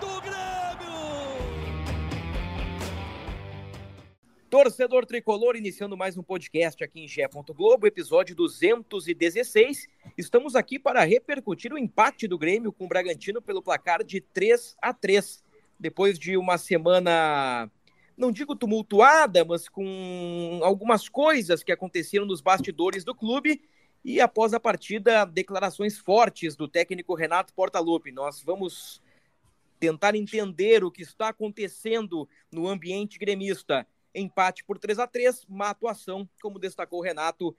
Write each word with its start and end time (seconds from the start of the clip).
do 0.00 0.20
Grêmio! 0.20 0.38
Torcedor 4.48 5.04
Tricolor, 5.04 5.56
iniciando 5.56 5.96
mais 5.96 6.16
um 6.16 6.22
podcast 6.22 6.82
aqui 6.82 7.00
em 7.00 7.08
Gé. 7.08 7.28
Globo, 7.54 7.86
episódio 7.86 8.34
216. 8.34 9.86
Estamos 10.16 10.54
aqui 10.54 10.78
para 10.78 11.04
repercutir 11.04 11.72
o 11.72 11.78
empate 11.78 12.26
do 12.26 12.38
Grêmio 12.38 12.72
com 12.72 12.84
o 12.84 12.88
Bragantino 12.88 13.42
pelo 13.42 13.62
placar 13.62 14.02
de 14.04 14.20
3 14.20 14.76
a 14.80 14.94
3 14.94 15.44
Depois 15.78 16.18
de 16.18 16.36
uma 16.36 16.58
semana, 16.58 17.70
não 18.16 18.32
digo 18.32 18.56
tumultuada, 18.56 19.44
mas 19.44 19.68
com 19.68 20.60
algumas 20.62 21.08
coisas 21.08 21.62
que 21.62 21.72
aconteceram 21.72 22.24
nos 22.24 22.40
bastidores 22.40 23.04
do 23.04 23.14
clube. 23.14 23.60
E 24.04 24.20
após 24.20 24.54
a 24.54 24.60
partida, 24.60 25.24
declarações 25.24 25.98
fortes 25.98 26.56
do 26.56 26.68
técnico 26.68 27.14
Renato 27.14 27.52
Portaluppi. 27.52 28.12
Nós 28.12 28.40
vamos 28.42 29.02
tentar 29.78 30.14
entender 30.14 30.84
o 30.84 30.90
que 30.90 31.02
está 31.02 31.28
acontecendo 31.28 32.28
no 32.52 32.68
ambiente 32.68 33.18
gremista 33.18 33.86
empate 34.14 34.64
por 34.64 34.78
3 34.78 34.98
a 34.98 35.06
3 35.06 35.44
uma 35.48 35.70
atuação, 35.70 36.28
como 36.42 36.58
destacou 36.58 37.00
o 37.00 37.02
Renato, 37.02 37.56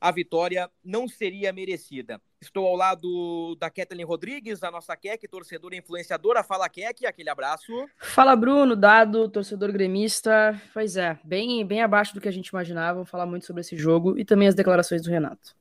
a 0.00 0.10
vitória 0.10 0.70
não 0.84 1.08
seria 1.08 1.52
merecida. 1.52 2.20
Estou 2.40 2.66
ao 2.66 2.76
lado 2.76 3.56
da 3.56 3.70
Kathleen 3.70 4.04
Rodrigues, 4.04 4.62
a 4.62 4.70
nossa 4.70 4.94
Kek, 4.94 5.26
torcedora 5.26 5.74
influenciadora. 5.74 6.44
Fala, 6.44 6.68
Kek, 6.68 7.06
aquele 7.06 7.30
abraço. 7.30 7.72
Fala, 7.98 8.36
Bruno, 8.36 8.76
dado, 8.76 9.28
torcedor 9.28 9.72
gremista. 9.72 10.60
Pois 10.74 10.98
é, 10.98 11.18
bem, 11.24 11.64
bem 11.64 11.82
abaixo 11.82 12.14
do 12.14 12.20
que 12.20 12.28
a 12.28 12.32
gente 12.32 12.48
imaginava. 12.48 12.94
Vamos 12.94 13.10
falar 13.10 13.24
muito 13.24 13.46
sobre 13.46 13.62
esse 13.62 13.76
jogo 13.76 14.18
e 14.18 14.24
também 14.24 14.48
as 14.48 14.54
declarações 14.54 15.00
do 15.00 15.10
Renato. 15.10 15.56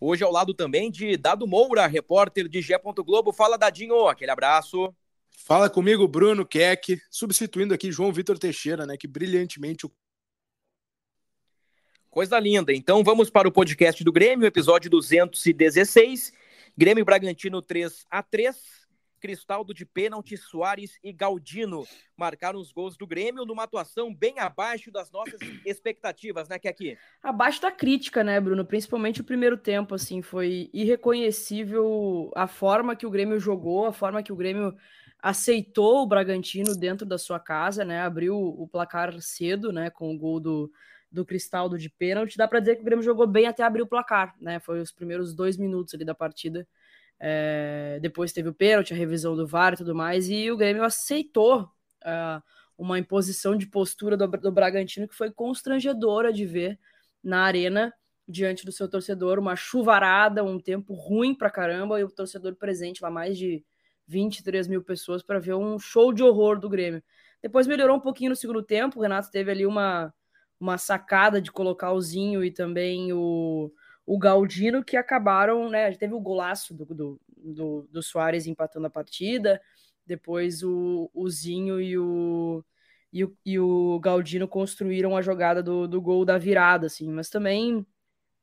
Hoje 0.00 0.24
ao 0.24 0.32
lado 0.32 0.54
também 0.54 0.90
de 0.90 1.16
Dado 1.16 1.46
Moura, 1.46 1.86
repórter 1.86 2.48
de 2.48 2.62
Gé. 2.62 2.78
Globo. 2.78 3.32
Fala, 3.32 3.58
Dadinho, 3.58 4.08
aquele 4.08 4.30
abraço. 4.30 4.94
Fala 5.36 5.68
comigo, 5.68 6.08
Bruno 6.08 6.46
Keck, 6.46 6.98
substituindo 7.10 7.74
aqui 7.74 7.92
João 7.92 8.12
Vitor 8.12 8.38
Teixeira, 8.38 8.86
né, 8.86 8.96
que 8.96 9.06
brilhantemente. 9.06 9.86
Coisa 12.08 12.38
linda. 12.38 12.72
Então 12.72 13.02
vamos 13.02 13.28
para 13.28 13.48
o 13.48 13.52
podcast 13.52 14.02
do 14.02 14.12
Grêmio, 14.12 14.46
episódio 14.46 14.88
216. 14.90 16.32
Grêmio 16.76 17.04
Bragantino 17.04 17.60
3 17.60 18.06
a 18.10 18.22
3 18.22 18.84
Cristaldo 19.24 19.72
de 19.72 19.86
pênalti, 19.86 20.36
Soares 20.36 20.98
e 21.02 21.10
Galdino 21.10 21.86
marcaram 22.14 22.60
os 22.60 22.70
gols 22.70 22.94
do 22.94 23.06
Grêmio 23.06 23.46
numa 23.46 23.62
atuação 23.62 24.14
bem 24.14 24.38
abaixo 24.38 24.90
das 24.90 25.10
nossas 25.10 25.40
expectativas, 25.64 26.46
né, 26.46 26.58
Keki? 26.58 26.98
Abaixo 27.22 27.62
da 27.62 27.72
crítica, 27.72 28.22
né, 28.22 28.38
Bruno? 28.38 28.66
Principalmente 28.66 29.22
o 29.22 29.24
primeiro 29.24 29.56
tempo, 29.56 29.94
assim, 29.94 30.20
foi 30.20 30.68
irreconhecível 30.74 32.30
a 32.36 32.46
forma 32.46 32.94
que 32.94 33.06
o 33.06 33.10
Grêmio 33.10 33.40
jogou, 33.40 33.86
a 33.86 33.94
forma 33.94 34.22
que 34.22 34.30
o 34.30 34.36
Grêmio 34.36 34.76
aceitou 35.24 36.02
o 36.02 36.06
Bragantino 36.06 36.76
dentro 36.76 37.06
da 37.06 37.16
sua 37.16 37.40
casa, 37.40 37.82
né? 37.82 38.02
Abriu 38.02 38.36
o 38.36 38.68
placar 38.68 39.18
cedo, 39.22 39.72
né? 39.72 39.88
Com 39.88 40.14
o 40.14 40.18
gol 40.18 40.38
do, 40.38 40.70
do 41.10 41.24
Cristaldo 41.24 41.78
de 41.78 41.88
pênalti. 41.88 42.36
Dá 42.36 42.46
para 42.46 42.60
dizer 42.60 42.76
que 42.76 42.82
o 42.82 42.84
Grêmio 42.84 43.02
jogou 43.02 43.26
bem 43.26 43.46
até 43.46 43.62
abrir 43.62 43.80
o 43.80 43.86
placar, 43.86 44.34
né? 44.38 44.60
Foi 44.60 44.82
os 44.82 44.92
primeiros 44.92 45.34
dois 45.34 45.56
minutos 45.56 45.94
ali 45.94 46.04
da 46.04 46.14
partida. 46.14 46.68
É, 47.18 47.98
depois 48.02 48.34
teve 48.34 48.50
o 48.50 48.54
pênalti, 48.54 48.92
a 48.92 48.96
revisão 48.96 49.34
do 49.34 49.46
VAR 49.46 49.72
e 49.72 49.76
tudo 49.78 49.94
mais, 49.94 50.28
e 50.28 50.50
o 50.50 50.58
Grêmio 50.58 50.84
aceitou 50.84 51.62
uh, 51.62 52.42
uma 52.76 52.98
imposição 52.98 53.56
de 53.56 53.66
postura 53.66 54.18
do, 54.18 54.26
do 54.28 54.52
Bragantino 54.52 55.08
que 55.08 55.14
foi 55.14 55.30
constrangedora 55.30 56.34
de 56.34 56.44
ver 56.44 56.78
na 57.22 57.44
arena 57.44 57.94
diante 58.28 58.66
do 58.66 58.72
seu 58.72 58.90
torcedor, 58.90 59.38
uma 59.38 59.56
chuvarada, 59.56 60.44
um 60.44 60.60
tempo 60.60 60.92
ruim 60.92 61.34
pra 61.34 61.48
caramba, 61.48 61.98
e 61.98 62.04
o 62.04 62.10
torcedor 62.10 62.56
presente 62.56 63.02
lá, 63.02 63.10
mais 63.10 63.38
de 63.38 63.64
23 64.06 64.68
mil 64.68 64.82
pessoas 64.82 65.22
para 65.22 65.38
ver 65.38 65.54
um 65.54 65.78
show 65.78 66.12
de 66.12 66.22
horror 66.22 66.58
do 66.58 66.68
Grêmio. 66.68 67.02
Depois 67.42 67.66
melhorou 67.66 67.96
um 67.96 68.00
pouquinho 68.00 68.30
no 68.30 68.36
segundo 68.36 68.62
tempo, 68.62 68.98
o 68.98 69.02
Renato 69.02 69.30
teve 69.30 69.50
ali 69.50 69.66
uma, 69.66 70.12
uma 70.58 70.78
sacada 70.78 71.40
de 71.40 71.52
colocar 71.52 71.92
o 71.92 72.00
Zinho 72.00 72.42
e 72.44 72.50
também 72.50 73.12
o, 73.12 73.70
o 74.06 74.18
Galdino, 74.18 74.84
que 74.84 74.96
acabaram, 74.96 75.68
né? 75.68 75.92
Teve 75.92 76.14
o 76.14 76.20
golaço 76.20 76.74
do, 76.74 76.86
do, 76.86 77.20
do, 77.36 77.88
do 77.90 78.02
Soares 78.02 78.46
empatando 78.46 78.86
a 78.86 78.90
partida, 78.90 79.60
depois 80.06 80.62
o, 80.62 81.10
o 81.12 81.28
Zinho 81.28 81.80
e 81.80 81.98
o, 81.98 82.64
e 83.12 83.24
o, 83.24 83.36
e 83.44 83.58
o 83.58 84.00
Galdino 84.00 84.48
construíram 84.48 85.16
a 85.16 85.22
jogada 85.22 85.62
do, 85.62 85.86
do 85.86 86.00
gol 86.00 86.24
da 86.24 86.38
virada, 86.38 86.86
assim, 86.86 87.10
mas 87.10 87.28
também 87.28 87.86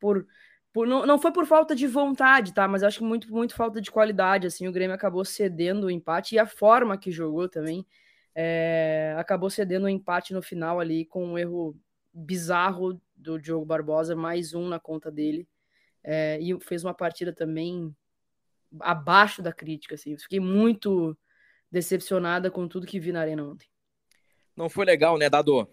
por 0.00 0.26
por, 0.72 0.86
não, 0.86 1.04
não 1.04 1.18
foi 1.18 1.32
por 1.32 1.46
falta 1.46 1.74
de 1.74 1.86
vontade, 1.86 2.54
tá? 2.54 2.66
Mas 2.66 2.82
acho 2.82 2.98
que 2.98 3.04
muito, 3.04 3.30
muito 3.30 3.54
falta 3.54 3.80
de 3.80 3.90
qualidade. 3.90 4.46
Assim, 4.46 4.66
o 4.66 4.72
Grêmio 4.72 4.94
acabou 4.94 5.24
cedendo 5.24 5.84
o 5.86 5.90
empate 5.90 6.34
e 6.34 6.38
a 6.38 6.46
forma 6.46 6.96
que 6.96 7.12
jogou 7.12 7.48
também 7.48 7.86
é, 8.34 9.14
acabou 9.18 9.50
cedendo 9.50 9.84
o 9.84 9.88
empate 9.88 10.32
no 10.32 10.40
final 10.40 10.80
ali 10.80 11.04
com 11.04 11.24
um 11.24 11.38
erro 11.38 11.76
bizarro 12.12 13.00
do 13.14 13.38
Diogo 13.38 13.66
Barbosa, 13.66 14.16
mais 14.16 14.54
um 14.54 14.68
na 14.68 14.80
conta 14.80 15.10
dele. 15.10 15.46
É, 16.02 16.38
e 16.40 16.58
fez 16.60 16.82
uma 16.82 16.94
partida 16.94 17.32
também 17.32 17.94
abaixo 18.80 19.42
da 19.42 19.52
crítica. 19.52 19.94
Assim. 19.94 20.16
Fiquei 20.16 20.40
muito 20.40 21.16
decepcionada 21.70 22.50
com 22.50 22.66
tudo 22.66 22.86
que 22.86 22.98
vi 22.98 23.12
na 23.12 23.20
arena 23.20 23.44
ontem. 23.44 23.68
Não 24.56 24.68
foi 24.68 24.84
legal, 24.84 25.16
né, 25.16 25.28
Dado? 25.30 25.68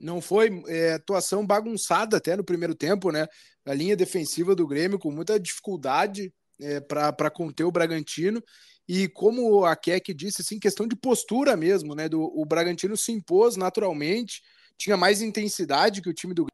Não 0.00 0.20
foi 0.20 0.62
é, 0.68 0.94
atuação 0.94 1.46
bagunçada 1.46 2.16
até 2.16 2.36
no 2.36 2.44
primeiro 2.44 2.74
tempo, 2.74 3.10
né? 3.10 3.26
A 3.64 3.74
linha 3.74 3.96
defensiva 3.96 4.54
do 4.54 4.66
Grêmio 4.66 4.98
com 4.98 5.10
muita 5.10 5.38
dificuldade 5.38 6.32
é, 6.60 6.80
para 6.80 7.30
conter 7.30 7.64
o 7.64 7.72
Bragantino. 7.72 8.42
E 8.88 9.08
como 9.08 9.64
a 9.64 9.76
Keck 9.76 10.14
disse, 10.14 10.40
assim, 10.40 10.58
questão 10.58 10.86
de 10.86 10.96
postura 10.96 11.56
mesmo, 11.56 11.94
né? 11.94 12.08
Do, 12.08 12.22
o 12.22 12.44
Bragantino 12.46 12.96
se 12.96 13.12
impôs 13.12 13.56
naturalmente, 13.56 14.40
tinha 14.78 14.96
mais 14.96 15.20
intensidade 15.20 16.00
que 16.00 16.08
o 16.08 16.14
time 16.14 16.32
do 16.32 16.44
Grêmio. 16.44 16.48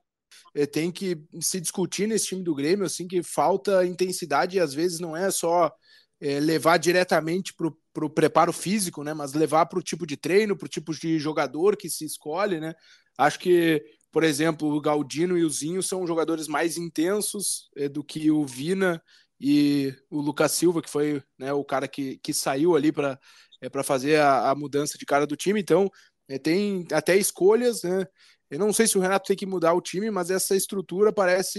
É, 0.56 0.66
tem 0.66 0.90
que 0.90 1.20
se 1.40 1.60
discutir 1.60 2.06
nesse 2.06 2.26
time 2.26 2.42
do 2.42 2.54
Grêmio, 2.54 2.86
assim, 2.86 3.08
que 3.08 3.22
falta 3.22 3.84
intensidade 3.84 4.56
e 4.56 4.60
às 4.60 4.72
vezes 4.72 5.00
não 5.00 5.16
é 5.16 5.30
só 5.30 5.72
é, 6.20 6.40
levar 6.40 6.78
diretamente 6.78 7.52
para 7.54 8.04
o 8.04 8.10
preparo 8.10 8.52
físico, 8.52 9.02
né? 9.04 9.12
Mas 9.12 9.34
levar 9.34 9.66
para 9.66 9.78
o 9.78 9.82
tipo 9.82 10.06
de 10.06 10.16
treino, 10.16 10.56
para 10.56 10.66
o 10.66 10.68
tipo 10.68 10.94
de 10.94 11.18
jogador 11.18 11.76
que 11.76 11.90
se 11.90 12.04
escolhe, 12.04 12.60
né? 12.60 12.74
Acho 13.16 13.38
que, 13.38 13.84
por 14.12 14.24
exemplo, 14.24 14.68
o 14.68 14.80
Galdino 14.80 15.36
e 15.38 15.44
o 15.44 15.50
Zinho 15.50 15.82
são 15.82 16.06
jogadores 16.06 16.48
mais 16.48 16.76
intensos 16.76 17.70
é, 17.76 17.88
do 17.88 18.02
que 18.02 18.30
o 18.30 18.44
Vina 18.44 19.02
e 19.40 19.94
o 20.10 20.20
Lucas 20.20 20.52
Silva, 20.52 20.82
que 20.82 20.90
foi 20.90 21.22
né, 21.38 21.52
o 21.52 21.64
cara 21.64 21.86
que, 21.88 22.18
que 22.18 22.32
saiu 22.32 22.74
ali 22.76 22.92
para 22.92 23.18
é, 23.60 23.82
fazer 23.82 24.20
a, 24.20 24.50
a, 24.50 24.54
mudança 24.54 24.98
de 24.98 25.06
cara 25.06 25.26
do 25.26 25.36
time. 25.36 25.60
Então, 25.60 25.90
é, 26.28 26.38
tem 26.38 26.86
até 26.92 27.16
escolhas, 27.16 27.82
né? 27.82 28.06
Eu 28.50 28.58
não 28.58 28.72
sei 28.72 28.86
se 28.86 28.96
o 28.96 29.00
Renato 29.00 29.26
tem 29.26 29.36
que 29.36 29.46
mudar 29.46 29.72
o 29.72 29.80
time, 29.80 30.10
mas 30.10 30.30
essa 30.30 30.54
estrutura 30.54 31.12
parece 31.12 31.58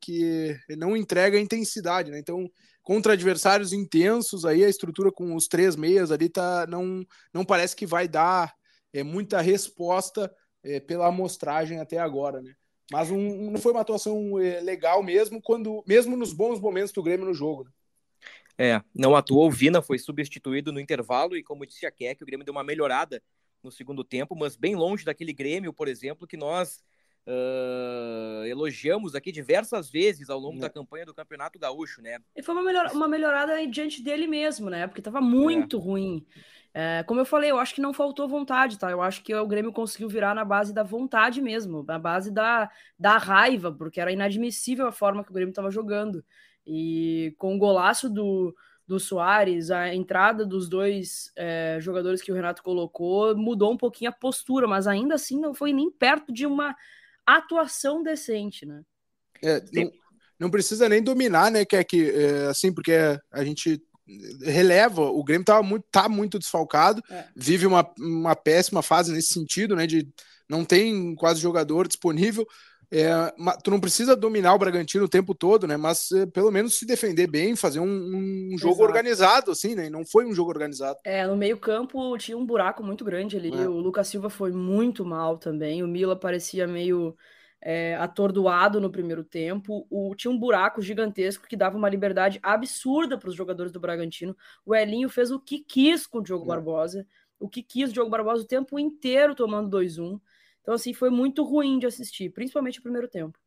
que 0.00 0.56
não 0.78 0.96
entrega 0.96 1.38
intensidade, 1.38 2.10
né? 2.10 2.18
Então, 2.18 2.48
contra 2.82 3.12
adversários 3.12 3.72
intensos, 3.72 4.44
aí 4.44 4.64
a 4.64 4.68
estrutura 4.68 5.12
com 5.12 5.34
os 5.34 5.46
três 5.46 5.76
meias 5.76 6.10
ali 6.10 6.28
tá, 6.28 6.66
não, 6.66 7.04
não 7.32 7.44
parece 7.44 7.76
que 7.76 7.86
vai 7.86 8.08
dar 8.08 8.52
é, 8.92 9.02
muita 9.02 9.40
resposta 9.40 10.32
é, 10.64 10.80
pela 10.80 11.08
amostragem 11.08 11.80
até 11.80 11.98
agora, 11.98 12.40
né? 12.40 12.54
Mas 12.90 13.10
um, 13.10 13.50
não 13.50 13.60
foi 13.60 13.72
uma 13.72 13.80
atuação 13.80 14.38
é, 14.38 14.60
legal 14.60 15.02
mesmo 15.02 15.40
quando, 15.40 15.82
mesmo 15.86 16.16
nos 16.16 16.32
bons 16.32 16.60
momentos 16.60 16.92
do 16.92 17.02
Grêmio 17.02 17.26
no 17.26 17.34
jogo. 17.34 17.64
Né? 17.64 17.70
É, 18.58 18.82
não 18.94 19.16
atuou. 19.16 19.46
O 19.48 19.50
Vina 19.50 19.80
foi 19.80 19.98
substituído 19.98 20.72
no 20.72 20.80
intervalo 20.80 21.36
e, 21.36 21.42
como 21.42 21.66
disse 21.66 21.86
a 21.86 21.90
Keck, 21.90 22.22
o 22.22 22.26
Grêmio 22.26 22.44
deu 22.44 22.52
uma 22.52 22.64
melhorada 22.64 23.22
no 23.62 23.70
segundo 23.70 24.04
tempo, 24.04 24.36
mas 24.36 24.56
bem 24.56 24.74
longe 24.74 25.04
daquele 25.04 25.32
Grêmio, 25.32 25.72
por 25.72 25.88
exemplo, 25.88 26.26
que 26.26 26.36
nós 26.36 26.82
uh, 27.26 28.44
elogiamos 28.44 29.14
aqui 29.14 29.30
diversas 29.32 29.90
vezes 29.90 30.28
ao 30.28 30.38
longo 30.38 30.58
é. 30.58 30.60
da 30.60 30.70
campanha 30.70 31.06
do 31.06 31.14
Campeonato 31.14 31.58
Gaúcho, 31.58 32.02
né? 32.02 32.18
E 32.36 32.42
foi 32.42 32.54
uma, 32.54 32.64
melhor, 32.64 32.90
uma 32.92 33.08
melhorada 33.08 33.66
diante 33.66 34.02
dele 34.02 34.26
mesmo, 34.26 34.68
né? 34.68 34.86
Porque 34.86 35.00
estava 35.00 35.20
muito 35.20 35.76
é. 35.76 35.80
ruim. 35.80 36.26
É, 36.74 37.02
como 37.02 37.20
eu 37.20 37.26
falei, 37.26 37.50
eu 37.50 37.58
acho 37.58 37.74
que 37.74 37.82
não 37.82 37.92
faltou 37.92 38.26
vontade, 38.26 38.78
tá? 38.78 38.90
Eu 38.90 39.02
acho 39.02 39.22
que 39.22 39.34
o 39.34 39.46
Grêmio 39.46 39.72
conseguiu 39.72 40.08
virar 40.08 40.34
na 40.34 40.44
base 40.44 40.72
da 40.72 40.82
vontade 40.82 41.42
mesmo, 41.42 41.82
na 41.82 41.98
base 41.98 42.30
da, 42.30 42.70
da 42.98 43.18
raiva, 43.18 43.70
porque 43.70 44.00
era 44.00 44.12
inadmissível 44.12 44.86
a 44.86 44.92
forma 44.92 45.22
que 45.22 45.30
o 45.30 45.34
Grêmio 45.34 45.50
estava 45.50 45.70
jogando. 45.70 46.24
E 46.66 47.34
com 47.38 47.54
o 47.54 47.58
golaço 47.58 48.08
do, 48.08 48.54
do 48.86 48.98
Soares, 48.98 49.70
a 49.70 49.94
entrada 49.94 50.46
dos 50.46 50.68
dois 50.68 51.30
é, 51.36 51.78
jogadores 51.80 52.22
que 52.22 52.32
o 52.32 52.34
Renato 52.34 52.62
colocou 52.62 53.36
mudou 53.36 53.72
um 53.72 53.76
pouquinho 53.76 54.10
a 54.10 54.14
postura, 54.14 54.66
mas 54.66 54.86
ainda 54.86 55.14
assim 55.14 55.38
não 55.38 55.52
foi 55.52 55.72
nem 55.72 55.90
perto 55.90 56.32
de 56.32 56.46
uma 56.46 56.74
atuação 57.26 58.02
decente, 58.02 58.64
né? 58.64 58.82
É, 59.42 59.62
não, 59.72 59.90
não, 60.38 60.50
precisa 60.50 60.88
nem 60.88 61.02
dominar, 61.02 61.50
né, 61.50 61.64
que 61.64 61.76
é 61.76 61.82
que 61.82 62.10
é, 62.10 62.46
assim, 62.46 62.72
porque 62.72 62.92
a 63.30 63.44
gente 63.44 63.82
releva, 64.42 65.02
o 65.02 65.22
Grêmio 65.22 65.44
tá 65.44 65.62
muito, 65.62 65.84
tá 65.90 66.08
muito 66.08 66.38
desfalcado, 66.38 67.02
é. 67.10 67.24
vive 67.36 67.66
uma, 67.66 67.88
uma 67.98 68.34
péssima 68.34 68.82
fase 68.82 69.12
nesse 69.12 69.32
sentido, 69.32 69.76
né, 69.76 69.86
de 69.86 70.08
não 70.48 70.64
tem 70.64 71.14
quase 71.14 71.40
jogador 71.40 71.86
disponível, 71.86 72.46
é, 72.94 73.10
tu 73.64 73.70
não 73.70 73.80
precisa 73.80 74.14
dominar 74.14 74.54
o 74.54 74.58
Bragantino 74.58 75.06
o 75.06 75.08
tempo 75.08 75.34
todo, 75.34 75.66
né? 75.66 75.78
Mas 75.78 76.12
é, 76.12 76.26
pelo 76.26 76.50
menos 76.50 76.78
se 76.78 76.84
defender 76.84 77.26
bem, 77.26 77.56
fazer 77.56 77.80
um, 77.80 77.86
um 77.86 78.58
jogo 78.58 78.74
Exato. 78.74 78.82
organizado, 78.82 79.50
assim, 79.50 79.74
né? 79.74 79.88
Não 79.88 80.04
foi 80.04 80.26
um 80.26 80.34
jogo 80.34 80.50
organizado. 80.50 80.98
É, 81.02 81.26
no 81.26 81.34
meio-campo 81.34 82.18
tinha 82.18 82.36
um 82.36 82.44
buraco 82.44 82.84
muito 82.84 83.02
grande 83.02 83.34
ali. 83.38 83.50
É. 83.50 83.66
O 83.66 83.78
Lucas 83.78 84.08
Silva 84.08 84.28
foi 84.28 84.52
muito 84.52 85.06
mal 85.06 85.38
também. 85.38 85.82
O 85.82 85.88
Mila 85.88 86.14
parecia 86.14 86.66
meio 86.66 87.16
é, 87.62 87.94
atordoado 87.94 88.80
no 88.80 88.90
primeiro 88.90 89.22
tempo. 89.22 89.86
O, 89.88 90.14
tinha 90.16 90.30
um 90.30 90.38
buraco 90.38 90.82
gigantesco 90.82 91.46
que 91.46 91.56
dava 91.56 91.78
uma 91.78 91.88
liberdade 91.88 92.40
absurda 92.42 93.16
para 93.16 93.28
os 93.28 93.36
jogadores 93.36 93.70
do 93.70 93.78
Bragantino. 93.78 94.36
O 94.66 94.74
Elinho 94.74 95.08
fez 95.08 95.30
o 95.30 95.38
que 95.38 95.60
quis 95.60 96.04
com 96.04 96.18
o 96.18 96.22
Diogo 96.22 96.44
é. 96.44 96.48
Barbosa. 96.48 97.06
O 97.38 97.48
que 97.48 97.62
quis 97.62 97.90
o 97.90 97.92
Diogo 97.92 98.10
Barbosa 98.10 98.42
o 98.42 98.46
tempo 98.46 98.78
inteiro 98.78 99.34
tomando 99.34 99.76
2-1. 99.76 100.20
Então, 100.60 100.74
assim, 100.74 100.92
foi 100.92 101.08
muito 101.08 101.44
ruim 101.44 101.78
de 101.78 101.86
assistir, 101.86 102.30
principalmente 102.30 102.80
o 102.80 102.82
primeiro 102.82 103.08
tempo. 103.08 103.38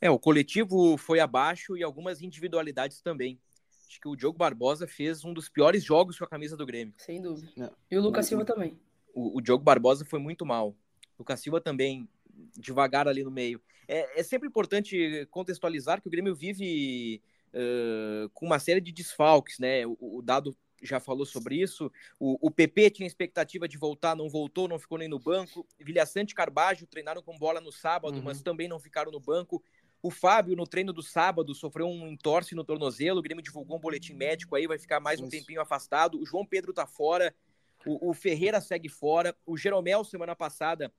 É, 0.00 0.10
o 0.10 0.18
coletivo 0.18 0.96
foi 0.96 1.20
abaixo 1.20 1.76
e 1.76 1.82
algumas 1.82 2.22
individualidades 2.22 3.00
também. 3.00 3.40
Acho 3.88 4.00
que 4.00 4.08
o 4.08 4.16
Diogo 4.16 4.38
Barbosa 4.38 4.86
fez 4.86 5.24
um 5.24 5.34
dos 5.34 5.48
piores 5.48 5.84
jogos 5.84 6.18
com 6.18 6.24
a 6.24 6.28
camisa 6.28 6.56
do 6.56 6.66
Grêmio. 6.66 6.94
Sem 6.96 7.20
dúvida. 7.20 7.48
É. 7.58 7.70
E 7.90 7.98
o 7.98 8.02
Lucas 8.02 8.26
Silva 8.26 8.44
também. 8.44 8.78
O, 9.14 9.38
o 9.38 9.40
Diogo 9.40 9.62
Barbosa 9.62 10.04
foi 10.04 10.18
muito 10.18 10.46
mal. 10.46 10.70
O 10.70 10.74
Lucas 11.20 11.40
Silva 11.40 11.60
também, 11.60 12.08
devagar 12.56 13.08
ali 13.08 13.22
no 13.22 13.30
meio. 13.30 13.60
É, 13.88 14.20
é 14.20 14.22
sempre 14.22 14.48
importante 14.48 15.26
contextualizar 15.30 16.00
que 16.00 16.08
o 16.08 16.10
Grêmio 16.10 16.34
vive 16.34 17.22
uh, 17.52 18.28
com 18.30 18.46
uma 18.46 18.58
série 18.58 18.80
de 18.80 18.92
desfalques, 18.92 19.58
né? 19.58 19.86
O, 19.86 19.96
o 20.00 20.22
dado 20.22 20.56
já 20.82 20.98
falou 20.98 21.24
sobre 21.24 21.56
isso. 21.56 21.90
O, 22.18 22.46
o 22.46 22.50
PP 22.50 22.90
tinha 22.90 23.06
expectativa 23.06 23.68
de 23.68 23.78
voltar, 23.78 24.16
não 24.16 24.28
voltou, 24.28 24.68
não 24.68 24.78
ficou 24.78 24.98
nem 24.98 25.08
no 25.08 25.18
banco. 25.18 25.66
Vilhaçante 25.78 26.32
e 26.32 26.34
Carbajo 26.34 26.86
treinaram 26.86 27.22
com 27.22 27.38
bola 27.38 27.60
no 27.60 27.72
sábado, 27.72 28.16
uhum. 28.16 28.22
mas 28.22 28.42
também 28.42 28.68
não 28.68 28.80
ficaram 28.80 29.12
no 29.12 29.20
banco. 29.20 29.62
O 30.02 30.10
Fábio, 30.10 30.56
no 30.56 30.66
treino 30.66 30.92
do 30.92 31.02
sábado, 31.02 31.54
sofreu 31.54 31.86
um 31.86 32.08
entorse 32.08 32.56
no 32.56 32.64
tornozelo. 32.64 33.20
O 33.20 33.22
Grêmio 33.22 33.42
divulgou 33.42 33.76
um 33.76 33.80
boletim 33.80 34.14
médico 34.14 34.56
aí, 34.56 34.66
vai 34.66 34.78
ficar 34.78 34.98
mais 34.98 35.20
um 35.20 35.28
tempinho 35.28 35.60
afastado. 35.60 36.20
O 36.20 36.26
João 36.26 36.44
Pedro 36.44 36.72
tá 36.72 36.86
fora. 36.86 37.32
O, 37.86 38.10
o 38.10 38.12
Ferreira 38.14 38.60
segue 38.60 38.88
fora. 38.88 39.36
O 39.46 39.56
Jeromel, 39.56 40.02
semana 40.02 40.34
passada, 40.34 40.92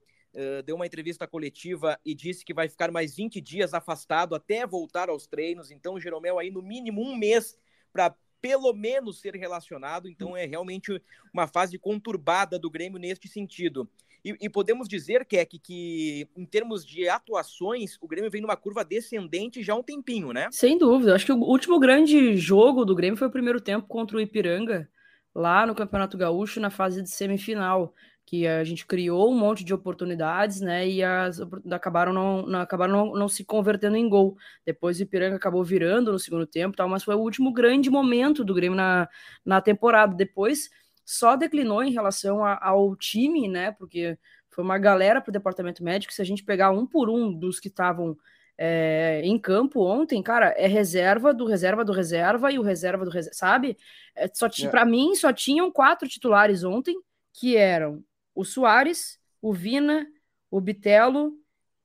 deu 0.64 0.76
uma 0.76 0.86
entrevista 0.86 1.26
coletiva 1.26 1.98
e 2.04 2.14
disse 2.14 2.44
que 2.44 2.52
vai 2.52 2.68
ficar 2.68 2.90
mais 2.90 3.14
20 3.14 3.40
dias 3.40 3.72
afastado 3.72 4.34
até 4.34 4.66
voltar 4.66 5.08
aos 5.08 5.26
treinos. 5.26 5.70
Então, 5.70 5.94
o 5.94 6.00
Jeromel 6.00 6.38
aí, 6.38 6.50
no 6.50 6.62
mínimo 6.62 7.02
um 7.02 7.16
mês 7.16 7.56
para 7.92 8.14
pelo 8.44 8.74
menos 8.74 9.22
ser 9.22 9.34
relacionado. 9.36 10.06
Então 10.06 10.36
é 10.36 10.44
realmente 10.44 11.00
uma 11.32 11.46
fase 11.46 11.78
conturbada 11.78 12.58
do 12.58 12.70
Grêmio 12.70 12.98
neste 12.98 13.26
sentido. 13.26 13.88
E, 14.22 14.36
e 14.38 14.50
podemos 14.50 14.86
dizer, 14.86 15.24
Keck, 15.24 15.58
que 15.58 16.28
em 16.36 16.44
termos 16.44 16.84
de 16.84 17.08
atuações, 17.08 17.96
o 18.02 18.06
Grêmio 18.06 18.30
vem 18.30 18.42
numa 18.42 18.54
curva 18.54 18.84
descendente 18.84 19.62
já 19.62 19.72
há 19.72 19.76
um 19.76 19.82
tempinho, 19.82 20.30
né? 20.30 20.48
Sem 20.50 20.76
dúvida. 20.76 21.14
Acho 21.14 21.24
que 21.24 21.32
o 21.32 21.40
último 21.40 21.80
grande 21.80 22.36
jogo 22.36 22.84
do 22.84 22.94
Grêmio 22.94 23.16
foi 23.16 23.28
o 23.28 23.32
primeiro 23.32 23.62
tempo 23.62 23.86
contra 23.86 24.18
o 24.18 24.20
Ipiranga, 24.20 24.90
lá 25.34 25.66
no 25.66 25.74
Campeonato 25.74 26.18
Gaúcho, 26.18 26.60
na 26.60 26.68
fase 26.68 27.02
de 27.02 27.08
semifinal 27.08 27.94
que 28.26 28.46
a 28.46 28.64
gente 28.64 28.86
criou 28.86 29.30
um 29.30 29.38
monte 29.38 29.62
de 29.64 29.74
oportunidades, 29.74 30.60
né? 30.60 30.88
E 30.88 31.02
as 31.02 31.40
acabaram 31.70 32.12
não, 32.12 32.46
não 32.46 32.60
acabaram 32.60 32.92
não, 32.92 33.14
não, 33.14 33.28
se 33.28 33.44
convertendo 33.44 33.96
em 33.96 34.08
gol. 34.08 34.36
Depois 34.64 34.98
o 34.98 35.02
Ipiranga 35.02 35.36
acabou 35.36 35.62
virando 35.62 36.10
no 36.10 36.18
segundo 36.18 36.46
tempo, 36.46 36.76
tal, 36.76 36.88
mas 36.88 37.04
foi 37.04 37.14
o 37.14 37.20
último 37.20 37.52
grande 37.52 37.90
momento 37.90 38.42
do 38.44 38.54
Grêmio 38.54 38.76
na, 38.76 39.08
na 39.44 39.60
temporada. 39.60 40.14
Depois 40.14 40.70
só 41.04 41.36
declinou 41.36 41.82
em 41.82 41.92
relação 41.92 42.44
a, 42.44 42.58
ao 42.62 42.96
time, 42.96 43.46
né? 43.46 43.72
Porque 43.72 44.18
foi 44.48 44.64
uma 44.64 44.78
galera 44.78 45.20
para 45.20 45.30
o 45.30 45.32
departamento 45.32 45.84
médico. 45.84 46.12
Se 46.12 46.22
a 46.22 46.24
gente 46.24 46.44
pegar 46.44 46.70
um 46.70 46.86
por 46.86 47.10
um 47.10 47.32
dos 47.32 47.60
que 47.60 47.68
estavam 47.68 48.16
é, 48.56 49.20
em 49.22 49.38
campo 49.38 49.82
ontem, 49.84 50.22
cara, 50.22 50.54
é 50.56 50.66
reserva 50.66 51.34
do 51.34 51.44
reserva 51.44 51.84
do 51.84 51.92
reserva 51.92 52.50
e 52.50 52.58
o 52.58 52.62
reserva 52.62 53.04
do 53.04 53.10
reserva, 53.10 53.36
sabe? 53.36 53.76
É, 54.14 54.30
só 54.32 54.46
é. 54.46 54.68
para 54.68 54.84
mim 54.86 55.14
só 55.14 55.32
tinham 55.32 55.70
quatro 55.70 56.08
titulares 56.08 56.64
ontem 56.64 56.96
que 57.32 57.56
eram 57.56 58.02
o 58.34 58.44
Soares, 58.44 59.18
o 59.40 59.52
Vina, 59.52 60.06
o 60.50 60.60
Bitelo 60.60 61.32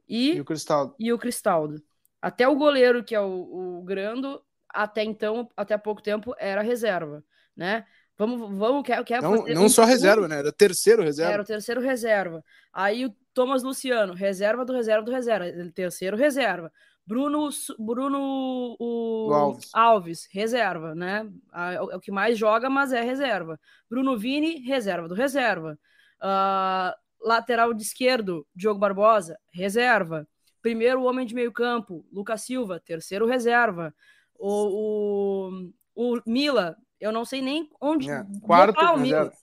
e, 0.07 0.35
e, 0.35 0.41
o 0.41 0.45
Cristaldo. 0.45 0.95
e 0.99 1.13
o 1.13 1.17
Cristaldo. 1.17 1.81
Até 2.21 2.47
o 2.47 2.55
goleiro, 2.55 3.03
que 3.03 3.15
é 3.15 3.21
o, 3.21 3.79
o 3.79 3.83
Grando, 3.83 4.41
até 4.67 5.03
então, 5.03 5.49
até 5.55 5.77
pouco 5.77 6.01
tempo, 6.01 6.35
era 6.37 6.61
reserva, 6.61 7.23
né? 7.55 7.85
Vamos, 8.17 8.57
vamos, 8.57 8.83
quer, 8.85 9.01
quer 9.05 9.21
não, 9.21 9.45
não 9.45 9.65
um 9.65 9.69
só 9.69 9.85
reserva, 9.85 10.27
né? 10.27 10.39
Era 10.39 10.51
terceiro 10.51 11.01
reserva. 11.01 11.33
Era 11.33 11.41
o 11.41 11.45
terceiro 11.45 11.79
reserva. 11.79 12.43
Aí 12.73 13.05
o 13.05 13.15
Thomas 13.33 13.63
Luciano, 13.63 14.13
reserva 14.13 14.65
do 14.65 14.73
reserva 14.73 15.03
do 15.03 15.11
reserva, 15.11 15.45
terceiro 15.73 16.17
reserva. 16.17 16.69
Bruno, 17.07 17.49
Bruno 17.79 18.75
o... 18.77 19.31
Alves. 19.33 19.69
Alves. 19.73 20.29
reserva, 20.31 20.93
né? 20.93 21.27
É 21.73 21.81
o 21.81 21.99
que 21.99 22.11
mais 22.11 22.37
joga, 22.37 22.69
mas 22.69 22.91
é 22.91 23.01
reserva. 23.01 23.59
Bruno 23.89 24.17
Vini, 24.17 24.59
reserva 24.59 25.07
do 25.07 25.15
reserva. 25.15 25.79
Uh, 26.21 26.93
lateral 27.21 27.73
de 27.73 27.83
esquerdo, 27.83 28.45
Diogo 28.55 28.79
Barbosa, 28.79 29.39
reserva. 29.51 30.27
Primeiro 30.61 31.03
homem 31.03 31.25
de 31.25 31.33
meio 31.33 31.51
campo, 31.51 32.05
Lucas 32.11 32.41
Silva, 32.41 32.79
terceiro 32.79 33.25
reserva. 33.25 33.93
O, 34.37 35.71
o, 35.95 36.13
o 36.15 36.21
Mila, 36.25 36.77
eu 36.99 37.11
não 37.11 37.23
sei 37.23 37.41
nem 37.41 37.69
onde. 37.79 38.09
É, 38.09 38.25
quarto 38.41 38.79
reserva. 38.79 38.97
Mila. 38.97 39.33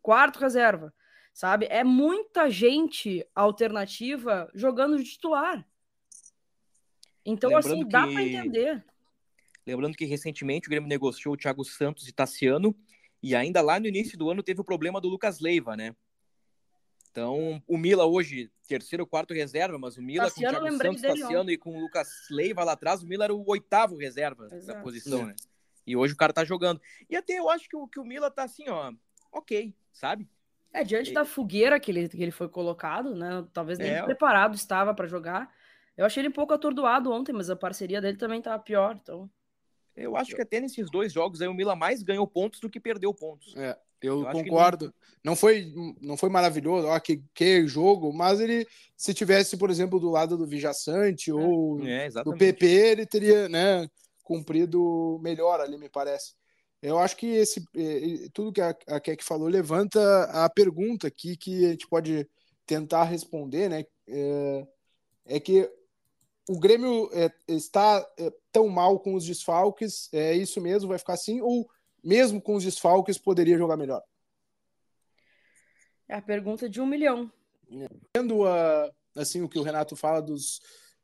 Quarto 0.00 0.38
reserva. 0.38 0.94
Sabe? 1.32 1.66
É 1.68 1.82
muita 1.82 2.48
gente 2.48 3.26
alternativa 3.34 4.48
jogando 4.54 4.96
de 4.96 5.04
titular. 5.04 5.66
Então, 7.26 7.50
Lembrando 7.50 7.72
assim, 7.72 7.88
dá 7.88 8.06
que... 8.06 8.12
para 8.12 8.22
entender. 8.22 8.84
Lembrando 9.66 9.96
que 9.96 10.04
recentemente 10.04 10.68
o 10.68 10.70
Grêmio 10.70 10.88
negociou 10.88 11.34
o 11.34 11.36
Thiago 11.36 11.64
Santos 11.64 12.06
e 12.06 12.12
Tassiano, 12.12 12.76
e 13.22 13.34
ainda 13.34 13.62
lá 13.62 13.80
no 13.80 13.86
início 13.86 14.18
do 14.18 14.30
ano 14.30 14.42
teve 14.42 14.60
o 14.60 14.64
problema 14.64 15.00
do 15.00 15.08
Lucas 15.08 15.40
Leiva, 15.40 15.74
né? 15.74 15.96
Então, 17.14 17.62
o 17.68 17.78
Mila 17.78 18.04
hoje, 18.04 18.50
terceiro, 18.66 19.06
quarto 19.06 19.32
reserva, 19.32 19.78
mas 19.78 19.96
o 19.96 20.02
Mila 20.02 20.24
Tassiano, 20.24 20.58
com 20.58 20.64
o 20.64 20.68
Thiago 20.68 20.98
Santos, 20.98 21.02
Tassiano 21.20 21.50
e 21.52 21.56
com 21.56 21.78
o 21.78 21.80
Lucas 21.80 22.08
Leiva 22.28 22.64
lá 22.64 22.72
atrás, 22.72 23.04
o 23.04 23.06
Mila 23.06 23.22
era 23.22 23.32
o 23.32 23.44
oitavo 23.46 23.96
reserva 23.96 24.48
Exato. 24.50 24.66
da 24.66 24.82
posição, 24.82 25.20
é. 25.20 25.26
né? 25.26 25.34
E 25.86 25.96
hoje 25.96 26.12
o 26.12 26.16
cara 26.16 26.32
tá 26.32 26.44
jogando. 26.44 26.80
E 27.08 27.14
até 27.14 27.38
eu 27.38 27.48
acho 27.48 27.68
que 27.68 27.76
o, 27.76 27.86
que 27.86 28.00
o 28.00 28.04
Mila 28.04 28.32
tá 28.32 28.42
assim, 28.42 28.68
ó, 28.68 28.92
ok, 29.30 29.72
sabe? 29.92 30.28
É, 30.72 30.82
diante 30.82 31.12
da 31.12 31.24
fogueira 31.24 31.78
que 31.78 31.92
ele, 31.92 32.08
que 32.08 32.20
ele 32.20 32.32
foi 32.32 32.48
colocado, 32.48 33.14
né? 33.14 33.46
Talvez 33.52 33.78
nem 33.78 33.92
é. 33.92 34.02
preparado 34.02 34.56
estava 34.56 34.92
para 34.92 35.06
jogar. 35.06 35.54
Eu 35.96 36.04
achei 36.04 36.20
ele 36.20 36.30
um 36.30 36.32
pouco 36.32 36.52
atordoado 36.52 37.12
ontem, 37.12 37.32
mas 37.32 37.48
a 37.48 37.54
parceria 37.54 38.00
dele 38.00 38.16
também 38.18 38.42
tá 38.42 38.58
pior, 38.58 38.98
então... 39.00 39.30
Eu 39.94 40.16
acho 40.16 40.34
que 40.34 40.42
até 40.42 40.58
nesses 40.58 40.90
dois 40.90 41.12
jogos 41.12 41.40
aí 41.40 41.46
o 41.46 41.54
Mila 41.54 41.76
mais 41.76 42.02
ganhou 42.02 42.26
pontos 42.26 42.58
do 42.58 42.68
que 42.68 42.80
perdeu 42.80 43.14
pontos. 43.14 43.54
É. 43.54 43.78
Eu, 44.00 44.22
eu 44.22 44.32
concordo. 44.32 44.86
Não... 45.22 45.32
não... 45.32 45.36
foi, 45.36 45.72
não 46.00 46.16
foi 46.16 46.28
maravilhoso, 46.28 46.88
ó, 46.88 46.98
que, 46.98 47.22
que 47.34 47.66
jogo, 47.66 48.12
mas 48.12 48.40
ele, 48.40 48.66
se 48.96 49.14
tivesse, 49.14 49.56
por 49.56 49.70
exemplo, 49.70 49.98
do 49.98 50.10
lado 50.10 50.36
do 50.36 50.46
Vijaçante 50.46 51.30
é, 51.30 51.34
ou 51.34 51.80
é, 51.86 52.08
do 52.10 52.36
PP, 52.36 52.66
ele 52.66 53.06
teria 53.06 53.48
né, 53.48 53.88
cumprido 54.22 55.18
melhor 55.22 55.60
ali, 55.60 55.76
me 55.76 55.88
parece. 55.88 56.34
Eu 56.82 56.98
acho 56.98 57.16
que 57.16 57.26
esse, 57.26 57.64
tudo 58.34 58.52
que 58.52 58.60
a, 58.60 58.76
a 58.88 59.00
Keck 59.00 59.24
falou 59.24 59.48
levanta 59.48 60.24
a 60.24 60.50
pergunta 60.50 61.06
aqui 61.06 61.34
que 61.34 61.64
a 61.64 61.70
gente 61.70 61.88
pode 61.88 62.28
tentar 62.66 63.04
responder, 63.04 63.70
né? 63.70 63.84
É, 64.06 64.66
é 65.26 65.40
que 65.40 65.70
o 66.48 66.58
Grêmio 66.58 67.08
é, 67.12 67.30
está 67.48 68.06
é, 68.18 68.30
tão 68.52 68.68
mal 68.68 69.00
com 69.00 69.14
os 69.14 69.24
desfalques, 69.24 70.08
é 70.12 70.34
isso 70.34 70.60
mesmo, 70.60 70.88
vai 70.88 70.98
ficar 70.98 71.14
assim, 71.14 71.40
ou 71.40 71.66
mesmo 72.04 72.40
com 72.40 72.54
os 72.54 72.64
desfalques, 72.64 73.16
poderia 73.16 73.56
jogar 73.56 73.76
melhor? 73.76 74.02
É 76.08 76.14
a 76.14 76.22
pergunta 76.22 76.68
de 76.68 76.80
um 76.80 76.86
milhão. 76.86 77.32
Vendo 78.14 78.46
a, 78.46 78.90
assim, 79.16 79.42
o 79.42 79.48
que 79.48 79.58
o 79.58 79.62
Renato 79.62 79.96
fala 79.96 80.20
dos, 80.20 80.60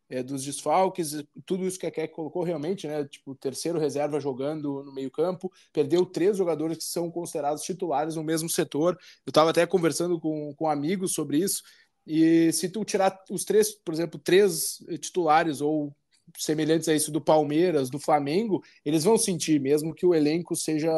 é, 0.09 0.23
dos 0.23 0.45
desfalques, 0.45 1.25
tudo 1.47 1.65
isso 1.65 1.79
que 1.79 1.87
a 1.87 1.91
Keck 1.91 2.13
colocou 2.13 2.43
realmente, 2.43 2.87
né? 2.87 3.05
Tipo, 3.05 3.35
terceiro 3.35 3.79
reserva 3.79 4.21
jogando 4.21 4.83
no 4.85 4.93
meio-campo, 4.93 5.51
perdeu 5.73 6.05
três 6.05 6.37
jogadores 6.37 6.79
que 6.79 6.85
são 6.85 7.11
considerados 7.11 7.63
titulares 7.63 8.17
no 8.17 8.25
mesmo 8.25 8.51
setor. 8.51 8.99
Eu 9.25 9.31
estava 9.31 9.51
até 9.51 9.67
conversando 9.67 10.21
com, 10.21 10.55
com 10.55 10.69
amigos 10.69 11.15
sobre 11.15 11.39
isso. 11.39 11.63
E 12.07 12.53
se 12.53 12.69
tu 12.69 12.85
tirar 12.85 13.19
os 13.31 13.45
três, 13.45 13.73
por 13.73 13.95
exemplo, 13.95 14.19
três 14.19 14.79
titulares 15.01 15.61
ou 15.61 15.95
semelhantes 16.37 16.89
a 16.89 16.95
isso 16.95 17.11
do 17.11 17.21
Palmeiras, 17.21 17.91
do 17.91 17.99
Flamengo, 17.99 18.63
eles 18.85 19.05
vão 19.05 19.19
sentir, 19.19 19.61
mesmo 19.61 19.95
que 19.95 20.07
o 20.07 20.15
elenco 20.15 20.55
seja 20.57 20.91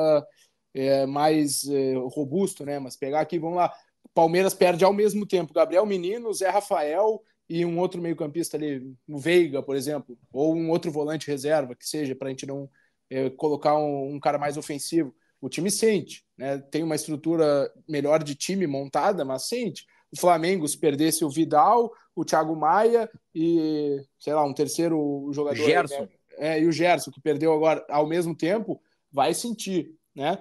é, 0.75 1.07
mais 1.07 1.69
é, 1.69 1.95
robusto, 2.15 2.65
né? 2.65 2.79
Mas 2.79 2.97
pegar 2.97 3.21
aqui, 3.21 3.39
vamos 3.39 3.57
lá, 3.57 3.73
Palmeiras 4.15 4.55
perde 4.55 4.85
ao 4.85 4.93
mesmo 4.93 5.27
tempo 5.27 5.55
Gabriel 5.55 5.87
Menino, 5.87 6.33
Zé 6.33 6.49
Rafael 6.49 7.23
e 7.49 7.65
um 7.65 7.79
outro 7.79 8.01
meio-campista 8.01 8.57
ali, 8.57 8.95
o 9.09 9.19
Veiga, 9.19 9.62
por 9.62 9.77
exemplo, 9.77 10.19
ou 10.33 10.55
um 10.55 10.71
outro 10.71 10.91
volante 10.91 11.27
reserva, 11.27 11.75
que 11.75 11.87
seja, 11.87 12.15
para 12.15 12.29
a 12.29 12.31
gente 12.31 12.47
não 12.47 12.69
é, 13.11 13.29
colocar 13.31 13.77
um, 13.77 14.15
um, 14.15 14.21
cara 14.21 14.39
mais 14.39 14.57
ofensivo. 14.57 15.15
O 15.41 15.49
time 15.49 15.71
sente, 15.71 16.25
né? 16.37 16.59
Tem 16.59 16.83
uma 16.83 16.95
estrutura 16.95 17.71
melhor 17.89 18.23
de 18.23 18.35
time 18.35 18.67
montada, 18.67 19.25
mas 19.25 19.49
sente. 19.49 19.85
O 20.11 20.19
Flamengo, 20.19 20.67
se 20.69 20.79
perdesse 20.79 21.25
o 21.25 21.31
Vidal, 21.31 21.93
o 22.14 22.25
Thiago 22.25 22.54
Maia 22.54 23.11
e, 23.35 24.04
sei 24.19 24.35
lá, 24.35 24.45
um 24.45 24.54
terceiro 24.54 25.31
jogador. 25.33 25.64
Gerson. 25.64 26.02
Né? 26.02 26.09
É, 26.38 26.61
e 26.61 26.66
o 26.66 26.73
Gerson, 26.73 27.11
que 27.11 27.21
perdeu 27.21 27.52
agora 27.52 27.85
ao 27.88 28.07
mesmo 28.07 28.35
tempo, 28.35 28.81
vai 29.11 29.35
sentir, 29.35 29.95
né? 30.14 30.38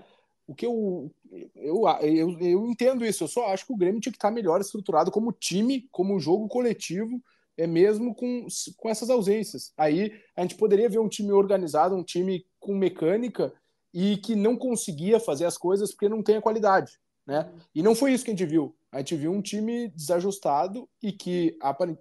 O 0.47 0.55
que 0.55 0.65
eu, 0.65 1.11
eu, 1.55 1.83
eu, 2.01 2.39
eu 2.39 2.65
entendo 2.67 3.05
isso, 3.05 3.23
eu 3.23 3.27
só 3.27 3.47
acho 3.47 3.65
que 3.65 3.73
o 3.73 3.77
Grêmio 3.77 4.01
tinha 4.01 4.11
que 4.11 4.17
estar 4.17 4.31
melhor 4.31 4.59
estruturado 4.59 5.11
como 5.11 5.31
time, 5.31 5.87
como 5.91 6.19
jogo 6.19 6.47
coletivo, 6.47 7.21
é 7.57 7.67
mesmo 7.67 8.13
com, 8.15 8.47
com 8.77 8.89
essas 8.89 9.09
ausências. 9.09 9.71
Aí 9.77 10.11
a 10.35 10.41
gente 10.41 10.55
poderia 10.55 10.89
ver 10.89 10.99
um 10.99 11.07
time 11.07 11.31
organizado, 11.31 11.95
um 11.95 12.03
time 12.03 12.45
com 12.59 12.75
mecânica 12.75 13.53
e 13.93 14.17
que 14.17 14.35
não 14.35 14.57
conseguia 14.57 15.19
fazer 15.19 15.45
as 15.45 15.57
coisas 15.57 15.91
porque 15.91 16.09
não 16.09 16.23
tem 16.23 16.37
a 16.37 16.41
qualidade, 16.41 16.99
né? 17.25 17.49
E 17.73 17.83
não 17.83 17.93
foi 17.93 18.13
isso 18.13 18.23
que 18.23 18.31
a 18.31 18.33
gente 18.33 18.45
viu. 18.45 18.75
A 18.91 18.99
gente 18.99 19.15
viu 19.15 19.31
um 19.31 19.41
time 19.41 19.87
desajustado 19.89 20.87
e 21.01 21.11
que, 21.11 21.57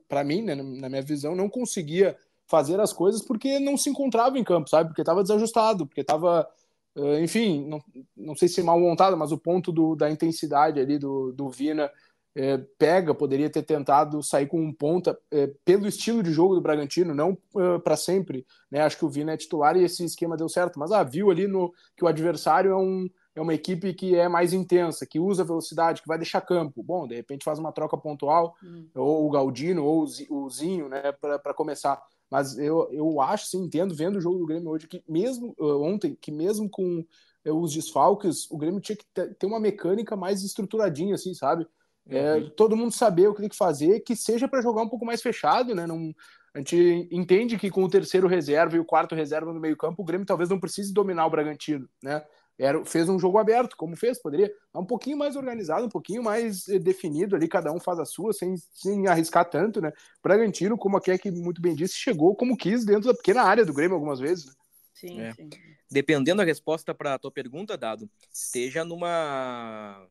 para 0.09 0.25
mim, 0.25 0.43
né, 0.43 0.55
na 0.55 0.89
minha 0.89 1.03
visão, 1.03 1.37
não 1.37 1.49
conseguia 1.49 2.17
fazer 2.47 2.81
as 2.81 2.93
coisas 2.93 3.23
porque 3.23 3.61
não 3.61 3.77
se 3.77 3.89
encontrava 3.89 4.39
em 4.39 4.45
campo, 4.45 4.69
sabe? 4.69 4.89
Porque 4.89 5.03
estava 5.03 5.23
desajustado, 5.23 5.87
porque 5.87 6.01
estava 6.01 6.49
Uh, 6.93 7.21
enfim, 7.21 7.69
não, 7.69 7.81
não 8.17 8.35
sei 8.35 8.49
se 8.49 8.61
mal 8.63 8.79
montado, 8.79 9.17
mas 9.17 9.31
o 9.31 9.39
ponto 9.39 9.71
do, 9.71 9.95
da 9.95 10.11
intensidade 10.11 10.81
ali 10.81 10.99
do, 10.99 11.33
do 11.33 11.49
Vina 11.49 11.91
é, 12.35 12.59
pega, 12.79 13.15
poderia 13.15 13.51
ter 13.51 13.63
tentado 13.63 14.23
sair 14.23 14.47
com 14.47 14.61
um 14.61 14.73
ponta 14.73 15.19
é, 15.31 15.49
pelo 15.65 15.87
estilo 15.87 16.23
de 16.23 16.33
jogo 16.33 16.55
do 16.55 16.61
Bragantino, 16.61 17.15
não 17.15 17.37
uh, 17.55 17.81
para 17.83 17.97
sempre. 17.97 18.47
Né? 18.71 18.81
Acho 18.81 18.99
que 18.99 19.05
o 19.05 19.09
Vina 19.09 19.33
é 19.33 19.37
titular 19.37 19.77
e 19.77 19.85
esse 19.85 20.05
esquema 20.05 20.37
deu 20.37 20.49
certo, 20.49 20.79
mas 20.79 20.93
ah, 20.93 21.03
viu 21.03 21.31
ali 21.31 21.47
no, 21.47 21.73
que 21.97 22.05
o 22.05 22.09
adversário 22.09 22.73
é, 22.73 22.77
um, 22.77 23.09
é 23.35 23.41
uma 23.41 23.55
equipe 23.55 23.95
que 23.95 24.17
é 24.17 24.29
mais 24.29 24.53
intensa, 24.53 25.07
que 25.07 25.21
usa 25.21 25.45
velocidade, 25.45 26.03
que 26.03 26.09
vai 26.09 26.19
deixar 26.19 26.41
campo. 26.41 26.83
Bom, 26.83 27.07
de 27.07 27.15
repente 27.15 27.45
faz 27.45 27.59
uma 27.59 27.73
troca 27.73 27.97
pontual, 27.97 28.55
hum. 28.63 28.89
ou 28.95 29.27
o 29.27 29.31
Galdino, 29.31 29.85
ou 29.85 30.07
o 30.31 30.51
Zinho, 30.51 30.89
né, 30.89 31.13
para 31.13 31.55
começar. 31.55 32.03
Mas 32.31 32.57
eu, 32.59 32.89
eu 32.93 33.21
acho, 33.21 33.47
sim, 33.47 33.65
entendo, 33.65 33.95
vendo 33.95 34.17
o 34.17 34.21
jogo 34.21 34.39
do 34.39 34.47
Grêmio 34.47 34.71
hoje, 34.71 34.87
que 34.87 35.03
mesmo 35.09 35.55
uh, 35.59 35.83
ontem, 35.83 36.17
que 36.21 36.31
mesmo 36.31 36.71
com 36.71 37.05
uh, 37.45 37.53
os 37.53 37.73
desfalques, 37.73 38.49
o 38.51 38.57
Grêmio 38.57 38.81
tinha 38.81 38.97
que 38.97 39.05
ter 39.05 39.47
uma 39.47 39.59
mecânica 39.59 40.17
mais 40.17 40.43
estruturadinha, 40.43 41.17
assim, 41.17 41.35
sabe? 41.35 41.67
É, 42.09 42.35
uhum. 42.35 42.51
todo 42.51 42.77
mundo 42.77 42.93
saber 42.93 43.29
o 43.29 43.35
que 43.35 43.41
tem 43.41 43.49
que 43.49 43.57
fazer, 43.57 44.01
que 44.01 44.17
seja 44.17 44.49
para 44.49 44.63
jogar 44.63 44.83
um 44.83 44.89
pouco 44.89 45.05
mais 45.05 45.21
fechado, 45.23 45.75
né? 45.75 45.87
Não, 45.87 46.13
a 46.55 46.59
gente 46.59 47.09
entende 47.13 47.59
que 47.59 47.71
com 47.71 47.85
o 47.85 47.89
terceiro 47.89 48.27
reserva 48.27 48.77
e 48.77 48.81
o 48.81 48.85
quarto 48.85 49.15
reserva 49.15 49.53
no 49.53 49.61
meio-campo, 49.61 50.03
o 50.03 50.05
Grêmio 50.05 50.27
talvez 50.27 50.49
não 50.49 50.59
precise 50.59 50.93
dominar 50.93 51.27
o 51.27 51.31
Bragantino, 51.31 51.89
né? 52.03 52.25
Era, 52.61 52.85
fez 52.85 53.09
um 53.09 53.19
jogo 53.19 53.39
aberto, 53.39 53.75
como 53.75 53.97
fez, 53.97 54.21
poderia 54.21 54.53
um 54.75 54.85
pouquinho 54.85 55.17
mais 55.17 55.35
organizado, 55.35 55.87
um 55.87 55.89
pouquinho 55.89 56.23
mais 56.23 56.69
eh, 56.69 56.79
definido 56.79 57.35
ali, 57.35 57.49
cada 57.49 57.73
um 57.73 57.81
faz 57.81 57.99
a 57.99 58.05
sua, 58.05 58.35
sem, 58.35 58.55
sem 58.75 59.09
arriscar 59.09 59.49
tanto, 59.49 59.81
né? 59.81 59.91
Bragantino, 60.23 60.77
como 60.77 60.99
a 60.99 61.01
Keck 61.01 61.31
muito 61.31 61.63
bem 61.63 61.75
disse, 61.75 61.95
chegou 61.95 62.37
como 62.37 62.59
quis 62.59 62.85
dentro 62.85 63.09
da 63.09 63.15
pequena 63.15 63.45
área 63.45 63.65
do 63.65 63.73
Grêmio 63.73 63.95
algumas 63.95 64.21
vezes. 64.21 64.45
Né? 64.45 64.53
Sim, 64.93 65.21
é. 65.23 65.33
sim. 65.33 65.49
Dependendo 65.91 66.37
da 66.37 66.45
resposta 66.45 66.95
para 66.95 67.15
a 67.15 67.19
tua 67.19 67.33
pergunta, 67.33 67.79
Dado, 67.79 68.11
esteja 68.31 68.85
numa 68.85 70.07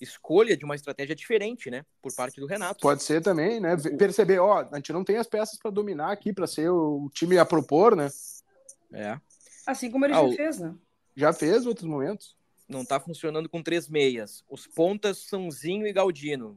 escolha 0.00 0.56
de 0.56 0.64
uma 0.64 0.76
estratégia 0.76 1.16
diferente, 1.16 1.68
né, 1.68 1.84
por 2.00 2.14
parte 2.14 2.40
do 2.40 2.46
Renato. 2.46 2.80
Pode 2.80 3.02
ser 3.02 3.20
também, 3.20 3.58
né? 3.58 3.76
Perceber, 3.98 4.38
ó, 4.38 4.68
a 4.70 4.76
gente 4.76 4.92
não 4.92 5.02
tem 5.02 5.16
as 5.16 5.26
peças 5.26 5.58
para 5.58 5.72
dominar 5.72 6.12
aqui, 6.12 6.32
para 6.32 6.46
ser 6.46 6.70
o 6.70 7.10
time 7.12 7.38
a 7.38 7.44
propor, 7.44 7.96
né? 7.96 8.08
É. 8.92 9.18
Assim 9.66 9.90
como 9.90 10.04
ele 10.04 10.14
ah, 10.14 10.28
já 10.28 10.36
fez, 10.36 10.60
né? 10.60 10.76
Já 11.18 11.32
fez 11.32 11.66
outros 11.66 11.84
momentos. 11.84 12.36
Não 12.68 12.84
tá 12.84 13.00
funcionando 13.00 13.48
com 13.48 13.60
três 13.60 13.88
meias. 13.88 14.44
Os 14.48 14.68
pontas 14.68 15.18
são 15.18 15.50
Zinho 15.50 15.84
e 15.84 15.92
Galdino. 15.92 16.56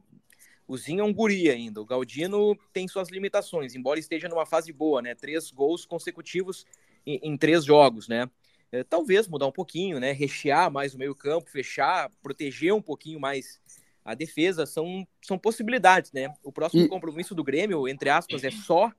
O 0.68 0.78
Zinho 0.78 1.00
é 1.00 1.04
um 1.04 1.12
guri 1.12 1.50
ainda. 1.50 1.82
O 1.82 1.84
Galdino 1.84 2.56
tem 2.72 2.86
suas 2.86 3.08
limitações, 3.08 3.74
embora 3.74 3.98
esteja 3.98 4.28
numa 4.28 4.46
fase 4.46 4.72
boa, 4.72 5.02
né? 5.02 5.16
Três 5.16 5.50
gols 5.50 5.84
consecutivos 5.84 6.64
em, 7.04 7.18
em 7.24 7.36
três 7.36 7.64
jogos, 7.64 8.06
né? 8.06 8.30
É, 8.70 8.84
talvez 8.84 9.26
mudar 9.26 9.48
um 9.48 9.52
pouquinho, 9.52 9.98
né? 9.98 10.12
Rechear 10.12 10.70
mais 10.70 10.94
o 10.94 10.98
meio-campo, 10.98 11.50
fechar, 11.50 12.08
proteger 12.22 12.72
um 12.72 12.80
pouquinho 12.80 13.18
mais 13.18 13.60
a 14.04 14.14
defesa, 14.14 14.64
são, 14.64 15.04
são 15.20 15.36
possibilidades, 15.36 16.12
né? 16.12 16.32
O 16.40 16.52
próximo 16.52 16.84
e... 16.84 16.88
compromisso 16.88 17.34
do 17.34 17.42
Grêmio, 17.42 17.88
entre 17.88 18.10
aspas, 18.10 18.44
é 18.44 18.50
só 18.52 18.92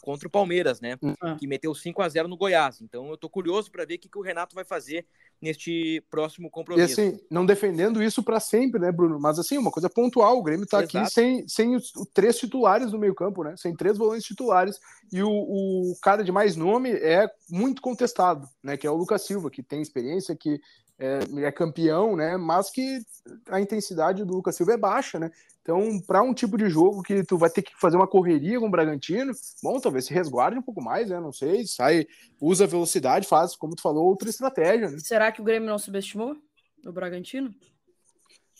contra 0.00 0.28
o 0.28 0.30
Palmeiras, 0.30 0.80
né? 0.80 0.96
Uhum. 1.02 1.36
Que 1.38 1.46
meteu 1.46 1.74
5 1.74 2.00
a 2.02 2.08
0 2.08 2.28
no 2.28 2.36
Goiás. 2.36 2.80
Então 2.80 3.10
eu 3.10 3.16
tô 3.16 3.28
curioso 3.28 3.70
para 3.70 3.84
ver 3.84 3.94
o 3.94 3.98
que, 3.98 4.08
que 4.08 4.18
o 4.18 4.22
Renato 4.22 4.54
vai 4.54 4.64
fazer 4.64 5.06
neste 5.40 6.02
próximo 6.10 6.50
compromisso. 6.50 7.00
E 7.00 7.08
assim, 7.08 7.20
não 7.30 7.46
defendendo 7.46 8.02
isso 8.02 8.22
para 8.22 8.40
sempre, 8.40 8.80
né, 8.80 8.90
Bruno? 8.90 9.18
Mas 9.20 9.38
assim, 9.38 9.58
uma 9.58 9.70
coisa 9.70 9.88
pontual, 9.88 10.38
o 10.38 10.42
Grêmio 10.42 10.66
tá 10.66 10.82
Exato. 10.82 10.98
aqui 10.98 11.10
sem, 11.10 11.48
sem 11.48 11.76
os, 11.76 11.94
os, 11.94 12.08
três 12.12 12.38
titulares 12.38 12.92
no 12.92 12.98
meio-campo, 12.98 13.44
né? 13.44 13.54
Sem 13.56 13.74
três 13.74 13.96
volantes 13.96 14.26
titulares. 14.26 14.78
E 15.12 15.22
o, 15.22 15.30
o 15.30 15.94
cara 16.02 16.24
de 16.24 16.32
mais 16.32 16.56
nome 16.56 16.90
é 16.90 17.28
muito 17.50 17.80
contestado, 17.80 18.48
né? 18.62 18.76
Que 18.76 18.86
é 18.86 18.90
o 18.90 18.96
Lucas 18.96 19.22
Silva, 19.22 19.50
que 19.50 19.62
tem 19.62 19.80
experiência, 19.80 20.36
que 20.36 20.60
é, 20.98 21.20
é, 21.44 21.52
campeão, 21.52 22.16
né? 22.16 22.36
Mas 22.36 22.70
que 22.70 23.00
a 23.48 23.60
intensidade 23.60 24.24
do 24.24 24.34
Lucas 24.34 24.56
Silva 24.56 24.72
é 24.72 24.76
baixa, 24.76 25.18
né? 25.18 25.30
Então, 25.62 26.00
para 26.06 26.22
um 26.22 26.32
tipo 26.32 26.56
de 26.56 26.68
jogo 26.68 27.02
que 27.02 27.22
tu 27.22 27.36
vai 27.36 27.50
ter 27.50 27.62
que 27.62 27.78
fazer 27.78 27.96
uma 27.96 28.08
correria 28.08 28.58
com 28.58 28.66
o 28.66 28.70
Bragantino, 28.70 29.32
bom, 29.62 29.78
talvez 29.78 30.06
se 30.06 30.14
resguarde 30.14 30.58
um 30.58 30.62
pouco 30.62 30.82
mais, 30.82 31.10
né? 31.10 31.20
Não 31.20 31.32
sei, 31.32 31.66
sai, 31.66 32.06
usa 32.40 32.66
velocidade, 32.66 33.28
faz, 33.28 33.54
como 33.54 33.76
tu 33.76 33.82
falou, 33.82 34.06
outra 34.06 34.28
estratégia. 34.28 34.90
Né? 34.90 34.98
Será 34.98 35.30
que 35.30 35.40
o 35.40 35.44
Grêmio 35.44 35.68
não 35.68 35.78
subestimou 35.78 36.36
o 36.84 36.92
Bragantino? 36.92 37.54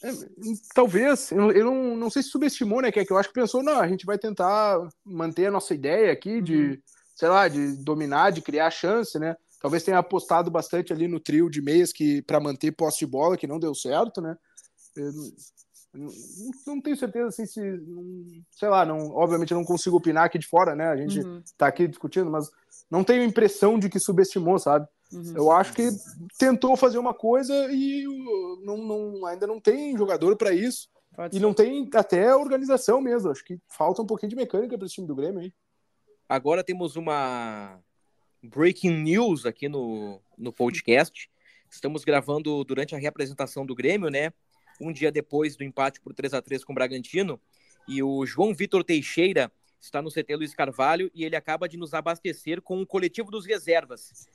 É, 0.04 0.10
talvez, 0.74 1.32
eu, 1.32 1.50
eu 1.50 1.64
não, 1.64 1.96
não, 1.96 2.10
sei 2.10 2.22
se 2.22 2.28
subestimou, 2.28 2.82
né? 2.82 2.92
Que, 2.92 3.00
é 3.00 3.04
que 3.04 3.12
eu 3.12 3.18
acho 3.18 3.30
que 3.30 3.40
pensou, 3.40 3.62
não, 3.62 3.80
a 3.80 3.88
gente 3.88 4.06
vai 4.06 4.18
tentar 4.18 4.78
manter 5.04 5.46
a 5.46 5.50
nossa 5.50 5.74
ideia 5.74 6.12
aqui 6.12 6.40
de, 6.40 6.56
uhum. 6.56 6.78
sei 7.16 7.28
lá, 7.28 7.48
de 7.48 7.82
dominar, 7.82 8.30
de 8.30 8.42
criar 8.42 8.70
chance, 8.70 9.18
né? 9.18 9.34
Talvez 9.60 9.82
tenha 9.82 9.98
apostado 9.98 10.50
bastante 10.50 10.92
ali 10.92 11.08
no 11.08 11.18
trio 11.18 11.50
de 11.50 11.60
meias 11.60 11.92
que 11.92 12.22
para 12.22 12.40
manter 12.40 12.72
posse 12.72 13.00
de 13.00 13.06
bola, 13.06 13.36
que 13.36 13.46
não 13.46 13.58
deu 13.58 13.74
certo, 13.74 14.20
né? 14.20 14.36
Eu, 14.96 15.12
não, 15.92 16.12
não 16.66 16.80
tenho 16.80 16.96
certeza 16.96 17.28
assim, 17.28 17.46
se, 17.46 17.60
sei 18.52 18.68
lá, 18.68 18.84
não, 18.84 19.10
obviamente 19.10 19.52
eu 19.52 19.58
não 19.58 19.64
consigo 19.64 19.96
opinar 19.96 20.26
aqui 20.26 20.38
de 20.38 20.46
fora, 20.46 20.74
né? 20.76 20.88
A 20.88 20.96
gente 20.96 21.20
uhum. 21.20 21.42
tá 21.56 21.66
aqui 21.66 21.88
discutindo, 21.88 22.30
mas 22.30 22.50
não 22.90 23.02
tenho 23.02 23.24
impressão 23.24 23.78
de 23.78 23.88
que 23.88 23.98
subestimou, 23.98 24.58
sabe? 24.58 24.86
Uhum. 25.12 25.32
Eu 25.34 25.50
acho 25.50 25.72
que 25.72 25.88
tentou 26.38 26.76
fazer 26.76 26.98
uma 26.98 27.14
coisa 27.14 27.54
e 27.72 28.04
não, 28.62 28.76
não 28.76 29.26
ainda 29.26 29.46
não 29.46 29.60
tem 29.60 29.96
jogador 29.96 30.36
para 30.36 30.52
isso. 30.52 30.88
Pode 31.16 31.34
e 31.34 31.40
ser. 31.40 31.44
não 31.44 31.54
tem 31.54 31.88
até 31.94 32.34
organização 32.34 33.00
mesmo. 33.00 33.30
Acho 33.30 33.44
que 33.44 33.58
falta 33.66 34.02
um 34.02 34.06
pouquinho 34.06 34.30
de 34.30 34.36
mecânica 34.36 34.76
para 34.76 34.86
esse 34.86 34.94
time 34.94 35.06
do 35.06 35.16
Grêmio 35.16 35.40
aí. 35.40 35.52
Agora 36.28 36.62
temos 36.62 36.94
uma 36.94 37.80
breaking 38.42 39.02
news 39.02 39.46
aqui 39.46 39.68
no, 39.68 40.20
no 40.36 40.52
podcast. 40.52 41.30
Estamos 41.70 42.04
gravando 42.04 42.64
durante 42.64 42.94
a 42.94 42.98
reapresentação 42.98 43.66
do 43.66 43.74
Grêmio, 43.74 44.08
né? 44.08 44.32
Um 44.80 44.92
dia 44.92 45.10
depois 45.10 45.56
do 45.56 45.64
empate 45.64 46.00
por 46.00 46.14
3 46.14 46.34
a 46.34 46.42
3 46.42 46.64
com 46.64 46.72
o 46.72 46.74
Bragantino. 46.74 47.40
E 47.86 48.02
o 48.02 48.24
João 48.24 48.54
Vitor 48.54 48.84
Teixeira 48.84 49.50
está 49.80 50.02
no 50.02 50.10
CT 50.10 50.36
Luiz 50.36 50.54
Carvalho 50.54 51.10
e 51.14 51.24
ele 51.24 51.36
acaba 51.36 51.68
de 51.68 51.76
nos 51.76 51.94
abastecer 51.94 52.60
com 52.62 52.80
o 52.80 52.86
coletivo 52.86 53.30
dos 53.30 53.46
reservas. 53.46 54.28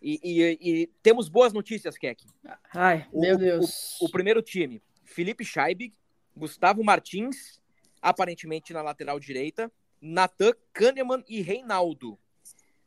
E, 0.00 0.20
e, 0.22 0.58
e 0.60 0.86
temos 1.02 1.28
boas 1.28 1.52
notícias, 1.52 1.96
Keck. 1.96 2.24
Ai, 2.72 3.06
o, 3.12 3.20
meu 3.20 3.36
Deus. 3.36 4.00
O, 4.00 4.06
o, 4.06 4.10
primeiro 4.10 4.40
time: 4.40 4.82
Felipe 5.04 5.44
Scheibig, 5.44 5.92
Gustavo 6.36 6.84
Martins, 6.84 7.60
aparentemente 8.00 8.72
na 8.72 8.82
lateral 8.82 9.18
direita, 9.18 9.70
Natan 10.00 10.52
Kahneman 10.72 11.24
e 11.28 11.40
Reinaldo. 11.40 12.18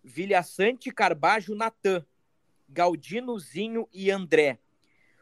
Vilhaçante, 0.03 0.91
Carbajo, 0.91 1.55
Natan, 1.55 2.05
Galdino, 2.67 3.37
Zinho 3.39 3.87
e 3.93 4.09
André. 4.09 4.59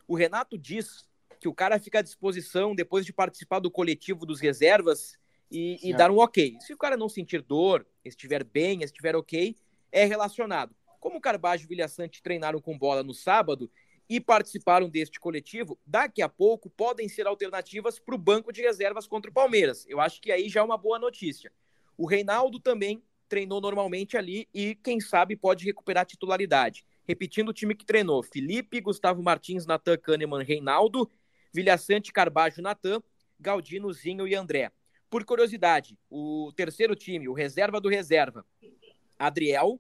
O 0.08 0.16
Renato 0.16 0.58
diz 0.58 1.08
que 1.40 1.48
o 1.48 1.54
cara 1.54 1.80
fica 1.80 2.00
à 2.00 2.02
disposição 2.02 2.76
depois 2.76 3.06
de 3.06 3.14
participar 3.14 3.60
do 3.60 3.72
coletivo 3.72 4.26
dos 4.26 4.40
reservas 4.40 5.18
e, 5.52 5.78
e 5.82 5.94
dar 5.94 6.12
um 6.12 6.18
ok. 6.18 6.58
Se 6.60 6.74
o 6.74 6.78
cara 6.78 6.98
não 6.98 7.10
sentir 7.10 7.42
dor, 7.42 7.86
estiver 8.04 8.44
bem, 8.44 8.84
estiver 8.84 9.16
ok, 9.16 9.56
é 9.92 10.06
relacionado. 10.06 10.76
Como 11.00 11.22
Carbajo 11.22 11.64
e 11.64 11.68
Vilhaçante 11.68 12.22
treinaram 12.22 12.60
com 12.60 12.78
bola 12.78 13.04
no 13.04 13.14
sábado 13.14 13.72
e 14.10 14.20
participaram 14.20 14.90
deste 14.90 15.20
coletivo, 15.20 15.80
daqui 15.86 16.22
a 16.22 16.28
pouco 16.28 16.70
podem 16.70 17.08
ser 17.08 17.28
alternativas 17.28 18.00
para 18.00 18.16
o 18.16 18.18
banco 18.18 18.52
de 18.52 18.62
reservas 18.62 19.08
contra 19.08 19.30
o 19.30 19.34
Palmeiras. 19.34 19.86
Eu 19.88 20.00
acho 20.00 20.20
que 20.20 20.32
aí 20.32 20.50
já 20.50 20.60
é 20.60 20.64
uma 20.64 20.78
boa 20.78 21.00
notícia. 21.00 21.52
O 21.96 22.08
Reinaldo 22.08 22.60
também 22.60 23.04
treinou 23.30 23.62
normalmente 23.62 24.18
ali 24.18 24.50
e, 24.54 24.76
quem 24.76 25.00
sabe, 25.00 25.36
pode 25.36 25.64
recuperar 25.64 26.02
a 26.02 26.06
titularidade. 26.06 26.86
Repetindo 27.08 27.50
o 27.50 27.54
time 27.54 27.76
que 27.76 27.86
treinou: 27.86 28.22
Felipe, 28.24 28.82
Gustavo 28.82 29.24
Martins, 29.24 29.66
Natan 29.66 29.98
Kahneman, 29.98 30.44
Reinaldo, 30.44 31.10
Vilhaçante, 31.54 32.12
Carbajo, 32.12 32.62
Natan, 32.62 33.02
Galdino, 33.40 33.94
Zinho 33.94 34.28
e 34.28 34.36
André. 34.36 34.72
Por 35.10 35.24
curiosidade, 35.24 35.98
o 36.10 36.52
terceiro 36.56 36.96
time, 36.96 37.30
o 37.30 37.34
reserva 37.34 37.80
do 37.80 37.88
reserva: 37.88 38.46
Adriel, 39.18 39.80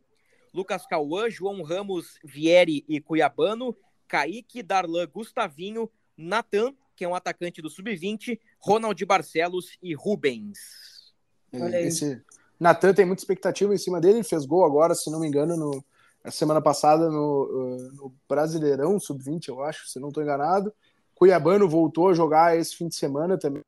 Lucas 0.54 0.86
Cauã, 0.86 1.30
João 1.30 1.62
Ramos, 1.62 2.20
Vieri 2.24 2.86
e 2.88 3.02
Cuiabano, 3.02 3.76
Kaique, 4.08 4.64
Darlan, 4.64 5.08
Gustavinho, 5.08 5.90
Natan, 6.18 6.74
que 6.96 7.06
é 7.06 7.08
um 7.08 7.16
atacante 7.16 7.62
do 7.62 7.70
Sub-20, 7.70 8.40
Ronald 8.60 9.06
Barcelos 9.06 9.78
e 9.82 9.94
Rubens. 9.94 10.58
Esse 11.54 12.22
Natan 12.60 12.94
tem 12.94 13.06
muita 13.06 13.22
expectativa 13.22 13.74
em 13.74 13.78
cima 13.78 14.02
dele, 14.02 14.18
ele 14.18 14.24
fez 14.24 14.46
gol 14.46 14.66
agora, 14.66 14.94
se 14.94 15.10
não 15.10 15.20
me 15.20 15.28
engano, 15.28 15.56
no, 15.56 15.84
a 16.24 16.32
semana 16.32 16.62
passada 16.62 17.10
no, 17.10 17.90
no 17.94 18.16
Brasileirão 18.28 19.00
Sub-20, 19.00 19.48
eu 19.48 19.64
acho, 19.64 19.88
se 19.88 20.00
não 20.00 20.10
estou 20.10 20.22
enganado. 20.22 20.74
Cuiabano 21.16 21.68
voltou 21.68 22.10
a 22.10 22.14
jogar 22.14 22.58
esse 22.58 22.76
fim 22.76 22.88
de 22.88 22.96
semana 22.96 23.38
também. 23.38 23.62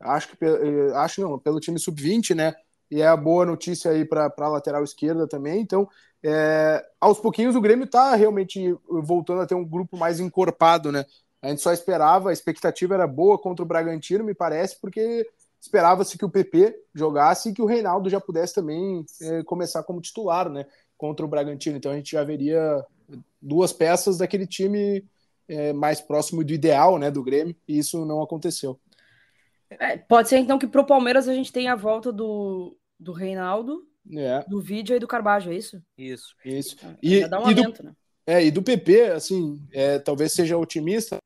Acho 0.00 0.28
que 0.28 0.44
eh, 0.44 0.92
acho 0.94 1.20
não, 1.20 1.38
pelo 1.38 1.60
time 1.60 1.78
Sub-20, 1.78 2.34
né? 2.34 2.54
E 2.90 3.02
é 3.02 3.06
a 3.06 3.16
boa 3.16 3.44
notícia 3.44 3.90
aí 3.90 4.04
para 4.04 4.32
a 4.36 4.48
lateral 4.48 4.82
esquerda 4.82 5.28
também. 5.28 5.60
Então, 5.60 5.88
é, 6.22 6.84
aos 7.00 7.20
pouquinhos 7.20 7.54
o 7.54 7.60
Grêmio 7.60 7.84
está 7.84 8.14
realmente 8.14 8.74
voltando 8.88 9.42
a 9.42 9.46
ter 9.46 9.54
um 9.54 9.64
grupo 9.64 9.96
mais 9.96 10.18
encorpado, 10.18 10.90
né? 10.90 11.04
A 11.42 11.48
gente 11.48 11.62
só 11.62 11.72
esperava, 11.72 12.30
a 12.30 12.32
expectativa 12.32 12.94
era 12.94 13.06
boa 13.06 13.38
contra 13.38 13.62
o 13.62 13.68
Bragantino, 13.68 14.24
me 14.24 14.34
parece, 14.34 14.78
porque 14.80 15.26
esperava-se 15.60 16.16
que 16.16 16.24
o 16.24 16.30
PP 16.30 16.74
jogasse 16.94 17.50
e 17.50 17.52
que 17.52 17.62
o 17.62 17.66
Reinaldo 17.66 18.08
já 18.08 18.20
pudesse 18.20 18.54
também 18.54 19.04
é, 19.20 19.42
começar 19.42 19.82
como 19.82 20.00
titular, 20.00 20.48
né? 20.48 20.66
contra 21.00 21.24
o 21.24 21.28
Bragantino. 21.28 21.78
Então 21.78 21.92
a 21.92 21.96
gente 21.96 22.12
já 22.12 22.22
veria 22.22 22.84
duas 23.40 23.72
peças 23.72 24.18
daquele 24.18 24.46
time 24.46 25.02
é, 25.48 25.72
mais 25.72 25.98
próximo 25.98 26.44
do 26.44 26.52
ideal, 26.52 26.98
né, 26.98 27.10
do 27.10 27.24
Grêmio, 27.24 27.56
e 27.66 27.78
isso 27.78 28.04
não 28.04 28.22
aconteceu. 28.22 28.78
É, 29.70 29.96
pode 29.96 30.28
ser 30.28 30.36
então 30.36 30.58
que 30.58 30.66
pro 30.66 30.84
Palmeiras 30.84 31.26
a 31.26 31.32
gente 31.32 31.50
tenha 31.50 31.72
a 31.72 31.76
volta 31.76 32.12
do, 32.12 32.76
do 32.98 33.12
Reinaldo, 33.12 33.88
é. 34.12 34.44
do 34.46 34.60
Vídeo 34.60 34.94
e 34.94 34.98
do 34.98 35.08
Carbajo, 35.08 35.50
é 35.50 35.54
isso? 35.54 35.82
Isso. 35.96 36.34
Isso. 36.44 36.76
Ah, 36.84 36.94
e, 37.02 37.26
dá 37.26 37.40
um 37.40 37.50
e 37.50 37.54
aumento, 37.54 37.82
do, 37.82 37.86
né? 37.86 37.92
É, 38.26 38.44
e 38.44 38.50
do 38.50 38.62
PP, 38.62 39.12
assim, 39.12 39.60
é, 39.72 39.98
talvez 39.98 40.32
seja 40.32 40.58
otimista. 40.58 41.16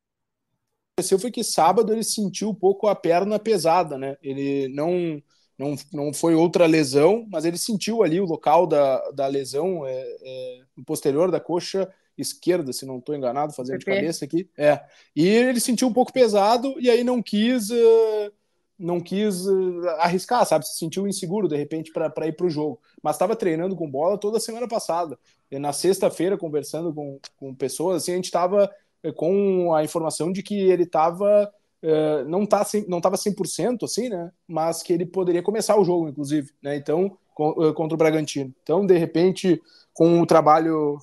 O 0.97 1.01
que 1.01 1.01
aconteceu 1.01 1.19
foi 1.19 1.29
que 1.31 1.43
sábado 1.43 1.91
ele 1.91 2.05
sentiu 2.05 2.49
um 2.49 2.55
pouco 2.55 2.87
a 2.87 2.95
perna 2.95 3.37
pesada, 3.37 3.97
né? 3.97 4.15
Ele 4.23 4.69
não 4.69 5.21
não, 5.57 5.75
não 5.91 6.13
foi 6.13 6.35
outra 6.35 6.65
lesão, 6.65 7.25
mas 7.29 7.43
ele 7.43 7.57
sentiu 7.57 8.01
ali 8.01 8.19
o 8.21 8.25
local 8.25 8.65
da, 8.65 9.11
da 9.11 9.27
lesão 9.27 9.85
é, 9.85 9.93
é, 9.93 10.61
posterior 10.85 11.31
da 11.31 11.39
coxa 11.39 11.89
esquerda, 12.17 12.71
se 12.71 12.85
não 12.85 12.99
estou 12.99 13.13
enganado, 13.13 13.53
fazendo 13.53 13.79
de 13.79 13.85
cabeça 13.85 14.23
aqui. 14.23 14.49
É. 14.57 14.81
E 15.13 15.27
ele 15.27 15.59
sentiu 15.59 15.89
um 15.89 15.93
pouco 15.93 16.13
pesado 16.13 16.75
e 16.79 16.89
aí 16.89 17.03
não 17.03 17.21
quis. 17.21 17.69
Uh, 17.69 18.31
não 18.77 18.99
quis 18.99 19.45
uh, 19.45 19.87
arriscar, 19.99 20.45
sabe? 20.45 20.67
Se 20.67 20.77
sentiu 20.77 21.07
inseguro 21.07 21.47
de 21.47 21.55
repente 21.55 21.93
para 21.93 22.27
ir 22.27 22.33
para 22.33 22.45
o 22.45 22.49
jogo. 22.49 22.79
Mas 23.01 23.15
estava 23.15 23.35
treinando 23.35 23.75
com 23.75 23.89
bola 23.89 24.17
toda 24.17 24.39
semana 24.39 24.67
passada. 24.67 25.17
E 25.49 25.57
na 25.57 25.71
sexta-feira, 25.71 26.37
conversando 26.37 26.93
com, 26.93 27.19
com 27.37 27.55
pessoas, 27.55 28.03
assim, 28.03 28.11
a 28.11 28.15
gente 28.15 28.25
estava 28.25 28.65
eh, 28.65 28.69
com 29.11 29.73
a 29.73 29.83
informação 29.83 30.31
de 30.31 30.41
que 30.41 30.59
ele 30.59 30.83
estava 30.83 31.51
é, 31.81 32.23
não 32.23 32.45
tá 32.45 32.65
não 32.87 32.97
estava 32.97 33.15
100% 33.15 33.83
assim, 33.83 34.09
né? 34.09 34.31
Mas 34.47 34.81
que 34.81 34.91
ele 34.91 35.05
poderia 35.05 35.43
começar 35.43 35.77
o 35.79 35.83
jogo, 35.83 36.09
inclusive, 36.09 36.51
né? 36.61 36.75
Então, 36.75 37.17
com, 37.33 37.63
é, 37.63 37.73
contra 37.73 37.93
o 37.93 37.97
Bragantino. 37.97 38.53
Então, 38.63 38.85
de 38.85 38.97
repente, 38.97 39.61
com 39.93 40.19
o 40.21 40.25
trabalho 40.25 40.97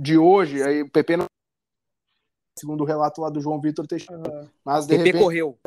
de 0.00 0.18
hoje, 0.18 0.62
aí 0.62 0.82
o 0.82 0.90
PP 0.90 1.16
não 1.16 1.26
segundo 2.58 2.82
o 2.82 2.86
relato 2.86 3.20
lá 3.20 3.30
do 3.30 3.40
João 3.40 3.60
Vitor 3.60 3.86
Teixeira, 3.86 4.50
mas 4.64 4.86
de 4.86 4.96
PP 4.96 5.04
repente 5.04 5.22
correu 5.22 5.58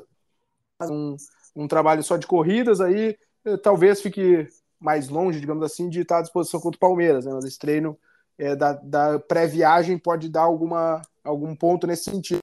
um, 0.83 1.15
um 1.55 1.67
trabalho 1.67 2.03
só 2.03 2.15
de 2.15 2.27
corridas 2.27 2.79
aí, 2.79 3.17
é, 3.43 3.57
talvez 3.57 4.01
fique 4.01 4.47
mais 4.79 5.09
longe, 5.09 5.39
digamos 5.39 5.63
assim, 5.63 5.89
de 5.89 6.01
estar 6.01 6.19
à 6.19 6.21
disposição 6.21 6.59
contra 6.59 6.77
o 6.77 6.79
Palmeiras, 6.79 7.25
né? 7.25 7.33
Mas 7.33 7.45
esse 7.45 7.57
treino 7.57 7.97
é, 8.37 8.55
da, 8.55 8.73
da 8.73 9.19
pré-viagem 9.19 9.97
pode 9.97 10.29
dar 10.29 10.41
alguma, 10.41 11.01
algum 11.23 11.55
ponto 11.55 11.87
nesse 11.87 12.05
sentido 12.05 12.39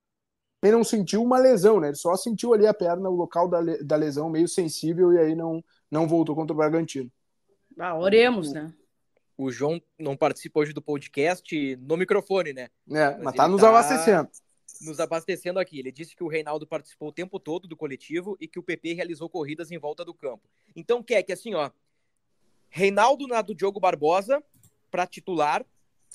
ele 0.62 0.76
não 0.76 0.84
sentiu 0.84 1.22
uma 1.22 1.38
lesão, 1.38 1.80
né? 1.80 1.88
Ele 1.88 1.96
só 1.96 2.16
sentiu 2.16 2.54
ali 2.54 2.66
a 2.66 2.74
perna, 2.74 3.10
o 3.10 3.16
local 3.16 3.48
da, 3.48 3.60
da 3.82 3.96
lesão 3.96 4.30
meio 4.30 4.46
sensível 4.46 5.12
e 5.12 5.18
aí 5.18 5.34
não, 5.34 5.62
não 5.90 6.06
voltou 6.06 6.36
contra 6.36 6.52
o 6.52 6.56
Bragantino. 6.56 7.10
Ah, 7.78 7.96
oremos, 7.96 8.52
né? 8.52 8.72
O 9.36 9.50
João 9.50 9.82
não 9.98 10.16
participa 10.16 10.60
hoje 10.60 10.72
do 10.72 10.80
podcast 10.80 11.76
no 11.76 11.96
microfone, 11.96 12.52
né? 12.52 12.68
É, 12.90 13.10
mas, 13.10 13.22
mas 13.22 13.34
tá 13.34 13.48
nos 13.48 13.60
tá 13.60 13.70
abastecendo. 13.70 14.28
Nos 14.82 15.00
abastecendo 15.00 15.58
aqui. 15.58 15.80
Ele 15.80 15.90
disse 15.90 16.14
que 16.14 16.22
o 16.22 16.28
Reinaldo 16.28 16.66
participou 16.66 17.08
o 17.08 17.12
tempo 17.12 17.40
todo 17.40 17.66
do 17.66 17.76
coletivo 17.76 18.36
e 18.40 18.46
que 18.46 18.58
o 18.58 18.62
PP 18.62 18.92
realizou 18.92 19.28
corridas 19.28 19.72
em 19.72 19.78
volta 19.78 20.04
do 20.04 20.14
campo. 20.14 20.48
Então, 20.76 21.02
quer 21.02 21.22
que 21.24 21.32
assim, 21.32 21.54
ó. 21.54 21.70
Reinaldo 22.68 23.26
na 23.26 23.42
do 23.42 23.54
Diogo 23.54 23.80
Barbosa 23.80 24.42
para 24.90 25.06
titular, 25.06 25.64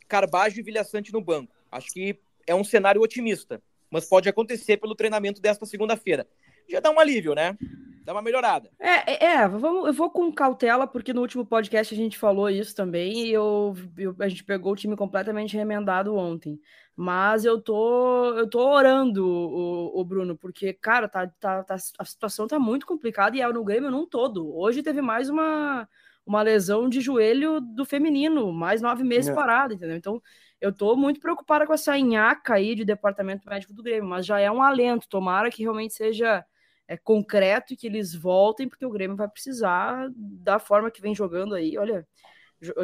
Carbajo 0.07 0.59
e 0.59 0.63
Vilhaçante 0.63 1.11
no 1.11 1.21
banco. 1.21 1.53
Acho 1.71 1.87
que 1.91 2.19
é 2.45 2.55
um 2.55 2.63
cenário 2.63 3.01
otimista 3.01 3.61
mas 3.89 4.05
pode 4.07 4.29
acontecer 4.29 4.77
pelo 4.77 4.95
treinamento 4.95 5.41
desta 5.41 5.65
segunda-feira. 5.65 6.27
Já 6.69 6.79
dá 6.79 6.91
um 6.91 6.99
alívio, 6.99 7.33
né? 7.33 7.57
Dá 8.03 8.13
uma 8.13 8.21
melhorada. 8.21 8.69
É, 8.79 9.11
é, 9.11 9.25
é, 9.33 9.47
vamos, 9.47 9.87
eu 9.87 9.93
vou 9.93 10.09
com 10.09 10.31
cautela, 10.31 10.87
porque 10.87 11.13
no 11.13 11.21
último 11.21 11.45
podcast 11.45 11.93
a 11.93 11.97
gente 11.97 12.17
falou 12.17 12.49
isso 12.49 12.73
também, 12.73 13.27
e 13.27 13.33
eu, 13.33 13.75
eu, 13.97 14.15
a 14.19 14.29
gente 14.29 14.43
pegou 14.43 14.71
o 14.71 14.75
time 14.75 14.95
completamente 14.95 15.57
remendado 15.57 16.15
ontem. 16.15 16.59
Mas 16.95 17.45
eu 17.45 17.61
tô, 17.61 18.33
eu 18.37 18.49
tô 18.49 18.59
orando, 18.59 19.25
o, 19.27 19.99
o 19.99 20.05
Bruno, 20.05 20.37
porque, 20.37 20.73
cara, 20.73 21.07
tá, 21.07 21.27
tá, 21.39 21.63
tá, 21.63 21.75
a 21.75 22.05
situação 22.05 22.47
tá 22.47 22.57
muito 22.57 22.87
complicada 22.87 23.35
e 23.35 23.41
é 23.41 23.47
no 23.47 23.63
Grêmio 23.63 23.91
num 23.91 24.05
todo. 24.05 24.55
Hoje 24.55 24.81
teve 24.81 25.01
mais 25.01 25.29
uma, 25.29 25.87
uma 26.27 26.41
lesão 26.41 26.89
de 26.89 26.99
joelho 26.99 27.61
do 27.61 27.85
feminino, 27.85 28.51
mais 28.51 28.81
nove 28.81 29.03
meses 29.03 29.31
é. 29.31 29.33
parado, 29.33 29.73
entendeu? 29.73 29.95
Então, 29.95 30.21
eu 30.59 30.73
tô 30.73 30.95
muito 30.95 31.19
preocupada 31.19 31.65
com 31.65 31.73
essa 31.73 31.97
nhaca 31.97 32.55
aí 32.55 32.75
de 32.75 32.83
departamento 32.83 33.47
médico 33.49 33.73
do 33.73 33.81
Grêmio, 33.81 34.09
mas 34.09 34.25
já 34.25 34.39
é 34.39 34.51
um 34.51 34.61
alento. 34.61 35.07
Tomara 35.07 35.49
que 35.49 35.63
realmente 35.63 35.93
seja 35.93 36.45
é, 36.87 36.97
concreto 36.97 37.73
e 37.73 37.77
que 37.77 37.87
eles 37.87 38.13
voltem, 38.13 38.67
porque 38.67 38.85
o 38.85 38.91
Grêmio 38.91 39.15
vai 39.15 39.29
precisar 39.29 40.09
da 40.15 40.59
forma 40.59 40.91
que 40.91 41.01
vem 41.01 41.15
jogando 41.15 41.55
aí. 41.55 41.77
Olha, 41.77 42.05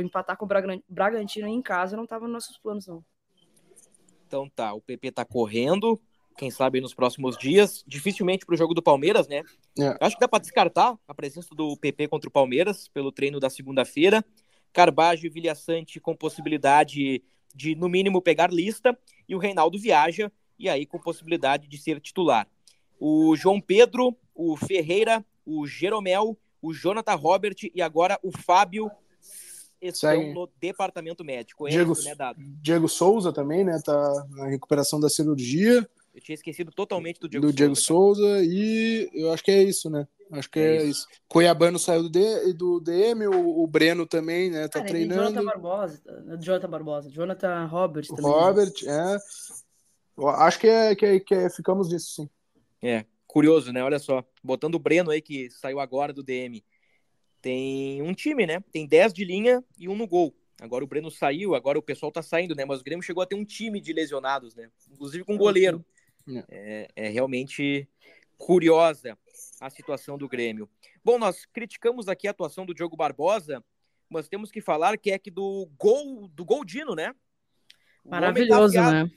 empatar 0.02 0.38
com 0.38 0.46
o 0.46 0.50
Bragantino 0.88 1.48
em 1.48 1.62
casa 1.62 1.98
não 1.98 2.06
estava 2.06 2.26
nos 2.26 2.34
nossos 2.34 2.58
planos, 2.58 2.88
não. 2.88 3.04
Então 4.26 4.50
tá, 4.50 4.74
o 4.74 4.82
PP 4.82 5.12
tá 5.12 5.26
correndo, 5.26 6.02
quem 6.38 6.52
sabe 6.52 6.82
nos 6.82 6.93
próximos 6.93 7.38
dias. 7.38 7.84
Dificilmente 7.88 8.46
para 8.46 8.54
o 8.54 8.58
jogo 8.58 8.74
do 8.74 8.82
Palmeiras, 8.82 9.28
né? 9.28 9.43
É. 9.80 9.98
Acho 10.00 10.15
que 10.15 10.22
dá 10.22 10.28
para 10.28 10.41
descartar 10.41 10.98
a 11.08 11.13
presença 11.13 11.54
do 11.56 11.78
PP 11.78 12.08
contra 12.08 12.30
o 12.30 12.32
Palmeiras 12.32 12.88
pelo 12.88 13.12
treino 13.12 13.39
da 13.39 13.50
segunda-feira. 13.50 14.24
Carbajo 14.72 15.26
e 15.26 15.30
Vilhaçante 15.30 16.00
com 16.00 16.15
possibilidade 16.15 17.24
de, 17.54 17.76
no 17.76 17.88
mínimo, 17.88 18.22
pegar 18.22 18.52
lista, 18.52 18.98
e 19.30 19.36
o 19.36 19.38
Reinaldo 19.38 19.78
viaja, 19.78 20.32
e 20.58 20.67
aí 20.67 20.86
com 20.86 21.00
possibilidade 21.00 21.67
de 21.67 21.78
ser 21.78 22.02
titular. 22.02 22.48
O 23.00 23.36
João 23.36 23.62
Pedro, 23.62 24.17
o 24.34 24.58
Ferreira, 24.58 25.24
o 25.46 25.67
Jeromel, 25.67 26.38
o 26.62 26.74
Jonathan 26.74 27.15
Robert 27.15 27.56
e 27.74 27.82
agora 27.82 28.19
o 28.24 28.32
Fábio 28.32 28.89
estão 29.82 30.34
no 30.34 30.50
departamento 30.60 31.24
médico. 31.24 31.67
É 31.67 31.72
Diego, 31.72 31.91
isso, 31.91 32.06
né? 32.06 32.15
Diego 32.62 32.88
Souza 32.88 33.34
também, 33.34 33.63
né? 33.63 33.80
Tá 33.84 34.26
na 34.30 34.48
recuperação 34.48 35.00
da 35.00 35.10
cirurgia. 35.10 35.88
Eu 36.13 36.21
tinha 36.21 36.36
esquecido 36.36 36.71
totalmente 36.71 37.19
do 37.19 37.28
Diego 37.28 37.47
do 37.47 37.54
Diego 37.54 37.76
Souza, 37.76 38.43
e 38.43 39.10
eu 39.13 39.32
acho 39.34 39.43
que 39.43 39.49
é 39.49 39.63
isso, 39.63 39.89
né? 39.89 40.08
Acho 40.32 40.49
que 40.49 40.60
é, 40.60 40.78
é 40.78 40.84
isso. 40.84 41.08
isso. 41.10 41.21
Cuiabano 41.28 41.80
saiu 41.80 42.04
do, 42.04 42.10
D, 42.10 42.54
do 42.54 42.80
DM, 42.80 43.28
o, 43.28 43.63
o 43.63 43.67
Breno 43.67 44.06
também, 44.06 44.49
né? 44.49 44.67
Tá 44.67 44.84
treinando. 44.84 45.23
Jonathan 45.23 45.45
Barbosa, 45.45 46.02
Jonathan 46.39 46.69
Barbosa, 46.69 47.10
Jonathan 47.10 47.65
Roberts 47.65 48.10
também. 48.10 48.32
Robert, 48.32 48.73
é. 48.86 49.17
Eu 50.15 50.30
acho 50.30 50.60
que 50.60 50.67
é, 50.67 50.95
que 50.95 51.06
é, 51.06 51.19
que 51.19 51.34
é, 51.34 51.49
ficamos 51.49 51.91
nisso, 51.91 52.13
sim. 52.13 52.30
É, 52.82 53.06
curioso, 53.26 53.71
né? 53.71 53.84
Olha 53.84 53.97
só, 53.97 54.23
botando 54.43 54.76
o 54.76 54.80
Breno 54.80 55.10
aí, 55.10 55.21
que 55.21 55.49
saiu 55.49 55.80
agora 55.80 56.13
do 56.13 56.21
DM. 56.21 56.63
Tem 57.41 58.02
um 58.04 58.13
time, 58.13 58.45
né? 58.45 58.63
Tem 58.71 58.88
10 58.88 59.13
de 59.13 59.26
linha 59.26 59.63
e 59.78 59.89
um 59.89 59.95
no 59.95 60.08
gol. 60.08 60.34
Agora 60.62 60.84
o 60.84 60.88
Breno 60.88 61.10
saiu, 61.10 61.56
agora 61.56 61.78
o 61.78 61.84
pessoal 61.84 62.12
tá 62.12 62.21
saindo, 62.21 62.56
né? 62.56 62.63
Mas 62.63 62.80
o 62.80 62.84
Grêmio 62.84 63.04
chegou 63.04 63.23
a 63.23 63.26
ter 63.26 63.36
um 63.36 63.43
time 63.43 63.82
de 63.82 63.91
lesionados, 63.91 64.56
né? 64.56 64.69
Inclusive 64.91 65.23
com 65.23 65.36
goleiro. 65.38 65.84
É, 66.50 66.88
é 66.96 67.10
realmente 67.10 67.88
curiosa 68.38 69.18
a 69.60 69.70
situação 69.70 70.18
do 70.18 70.28
Grêmio. 70.28 70.70
Bom, 71.04 71.18
nós 71.18 71.46
criticamos 71.46 72.08
aqui 72.08 72.28
a 72.28 72.32
atuação 72.32 72.66
do 72.66 72.74
Diogo 72.74 72.98
Barbosa, 72.98 73.64
mas 74.10 74.28
temos 74.28 74.52
que 74.52 74.62
falar 74.62 74.98
que 74.98 75.12
é 75.12 75.18
que 75.18 75.32
do 75.32 75.70
gol 75.78 76.28
do 76.28 76.46
Goldino, 76.46 76.96
né? 76.96 77.14
O 78.04 78.10
tá 78.10 78.20
Maravilhoso, 78.20 78.80
né? 78.80 79.10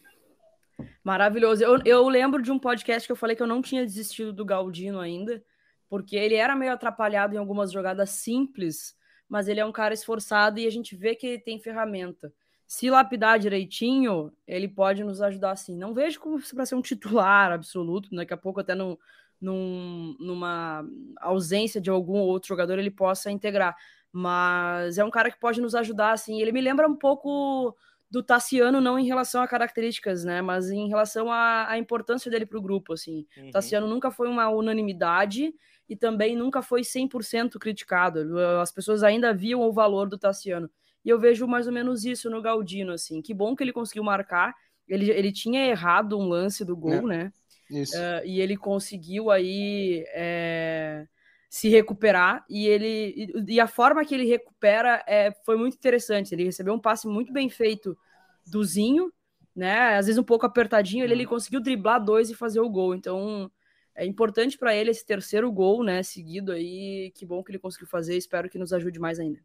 Maravilhoso. 1.02 1.62
Eu, 1.62 1.78
eu 1.84 2.08
lembro 2.08 2.42
de 2.42 2.50
um 2.50 2.58
podcast 2.58 3.06
que 3.06 3.12
eu 3.12 3.16
falei 3.16 3.34
que 3.34 3.42
eu 3.42 3.46
não 3.46 3.62
tinha 3.62 3.84
desistido 3.84 4.32
do 4.32 4.44
Galdino 4.44 5.00
ainda, 5.00 5.42
porque 5.88 6.16
ele 6.16 6.34
era 6.34 6.54
meio 6.54 6.72
atrapalhado 6.72 7.34
em 7.34 7.38
algumas 7.38 7.72
jogadas 7.72 8.10
simples, 8.10 8.96
mas 9.28 9.48
ele 9.48 9.60
é 9.60 9.64
um 9.64 9.72
cara 9.72 9.94
esforçado 9.94 10.58
e 10.58 10.66
a 10.66 10.70
gente 10.70 10.94
vê 10.94 11.14
que 11.14 11.26
ele 11.26 11.38
tem 11.38 11.58
ferramenta. 11.58 12.32
Se 12.66 12.90
lapidar 12.90 13.38
direitinho, 13.38 14.32
ele 14.46 14.66
pode 14.66 15.04
nos 15.04 15.22
ajudar 15.22 15.54
sim. 15.56 15.76
Não 15.76 15.94
vejo 15.94 16.18
como 16.18 16.40
para 16.54 16.66
ser 16.66 16.74
um 16.74 16.82
titular 16.82 17.52
absoluto, 17.52 18.14
daqui 18.14 18.34
a 18.34 18.36
pouco 18.36 18.60
até 18.60 18.74
no, 18.74 18.98
num, 19.40 20.16
numa 20.18 20.84
ausência 21.20 21.80
de 21.80 21.90
algum 21.90 22.18
outro 22.18 22.48
jogador 22.48 22.78
ele 22.78 22.90
possa 22.90 23.30
integrar. 23.30 23.76
Mas 24.12 24.98
é 24.98 25.04
um 25.04 25.10
cara 25.10 25.30
que 25.30 25.38
pode 25.38 25.60
nos 25.60 25.74
ajudar, 25.74 26.12
assim. 26.12 26.40
Ele 26.40 26.52
me 26.52 26.60
lembra 26.60 26.88
um 26.88 26.96
pouco 26.96 27.76
do 28.10 28.22
Tassiano, 28.22 28.80
não 28.80 28.98
em 28.98 29.06
relação 29.06 29.42
a 29.42 29.48
características, 29.48 30.24
né? 30.24 30.40
Mas 30.40 30.70
em 30.70 30.88
relação 30.88 31.30
à, 31.30 31.76
importância 31.76 32.30
dele 32.30 32.46
para 32.46 32.58
o 32.58 32.62
grupo, 32.62 32.94
assim. 32.94 33.26
Uhum. 33.36 33.50
Tassiano 33.50 33.86
nunca 33.86 34.10
foi 34.10 34.28
uma 34.28 34.48
unanimidade 34.48 35.54
e 35.88 35.94
também 35.94 36.34
nunca 36.34 36.62
foi 36.62 36.82
100% 36.82 37.58
criticado. 37.58 38.38
As 38.60 38.72
pessoas 38.72 39.02
ainda 39.02 39.34
viam 39.34 39.60
o 39.60 39.72
valor 39.72 40.08
do 40.08 40.18
Tassiano. 40.18 40.70
E 41.06 41.08
eu 41.08 41.20
vejo 41.20 41.46
mais 41.46 41.68
ou 41.68 41.72
menos 41.72 42.04
isso 42.04 42.28
no 42.28 42.42
Galdino, 42.42 42.92
assim. 42.92 43.22
Que 43.22 43.32
bom 43.32 43.54
que 43.54 43.62
ele 43.62 43.72
conseguiu 43.72 44.02
marcar. 44.02 44.52
Ele, 44.88 45.08
ele 45.08 45.30
tinha 45.30 45.64
errado 45.64 46.18
um 46.18 46.26
lance 46.26 46.64
do 46.64 46.76
gol, 46.76 46.94
é. 46.94 47.02
né? 47.02 47.32
Isso. 47.70 47.96
Uh, 47.96 48.26
e 48.26 48.40
ele 48.40 48.56
conseguiu 48.56 49.30
aí 49.30 50.04
é, 50.08 51.06
se 51.48 51.68
recuperar 51.68 52.44
e 52.50 52.66
ele 52.66 53.32
e, 53.46 53.60
a 53.60 53.68
forma 53.68 54.04
que 54.04 54.14
ele 54.14 54.26
recupera 54.26 55.00
é, 55.06 55.30
foi 55.44 55.56
muito 55.56 55.74
interessante. 55.76 56.34
Ele 56.34 56.42
recebeu 56.42 56.74
um 56.74 56.80
passe 56.80 57.06
muito 57.06 57.32
bem 57.32 57.48
feito 57.48 57.96
do 58.44 58.64
Zinho, 58.64 59.12
né? 59.54 59.96
Às 59.96 60.06
vezes 60.06 60.18
um 60.18 60.24
pouco 60.24 60.44
apertadinho, 60.44 61.04
ele, 61.04 61.14
ele 61.14 61.22
uhum. 61.22 61.30
conseguiu 61.30 61.60
driblar 61.60 62.04
dois 62.04 62.30
e 62.30 62.34
fazer 62.34 62.58
o 62.58 62.68
gol. 62.68 62.96
Então 62.96 63.48
é 63.94 64.04
importante 64.04 64.58
para 64.58 64.74
ele 64.74 64.90
esse 64.90 65.06
terceiro 65.06 65.52
gol, 65.52 65.84
né? 65.84 66.02
Seguido 66.02 66.50
aí. 66.50 67.12
Que 67.14 67.24
bom 67.24 67.44
que 67.44 67.52
ele 67.52 67.60
conseguiu 67.60 67.86
fazer. 67.86 68.16
Espero 68.16 68.50
que 68.50 68.58
nos 68.58 68.72
ajude 68.72 68.98
mais 68.98 69.20
ainda. 69.20 69.38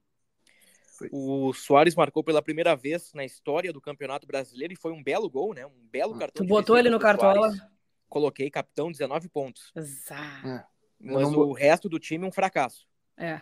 O 1.12 1.54
Soares 1.54 1.96
marcou 1.96 2.24
pela 2.24 2.42
primeira 2.42 2.76
vez 2.76 3.12
na 3.14 3.26
história 3.26 3.72
do 3.72 3.82
Campeonato 3.82 4.28
Brasileiro 4.28 4.74
e 4.74 4.78
foi 4.78 4.92
um 4.92 5.02
belo 5.04 5.30
gol, 5.30 5.54
né? 5.54 5.66
Um 5.66 5.88
belo 5.92 6.18
cartão. 6.18 6.46
Tu 6.46 6.48
botou 6.48 6.78
ele 6.78 6.90
no 6.90 7.00
cartola? 7.00 7.50
Soares 7.50 7.72
coloquei 8.12 8.52
capitão 8.52 8.92
19 8.92 9.30
pontos. 9.30 9.72
Exato. 9.74 10.48
É. 10.48 10.66
Mas 11.00 11.30
o 11.30 11.48
bot... 11.48 11.60
resto 11.60 11.88
do 11.88 11.98
time 11.98 12.28
um 12.28 12.32
fracasso. 12.32 12.86
É. 13.18 13.42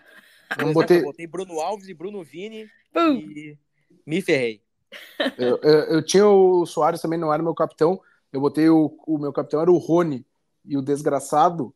Eu 0.57 0.71
botei... 0.71 1.01
botei 1.01 1.27
Bruno 1.27 1.59
Alves 1.59 1.89
e 1.89 1.93
Bruno 1.93 2.23
Vini 2.23 2.69
Pum. 2.93 3.15
e 3.15 3.57
me 4.05 4.21
ferrei. 4.21 4.61
Eu, 5.37 5.59
eu, 5.61 5.79
eu, 5.81 6.03
tinha 6.03 6.25
o 6.25 6.65
Soares 6.65 6.99
também, 6.99 7.19
não 7.19 7.31
era 7.31 7.43
meu 7.43 7.53
capitão. 7.53 8.01
Eu 8.33 8.41
botei 8.41 8.67
o, 8.69 8.97
o 9.05 9.19
meu 9.19 9.31
capitão 9.31 9.61
era 9.61 9.71
o 9.71 9.77
Rony 9.77 10.25
e 10.65 10.75
o 10.75 10.81
desgraçado. 10.81 11.75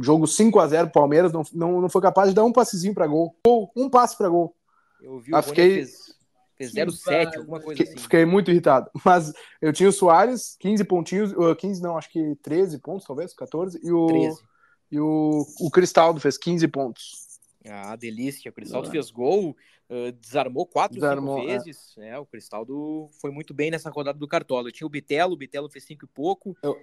Jogo 0.00 0.24
5 0.24 0.60
a 0.60 0.68
0 0.68 0.90
Palmeiras 0.90 1.32
não, 1.32 1.42
não, 1.52 1.80
não 1.80 1.88
foi 1.88 2.00
capaz 2.00 2.28
de 2.28 2.36
dar 2.36 2.44
um 2.44 2.52
passezinho 2.52 2.94
para 2.94 3.08
gol. 3.08 3.36
Um 3.74 3.90
passe 3.90 4.16
para 4.16 4.28
gol. 4.28 4.54
Eu 5.02 5.18
vi 5.20 5.32
o 5.32 5.36
ah, 5.36 5.42
fiquei... 5.42 5.74
fez 5.76 6.18
Fez 6.58 6.74
0,7, 6.74 7.36
alguma 7.36 7.60
coisa 7.60 7.78
fiquei, 7.78 7.94
assim. 7.94 8.02
Fiquei 8.02 8.24
muito 8.26 8.50
irritado. 8.50 8.90
Mas 9.04 9.32
eu 9.62 9.72
tinha 9.72 9.88
o 9.88 9.92
Soares, 9.92 10.56
15 10.58 10.84
pontinhos, 10.84 11.32
15 11.56 11.80
não, 11.80 11.96
acho 11.96 12.10
que 12.10 12.34
13 12.42 12.80
pontos, 12.80 13.06
talvez, 13.06 13.32
14. 13.32 13.78
E 13.80 13.92
o, 13.92 14.06
13. 14.08 14.42
E 14.90 15.00
o, 15.00 15.46
o 15.60 15.70
Cristaldo 15.70 16.18
fez 16.18 16.36
15 16.36 16.66
pontos. 16.66 17.28
Ah, 17.64 17.94
delícia. 17.94 18.50
O 18.50 18.52
Cristaldo 18.52 18.88
ah. 18.88 18.90
fez 18.90 19.08
gol, 19.08 19.56
uh, 19.88 20.10
desarmou 20.20 20.66
quatro, 20.66 20.96
desarmou, 20.96 21.38
cinco 21.38 21.48
é. 21.48 21.52
vezes. 21.52 21.94
É. 21.96 22.08
é. 22.08 22.18
o 22.18 22.26
Cristaldo 22.26 23.08
foi 23.20 23.30
muito 23.30 23.54
bem 23.54 23.70
nessa 23.70 23.88
rodada 23.88 24.18
do 24.18 24.26
Cartola. 24.26 24.66
Eu 24.66 24.72
tinha 24.72 24.86
o 24.86 24.90
Bitelo, 24.90 25.34
o 25.34 25.38
Bitelo 25.38 25.70
fez 25.70 25.84
cinco 25.84 26.06
e 26.06 26.08
pouco. 26.08 26.56
Eu... 26.60 26.76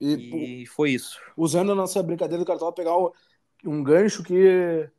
E, 0.00 0.62
e, 0.62 0.66
foi 0.66 0.92
isso. 0.92 1.20
Usando 1.36 1.72
a 1.72 1.74
nossa 1.74 2.02
brincadeira 2.02 2.42
do 2.42 2.46
Cartola, 2.46 2.72
pegar 2.72 2.96
um 3.62 3.82
gancho 3.82 4.22
que 4.22 4.88
Uh, 4.88 4.90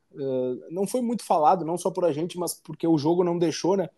não 0.70 0.86
foi 0.86 1.02
muito 1.02 1.24
falado, 1.24 1.66
não 1.66 1.78
só 1.78 1.90
por 1.90 2.06
a 2.06 2.12
gente, 2.12 2.38
mas 2.38 2.54
porque 2.54 2.88
o 2.88 2.98
jogo 2.98 3.24
não 3.24 3.38
deixou, 3.38 3.78
né? 3.78 3.90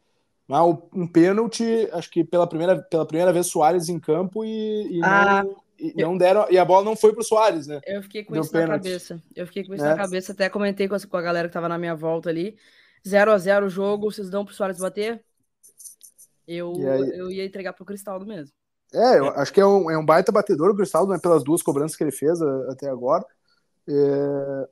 Mas 0.48 0.62
um 0.94 1.08
pênalti, 1.08 1.88
acho 1.92 2.10
que 2.10 2.24
pela 2.24 2.48
primeira, 2.48 2.82
pela 2.82 3.06
primeira 3.06 3.32
vez 3.32 3.48
Soares 3.48 3.90
em 3.90 4.00
campo 4.00 4.44
e, 4.44 4.98
e 4.98 5.02
ah, 5.04 5.44
não, 5.44 5.56
e 5.80 5.94
eu, 5.98 6.10
não 6.10 6.18
deram, 6.18 6.46
e 6.50 6.58
a 6.58 6.66
bola 6.66 6.84
não 6.84 6.96
foi 6.96 7.14
pro 7.14 7.24
Soares, 7.24 7.66
né? 7.66 7.82
Eu 7.86 8.04
fiquei 8.04 8.24
com 8.24 8.34
Deu 8.34 8.42
isso 8.42 8.52
pênalti. 8.52 8.70
na 8.70 8.78
cabeça. 8.78 9.24
Eu 9.36 9.48
fiquei 9.48 9.64
com 9.66 9.74
isso 9.74 9.86
é. 9.86 9.90
na 9.90 9.96
cabeça, 9.96 10.32
até 10.32 10.50
comentei 10.50 10.88
com 10.88 10.96
a, 10.96 11.00
com 11.00 11.18
a 11.18 11.22
galera 11.22 11.48
que 11.48 11.54
tava 11.54 11.70
na 11.70 11.78
minha 11.78 11.96
volta 11.96 12.30
ali. 12.30 12.58
0 13.08 13.32
a 13.32 13.38
0 13.38 13.66
o 13.66 13.70
jogo, 13.70 14.12
vocês 14.12 14.30
dão 14.30 14.46
pro 14.46 14.54
Soares 14.54 14.78
bater? 14.78 15.24
Eu, 16.48 16.74
eu 17.14 17.32
ia 17.32 17.46
entregar 17.46 17.74
pro 17.74 17.86
Cristaldo 17.86 18.26
mesmo. 18.26 18.54
É, 18.94 19.18
eu 19.18 19.30
acho 19.30 19.52
que 19.52 19.60
é 19.60 19.66
um, 19.66 19.90
é 19.90 19.98
um 19.98 20.06
baita 20.06 20.32
batedor 20.32 20.70
o 20.70 20.76
Cristaldo, 20.76 21.12
né, 21.12 21.20
pelas 21.20 21.44
duas 21.44 21.64
cobranças 21.64 21.98
que 21.98 22.04
ele 22.04 22.12
fez 22.12 22.42
a, 22.42 22.72
até 22.72 22.90
agora. 22.90 23.26
É, 23.88 24.70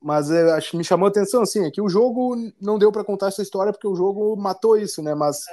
mas 0.00 0.30
é, 0.30 0.52
acho 0.52 0.76
me 0.76 0.84
chamou 0.84 1.06
a 1.06 1.08
atenção 1.08 1.42
assim, 1.42 1.64
é 1.64 1.70
que 1.70 1.82
o 1.82 1.88
jogo 1.88 2.36
não 2.60 2.78
deu 2.78 2.92
para 2.92 3.04
contar 3.04 3.28
essa 3.28 3.42
história 3.42 3.72
porque 3.72 3.88
o 3.88 3.96
jogo 3.96 4.36
matou 4.36 4.76
isso, 4.76 5.02
né? 5.02 5.14
Mas 5.14 5.44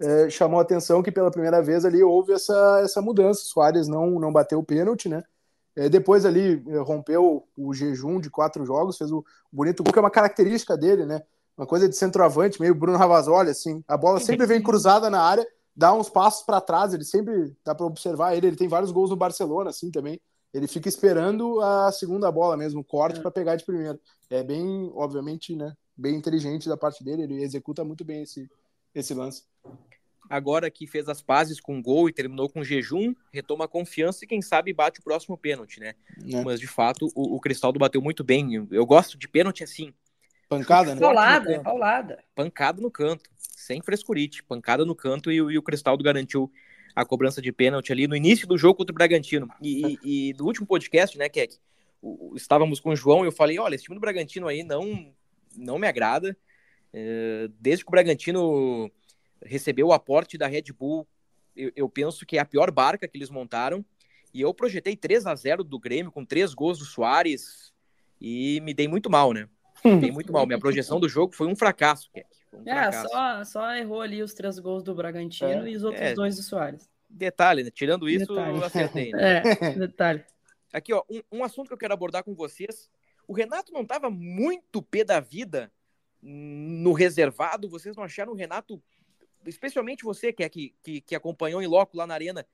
é, 0.00 0.30
chamou 0.30 0.58
a 0.58 0.62
atenção 0.62 1.02
que 1.02 1.12
pela 1.12 1.30
primeira 1.30 1.62
vez 1.62 1.84
ali 1.84 2.02
houve 2.02 2.32
essa, 2.32 2.80
essa 2.82 3.02
mudança. 3.02 3.42
O 3.42 3.44
Soares 3.44 3.86
não, 3.86 4.18
não 4.18 4.32
bateu 4.32 4.58
o 4.58 4.64
pênalti, 4.64 5.08
né? 5.08 5.22
É, 5.74 5.90
depois 5.90 6.24
ali 6.24 6.62
é, 6.68 6.78
rompeu 6.78 7.46
o 7.56 7.74
jejum 7.74 8.18
de 8.18 8.30
quatro 8.30 8.64
jogos, 8.64 8.96
fez 8.96 9.12
o 9.12 9.24
bonito 9.52 9.82
gol, 9.82 9.92
que 9.92 9.98
é 9.98 10.02
uma 10.02 10.10
característica 10.10 10.76
dele, 10.76 11.04
né? 11.04 11.22
Uma 11.56 11.66
coisa 11.66 11.88
de 11.88 11.96
centroavante, 11.96 12.60
meio 12.60 12.74
Bruno 12.74 12.96
Ravazoli, 12.96 13.50
assim. 13.50 13.84
A 13.86 13.96
bola 13.96 14.20
sempre 14.20 14.46
vem 14.46 14.60
cruzada 14.62 15.10
na 15.10 15.20
área, 15.20 15.46
dá 15.74 15.92
uns 15.92 16.08
passos 16.08 16.44
para 16.44 16.62
trás, 16.62 16.94
ele 16.94 17.04
sempre 17.04 17.54
dá 17.64 17.74
para 17.74 17.84
observar 17.84 18.34
ele. 18.34 18.46
Ele 18.46 18.56
tem 18.56 18.68
vários 18.68 18.90
gols 18.90 19.10
no 19.10 19.16
Barcelona, 19.16 19.68
assim 19.68 19.90
também 19.90 20.18
ele 20.56 20.66
fica 20.66 20.88
esperando 20.88 21.60
a 21.60 21.92
segunda 21.92 22.32
bola 22.32 22.56
mesmo, 22.56 22.82
corte 22.82 23.18
é. 23.18 23.22
para 23.22 23.30
pegar 23.30 23.56
de 23.56 23.64
primeiro. 23.64 24.00
É 24.30 24.42
bem, 24.42 24.90
obviamente, 24.94 25.54
né, 25.54 25.76
bem 25.94 26.14
inteligente 26.14 26.66
da 26.66 26.76
parte 26.78 27.04
dele, 27.04 27.24
ele 27.24 27.42
executa 27.42 27.84
muito 27.84 28.04
bem 28.04 28.22
esse, 28.22 28.48
esse 28.94 29.12
lance. 29.12 29.42
Agora 30.30 30.70
que 30.70 30.86
fez 30.86 31.08
as 31.08 31.20
pazes 31.20 31.60
com 31.60 31.80
gol 31.80 32.08
e 32.08 32.12
terminou 32.12 32.48
com 32.48 32.64
jejum, 32.64 33.14
retoma 33.30 33.66
a 33.66 33.68
confiança 33.68 34.24
e 34.24 34.26
quem 34.26 34.40
sabe 34.40 34.72
bate 34.72 34.98
o 34.98 35.02
próximo 35.02 35.36
pênalti, 35.36 35.78
né? 35.78 35.94
É. 36.32 36.42
Mas 36.42 36.58
de 36.58 36.66
fato 36.66 37.06
o, 37.14 37.36
o 37.36 37.40
Cristaldo 37.40 37.78
bateu 37.78 38.00
muito 38.00 38.24
bem. 38.24 38.54
Eu, 38.54 38.66
eu 38.70 38.86
gosto 38.86 39.16
de 39.18 39.28
pênalti 39.28 39.62
assim. 39.62 39.92
Pancada, 40.48 40.94
né? 40.94 41.00
Paulada, 41.00 41.60
paulada. 41.60 42.24
Pancada 42.34 42.80
no 42.80 42.90
canto, 42.90 43.30
sem 43.36 43.82
frescurite. 43.82 44.42
Pancada 44.42 44.84
no 44.84 44.96
canto 44.96 45.30
e, 45.30 45.36
e 45.36 45.58
o 45.58 45.62
Cristaldo 45.62 46.02
garantiu 46.02 46.50
a 46.96 47.04
cobrança 47.04 47.42
de 47.42 47.52
pênalti 47.52 47.92
ali 47.92 48.08
no 48.08 48.16
início 48.16 48.48
do 48.48 48.56
jogo 48.56 48.78
contra 48.78 48.90
o 48.90 48.94
Bragantino. 48.94 49.46
E, 49.60 49.98
e, 50.02 50.34
no 50.38 50.46
último 50.46 50.66
podcast, 50.66 51.18
né, 51.18 51.28
Keck, 51.28 51.58
estávamos 52.34 52.80
com 52.80 52.88
o 52.88 52.96
João 52.96 53.22
e 53.22 53.28
eu 53.28 53.32
falei, 53.32 53.58
olha, 53.58 53.74
esse 53.74 53.84
time 53.84 53.96
do 53.96 54.00
Bragantino 54.00 54.48
aí 54.48 54.62
não, 54.62 55.12
não 55.54 55.78
me 55.78 55.86
agrada. 55.86 56.34
É, 56.94 57.50
desde 57.60 57.84
que 57.84 57.90
o 57.90 57.92
Bragantino 57.92 58.90
recebeu 59.44 59.88
o 59.88 59.92
aporte 59.92 60.38
da 60.38 60.46
Red 60.46 60.72
Bull, 60.76 61.06
eu, 61.54 61.70
eu, 61.76 61.88
penso 61.88 62.24
que 62.24 62.38
é 62.38 62.40
a 62.40 62.46
pior 62.46 62.70
barca 62.70 63.06
que 63.06 63.18
eles 63.18 63.28
montaram. 63.28 63.84
E 64.32 64.40
eu 64.40 64.54
projetei 64.54 64.96
3 64.96 65.26
a 65.26 65.34
0 65.34 65.62
do 65.62 65.78
Grêmio, 65.78 66.10
com 66.10 66.24
três 66.24 66.54
gols 66.54 66.78
do 66.78 66.86
Soares, 66.86 67.74
e 68.18 68.58
me 68.62 68.72
dei 68.72 68.88
muito 68.88 69.10
mal, 69.10 69.34
né? 69.34 69.48
Me 69.84 70.00
dei 70.00 70.10
muito 70.10 70.32
mal. 70.32 70.46
Minha 70.46 70.58
projeção 70.58 70.98
do 70.98 71.08
jogo 71.08 71.34
foi 71.34 71.46
um 71.46 71.54
fracasso, 71.54 72.10
Keck. 72.10 72.26
Um 72.56 72.68
é, 72.68 72.92
só, 72.92 73.44
só 73.44 73.74
errou 73.74 74.00
ali 74.00 74.22
os 74.22 74.34
três 74.34 74.58
gols 74.58 74.82
do 74.82 74.94
Bragantino 74.94 75.66
é, 75.66 75.70
e 75.70 75.76
os 75.76 75.84
outros 75.84 76.02
é, 76.02 76.14
dois 76.14 76.36
do 76.36 76.42
Soares. 76.42 76.88
Detalhe, 77.08 77.62
né? 77.62 77.70
Tirando 77.70 78.08
isso, 78.08 78.34
detalhe. 78.34 78.58
eu 78.58 78.64
acertei. 78.64 79.12
Né? 79.12 79.42
É, 79.60 79.72
detalhe. 79.74 80.24
Aqui, 80.72 80.92
ó, 80.92 81.02
um, 81.08 81.38
um, 81.38 81.44
assunto 81.44 81.68
que 81.68 81.74
eu 81.74 81.78
quero 81.78 81.94
abordar 81.94 82.24
com 82.24 82.34
vocês. 82.34 82.90
O 83.26 83.32
Renato 83.32 83.72
não 83.72 83.82
estava 83.82 84.10
muito 84.10 84.82
pé 84.82 85.04
da 85.04 85.20
vida 85.20 85.72
no 86.22 86.92
reservado? 86.92 87.68
Vocês 87.68 87.96
não 87.96 88.04
acharam 88.04 88.32
o 88.32 88.36
Renato, 88.36 88.82
especialmente 89.46 90.04
você 90.04 90.32
que, 90.32 90.42
é, 90.42 90.48
que, 90.48 90.74
que, 90.82 91.00
que 91.00 91.14
acompanhou 91.14 91.62
em 91.62 91.66
loco 91.66 91.96
lá 91.96 92.06
na 92.06 92.14
arena, 92.14 92.46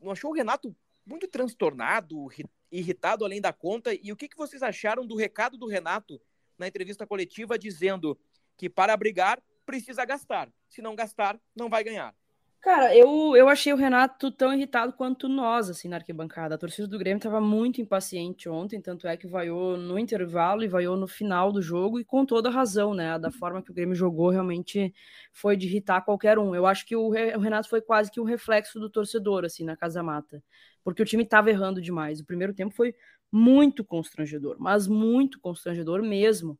não 0.00 0.12
achou 0.12 0.30
o 0.30 0.34
Renato 0.34 0.74
muito 1.04 1.26
transtornado, 1.26 2.28
irritado 2.70 3.24
além 3.24 3.40
da 3.40 3.52
conta? 3.52 3.92
E 3.94 4.12
o 4.12 4.16
que, 4.16 4.28
que 4.28 4.36
vocês 4.36 4.62
acharam 4.62 5.06
do 5.06 5.16
recado 5.16 5.56
do 5.56 5.66
Renato 5.66 6.20
na 6.58 6.68
entrevista 6.68 7.06
coletiva 7.06 7.58
dizendo 7.58 8.18
que 8.56 8.68
para 8.68 8.96
brigar 8.96 9.40
precisa 9.64 10.04
gastar. 10.04 10.48
Se 10.68 10.82
não 10.82 10.94
gastar, 10.94 11.38
não 11.54 11.68
vai 11.68 11.84
ganhar. 11.84 12.14
Cara, 12.62 12.96
eu, 12.96 13.34
eu 13.34 13.48
achei 13.48 13.72
o 13.72 13.76
Renato 13.76 14.30
tão 14.30 14.54
irritado 14.54 14.92
quanto 14.92 15.28
nós, 15.28 15.68
assim, 15.68 15.88
na 15.88 15.96
arquibancada. 15.96 16.54
A 16.54 16.58
torcida 16.58 16.86
do 16.86 16.96
Grêmio 16.96 17.16
estava 17.16 17.40
muito 17.40 17.80
impaciente 17.80 18.48
ontem, 18.48 18.80
tanto 18.80 19.08
é 19.08 19.16
que 19.16 19.26
vaiou 19.26 19.76
no 19.76 19.98
intervalo 19.98 20.62
e 20.62 20.68
vaiou 20.68 20.96
no 20.96 21.08
final 21.08 21.50
do 21.50 21.60
jogo, 21.60 21.98
e 21.98 22.04
com 22.04 22.24
toda 22.24 22.48
razão, 22.48 22.94
né? 22.94 23.18
Da 23.18 23.32
forma 23.32 23.60
que 23.60 23.72
o 23.72 23.74
Grêmio 23.74 23.96
jogou, 23.96 24.30
realmente 24.30 24.94
foi 25.32 25.56
de 25.56 25.66
irritar 25.66 26.02
qualquer 26.02 26.38
um. 26.38 26.54
Eu 26.54 26.64
acho 26.64 26.86
que 26.86 26.94
o, 26.94 27.08
o 27.08 27.40
Renato 27.40 27.68
foi 27.68 27.80
quase 27.80 28.12
que 28.12 28.20
um 28.20 28.24
reflexo 28.24 28.78
do 28.78 28.88
torcedor, 28.88 29.44
assim, 29.44 29.64
na 29.64 29.76
Casa 29.76 30.00
Mata, 30.00 30.40
porque 30.84 31.02
o 31.02 31.04
time 31.04 31.24
estava 31.24 31.50
errando 31.50 31.82
demais. 31.82 32.20
O 32.20 32.24
primeiro 32.24 32.54
tempo 32.54 32.72
foi 32.72 32.94
muito 33.32 33.84
constrangedor, 33.84 34.54
mas 34.60 34.86
muito 34.86 35.40
constrangedor 35.40 36.00
mesmo. 36.00 36.56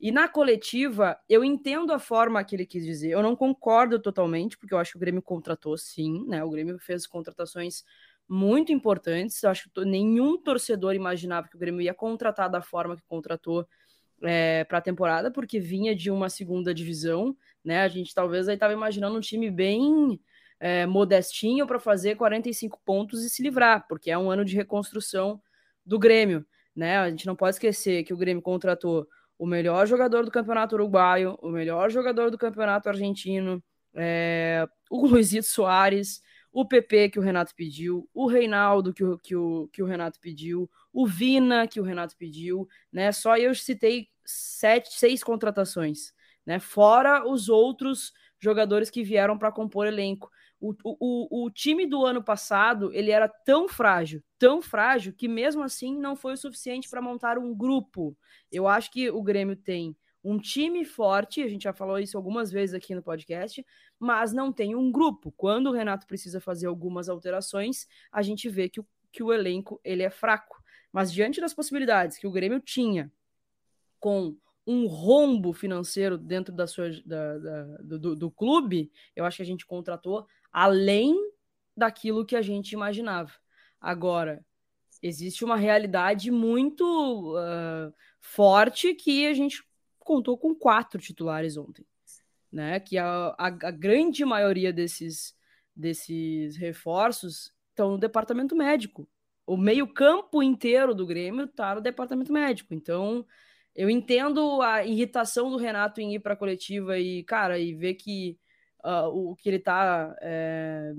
E 0.00 0.10
na 0.12 0.28
coletiva, 0.28 1.18
eu 1.28 1.44
entendo 1.44 1.92
a 1.92 1.98
forma 1.98 2.42
que 2.44 2.56
ele 2.56 2.66
quis 2.66 2.84
dizer. 2.84 3.10
Eu 3.10 3.22
não 3.22 3.36
concordo 3.36 3.98
totalmente, 3.98 4.58
porque 4.58 4.74
eu 4.74 4.78
acho 4.78 4.92
que 4.92 4.96
o 4.96 5.00
Grêmio 5.00 5.22
contratou 5.22 5.76
sim, 5.78 6.24
né? 6.26 6.44
O 6.44 6.50
Grêmio 6.50 6.78
fez 6.78 7.06
contratações 7.06 7.84
muito 8.28 8.72
importantes. 8.72 9.42
Eu 9.42 9.50
acho 9.50 9.70
que 9.70 9.84
nenhum 9.84 10.36
torcedor 10.36 10.94
imaginava 10.94 11.48
que 11.48 11.56
o 11.56 11.58
Grêmio 11.58 11.80
ia 11.80 11.94
contratar 11.94 12.50
da 12.50 12.60
forma 12.60 12.96
que 12.96 13.02
contratou 13.06 13.66
é, 14.22 14.64
para 14.64 14.78
a 14.78 14.82
temporada, 14.82 15.30
porque 15.30 15.60
vinha 15.60 15.94
de 15.94 16.10
uma 16.10 16.28
segunda 16.28 16.74
divisão, 16.74 17.36
né? 17.64 17.82
A 17.82 17.88
gente 17.88 18.14
talvez 18.14 18.48
aí 18.48 18.54
estava 18.54 18.72
imaginando 18.72 19.16
um 19.16 19.20
time 19.20 19.50
bem 19.50 20.20
é, 20.60 20.86
modestinho 20.86 21.66
para 21.66 21.78
fazer 21.78 22.16
45 22.16 22.80
pontos 22.84 23.24
e 23.24 23.30
se 23.30 23.42
livrar, 23.42 23.86
porque 23.88 24.10
é 24.10 24.18
um 24.18 24.30
ano 24.30 24.44
de 24.44 24.56
reconstrução 24.56 25.40
do 25.84 25.98
Grêmio, 25.98 26.44
né? 26.74 26.98
A 26.98 27.10
gente 27.10 27.26
não 27.26 27.36
pode 27.36 27.56
esquecer 27.56 28.04
que 28.04 28.14
o 28.14 28.16
Grêmio 28.16 28.42
contratou 28.42 29.06
o 29.44 29.46
melhor 29.46 29.86
jogador 29.86 30.24
do 30.24 30.30
campeonato 30.30 30.74
uruguaio, 30.74 31.36
o 31.42 31.50
melhor 31.50 31.90
jogador 31.90 32.30
do 32.30 32.38
campeonato 32.38 32.88
argentino, 32.88 33.62
é, 33.94 34.66
o 34.90 35.06
Luizito 35.06 35.46
Soares, 35.46 36.22
o 36.50 36.66
PP 36.66 37.10
que 37.10 37.18
o 37.18 37.22
Renato 37.22 37.54
pediu, 37.54 38.08
o 38.14 38.26
Reinaldo 38.26 38.94
que 38.94 39.04
o, 39.04 39.18
que, 39.18 39.36
o, 39.36 39.68
que 39.70 39.82
o 39.82 39.86
Renato 39.86 40.18
pediu, 40.18 40.70
o 40.90 41.06
Vina 41.06 41.68
que 41.68 41.78
o 41.78 41.82
Renato 41.82 42.16
pediu, 42.16 42.66
né? 42.90 43.12
Só 43.12 43.36
eu 43.36 43.54
citei 43.54 44.08
sete, 44.24 44.94
seis 44.94 45.22
contratações, 45.22 46.14
né? 46.46 46.58
Fora 46.58 47.28
os 47.28 47.50
outros 47.50 48.14
jogadores 48.40 48.88
que 48.88 49.04
vieram 49.04 49.36
para 49.36 49.52
compor 49.52 49.86
elenco. 49.86 50.30
O, 50.66 50.74
o, 50.82 51.44
o 51.44 51.50
time 51.50 51.86
do 51.86 52.06
ano 52.06 52.24
passado 52.24 52.90
ele 52.94 53.10
era 53.10 53.28
tão 53.28 53.68
frágil, 53.68 54.22
tão 54.38 54.62
frágil, 54.62 55.12
que 55.12 55.28
mesmo 55.28 55.62
assim 55.62 55.94
não 55.94 56.16
foi 56.16 56.32
o 56.32 56.38
suficiente 56.38 56.88
para 56.88 57.02
montar 57.02 57.36
um 57.36 57.54
grupo. 57.54 58.16
Eu 58.50 58.66
acho 58.66 58.90
que 58.90 59.10
o 59.10 59.22
Grêmio 59.22 59.56
tem 59.56 59.94
um 60.24 60.38
time 60.38 60.82
forte, 60.86 61.42
a 61.42 61.48
gente 61.48 61.64
já 61.64 61.74
falou 61.74 61.98
isso 61.98 62.16
algumas 62.16 62.50
vezes 62.50 62.74
aqui 62.74 62.94
no 62.94 63.02
podcast, 63.02 63.64
mas 63.98 64.32
não 64.32 64.50
tem 64.50 64.74
um 64.74 64.90
grupo. 64.90 65.30
Quando 65.32 65.66
o 65.66 65.72
Renato 65.72 66.06
precisa 66.06 66.40
fazer 66.40 66.66
algumas 66.66 67.10
alterações, 67.10 67.86
a 68.10 68.22
gente 68.22 68.48
vê 68.48 68.70
que 68.70 68.80
o, 68.80 68.86
que 69.12 69.22
o 69.22 69.34
elenco 69.34 69.78
ele 69.84 70.02
é 70.02 70.08
fraco. 70.08 70.62
Mas 70.90 71.12
diante 71.12 71.42
das 71.42 71.52
possibilidades 71.52 72.16
que 72.16 72.26
o 72.26 72.32
Grêmio 72.32 72.58
tinha 72.58 73.12
com 74.00 74.34
um 74.66 74.86
rombo 74.86 75.52
financeiro 75.52 76.16
dentro 76.16 76.54
da 76.54 76.66
sua, 76.66 76.88
da, 77.04 77.38
da, 77.38 77.64
do, 77.82 78.16
do 78.16 78.30
clube, 78.30 78.90
eu 79.14 79.26
acho 79.26 79.36
que 79.36 79.42
a 79.42 79.46
gente 79.46 79.66
contratou 79.66 80.26
além 80.54 81.16
daquilo 81.76 82.24
que 82.24 82.36
a 82.36 82.40
gente 82.40 82.70
imaginava. 82.70 83.32
Agora, 83.80 84.46
existe 85.02 85.44
uma 85.44 85.56
realidade 85.56 86.30
muito 86.30 87.36
uh, 87.36 87.92
forte 88.20 88.94
que 88.94 89.26
a 89.26 89.34
gente 89.34 89.64
contou 89.98 90.38
com 90.38 90.54
quatro 90.54 91.00
titulares 91.00 91.56
ontem, 91.56 91.84
né? 92.52 92.78
Que 92.78 92.96
a, 92.96 93.34
a, 93.36 93.46
a 93.46 93.70
grande 93.72 94.24
maioria 94.24 94.72
desses, 94.72 95.36
desses 95.74 96.56
reforços 96.56 97.52
estão 97.70 97.90
no 97.90 97.98
departamento 97.98 98.54
médico. 98.54 99.08
O 99.44 99.56
meio-campo 99.56 100.40
inteiro 100.40 100.94
do 100.94 101.04
Grêmio 101.04 101.46
está 101.46 101.74
no 101.74 101.80
departamento 101.80 102.32
médico. 102.32 102.72
Então, 102.72 103.26
eu 103.74 103.90
entendo 103.90 104.62
a 104.62 104.84
irritação 104.86 105.50
do 105.50 105.56
Renato 105.56 106.00
em 106.00 106.14
ir 106.14 106.20
para 106.20 106.34
a 106.34 106.36
coletiva 106.36 106.96
e, 106.96 107.24
cara, 107.24 107.58
e 107.58 107.74
ver 107.74 107.94
que 107.94 108.38
uh, 108.84 109.08
o 109.08 109.34
que 109.34 109.48
ele 109.48 109.56
está 109.56 110.14
é, 110.20 110.92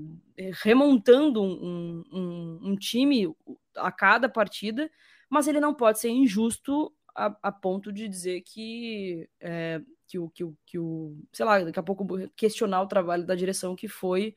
remontando 0.62 1.40
um, 1.42 2.04
um, 2.12 2.60
um, 2.70 2.76
time 2.76 3.32
a 3.76 3.92
cada 3.92 4.28
partida, 4.28 4.90
mas 5.30 5.46
ele 5.46 5.60
não 5.60 5.72
pode 5.72 6.00
ser 6.00 6.10
injusto 6.10 6.92
a, 7.14 7.34
a 7.42 7.52
ponto 7.52 7.92
de 7.92 8.08
dizer 8.08 8.42
que, 8.42 9.28
é, 9.40 9.80
que, 10.06 10.18
o, 10.18 10.28
que, 10.28 10.44
o, 10.44 10.56
que 10.66 10.78
o, 10.78 11.16
sei 11.32 11.46
lá, 11.46 11.60
daqui 11.60 11.78
a 11.78 11.82
pouco 11.82 12.06
questionar 12.36 12.82
o 12.82 12.88
trabalho 12.88 13.24
da 13.24 13.34
direção 13.34 13.76
que 13.76 13.88
foi 13.88 14.34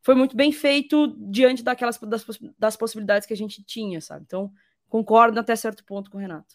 foi 0.00 0.14
muito 0.14 0.36
bem 0.36 0.52
feito 0.52 1.14
diante 1.18 1.62
daquelas 1.62 1.98
das, 1.98 2.24
das 2.56 2.76
possibilidades 2.76 3.26
que 3.26 3.34
a 3.34 3.36
gente 3.36 3.62
tinha, 3.64 4.00
sabe? 4.00 4.24
Então, 4.24 4.50
concordo 4.88 5.40
até 5.40 5.54
certo 5.56 5.84
ponto 5.84 6.08
com 6.08 6.16
o 6.16 6.20
Renato. 6.20 6.54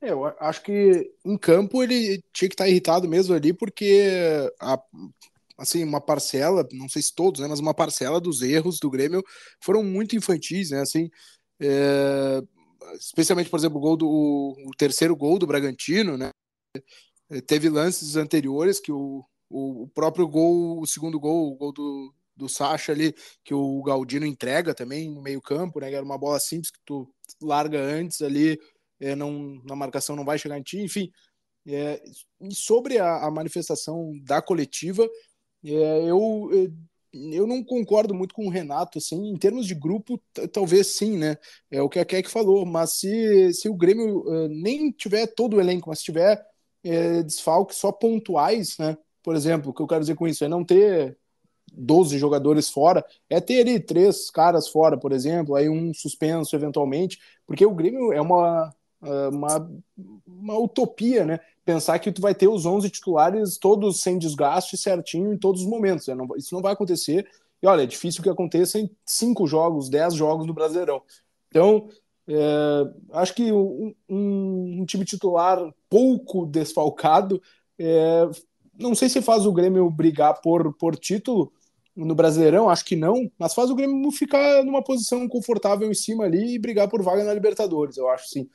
É, 0.00 0.10
eu 0.10 0.24
acho 0.40 0.62
que 0.62 1.12
em 1.24 1.36
campo 1.36 1.82
ele 1.82 2.22
tinha 2.32 2.48
que 2.48 2.54
estar 2.54 2.68
irritado 2.68 3.06
mesmo 3.06 3.34
ali, 3.34 3.52
porque 3.52 4.50
a, 4.60 4.78
assim, 5.56 5.84
uma 5.84 6.00
parcela, 6.00 6.66
não 6.72 6.88
sei 6.88 7.02
se 7.02 7.14
todos, 7.14 7.40
né, 7.40 7.46
mas 7.48 7.60
uma 7.60 7.74
parcela 7.74 8.20
dos 8.20 8.42
erros 8.42 8.78
do 8.78 8.90
Grêmio 8.90 9.22
foram 9.62 9.82
muito 9.82 10.16
infantis, 10.16 10.70
né, 10.70 10.80
assim, 10.80 11.08
é, 11.60 12.40
especialmente, 12.94 13.50
por 13.50 13.58
exemplo, 13.58 13.78
o, 13.78 13.80
gol 13.80 13.96
do, 13.96 14.08
o 14.08 14.70
terceiro 14.76 15.16
gol 15.16 15.38
do 15.38 15.46
Bragantino, 15.46 16.16
né, 16.16 16.30
teve 17.46 17.68
lances 17.68 18.16
anteriores 18.16 18.80
que 18.80 18.92
o, 18.92 19.24
o 19.48 19.88
próprio 19.94 20.26
gol, 20.26 20.80
o 20.80 20.86
segundo 20.86 21.18
gol, 21.20 21.52
o 21.52 21.56
gol 21.56 21.72
do, 21.72 22.14
do 22.36 22.48
Sacha 22.48 22.92
ali, 22.92 23.14
que 23.44 23.54
o 23.54 23.82
Galdino 23.82 24.26
entrega 24.26 24.74
também 24.74 25.10
no 25.10 25.22
meio 25.22 25.40
campo, 25.40 25.80
né, 25.80 25.92
era 25.92 26.04
uma 26.04 26.18
bola 26.18 26.40
simples 26.40 26.70
que 26.70 26.80
tu 26.84 27.08
larga 27.40 27.80
antes 27.80 28.20
ali, 28.22 28.58
é, 29.00 29.14
não, 29.14 29.62
na 29.64 29.76
marcação 29.76 30.16
não 30.16 30.24
vai 30.24 30.38
chegar 30.38 30.58
em 30.58 30.62
ti, 30.62 30.80
enfim, 30.80 31.10
é, 31.66 32.02
e 32.40 32.54
sobre 32.54 32.98
a, 32.98 33.24
a 33.24 33.30
manifestação 33.30 34.12
da 34.22 34.42
coletiva, 34.42 35.08
é, 35.64 36.04
eu, 36.04 36.50
eu 37.12 37.46
não 37.46 37.62
concordo 37.62 38.14
muito 38.14 38.34
com 38.34 38.46
o 38.46 38.50
Renato, 38.50 38.98
assim, 38.98 39.28
em 39.28 39.36
termos 39.36 39.66
de 39.66 39.74
grupo, 39.74 40.20
talvez 40.52 40.96
sim, 40.96 41.16
né? 41.16 41.36
É 41.70 41.80
o 41.80 41.88
que 41.88 41.98
a 41.98 42.04
Keck 42.04 42.28
falou, 42.28 42.66
mas 42.66 42.94
se, 42.94 43.52
se 43.54 43.68
o 43.68 43.74
Grêmio 43.74 44.20
uh, 44.26 44.48
nem 44.48 44.90
tiver 44.90 45.26
todo 45.28 45.56
o 45.56 45.60
elenco, 45.60 45.88
mas 45.88 46.02
tiver 46.02 46.44
é, 46.82 47.22
desfalques 47.22 47.78
só 47.78 47.92
pontuais, 47.92 48.76
né? 48.78 48.96
Por 49.22 49.34
exemplo, 49.36 49.70
o 49.70 49.74
que 49.74 49.80
eu 49.80 49.86
quero 49.86 50.00
dizer 50.00 50.16
com 50.16 50.28
isso 50.28 50.44
é 50.44 50.48
não 50.48 50.64
ter 50.64 51.16
12 51.72 52.18
jogadores 52.18 52.68
fora, 52.68 53.04
é 53.28 53.40
ter 53.40 53.60
ali 53.60 53.80
três 53.80 54.30
caras 54.30 54.68
fora, 54.68 54.98
por 54.98 55.12
exemplo, 55.12 55.54
aí 55.54 55.68
um 55.68 55.94
suspenso 55.94 56.54
eventualmente, 56.54 57.18
porque 57.46 57.64
o 57.64 57.74
Grêmio 57.74 58.12
é 58.12 58.20
uma, 58.20 58.70
uma, 59.00 59.70
uma 60.26 60.58
utopia, 60.58 61.24
né? 61.24 61.40
Pensar 61.64 61.98
que 61.98 62.12
tu 62.12 62.20
vai 62.20 62.34
ter 62.34 62.48
os 62.48 62.66
11 62.66 62.90
titulares 62.90 63.58
todos 63.58 64.00
sem 64.00 64.18
desgaste 64.18 64.76
certinho 64.76 65.32
em 65.32 65.38
todos 65.38 65.62
os 65.62 65.66
momentos. 65.68 66.06
Né? 66.06 66.14
Não, 66.14 66.28
isso 66.36 66.54
não 66.54 66.62
vai 66.62 66.72
acontecer. 66.72 67.26
E 67.62 67.66
olha, 67.66 67.82
é 67.82 67.86
difícil 67.86 68.22
que 68.22 68.28
aconteça 68.28 68.78
em 68.78 68.90
cinco 69.04 69.46
jogos, 69.46 69.88
dez 69.88 70.14
jogos 70.14 70.46
no 70.46 70.52
Brasileirão. 70.52 71.02
Então, 71.48 71.88
é, 72.28 72.92
acho 73.12 73.34
que 73.34 73.52
um, 73.52 73.94
um, 74.08 74.80
um, 74.80 74.84
time 74.84 75.04
titular 75.04 75.58
pouco 75.88 76.46
desfalcado, 76.46 77.40
é, 77.78 78.28
não 78.78 78.94
sei 78.94 79.08
se 79.08 79.22
faz 79.22 79.46
o 79.46 79.52
Grêmio 79.52 79.88
brigar 79.90 80.40
por, 80.40 80.74
por 80.74 80.96
título 80.96 81.52
no 81.94 82.14
Brasileirão, 82.14 82.68
acho 82.68 82.84
que 82.84 82.96
não, 82.96 83.30
mas 83.38 83.54
faz 83.54 83.70
o 83.70 83.74
Grêmio 83.74 84.10
ficar 84.10 84.64
numa 84.64 84.82
posição 84.82 85.28
confortável 85.28 85.88
em 85.88 85.94
cima 85.94 86.24
ali 86.24 86.54
e 86.54 86.58
brigar 86.58 86.88
por 86.88 87.02
vaga 87.02 87.24
na 87.24 87.32
Libertadores, 87.32 87.96
eu 87.96 88.08
acho 88.08 88.28
sim. 88.28 88.48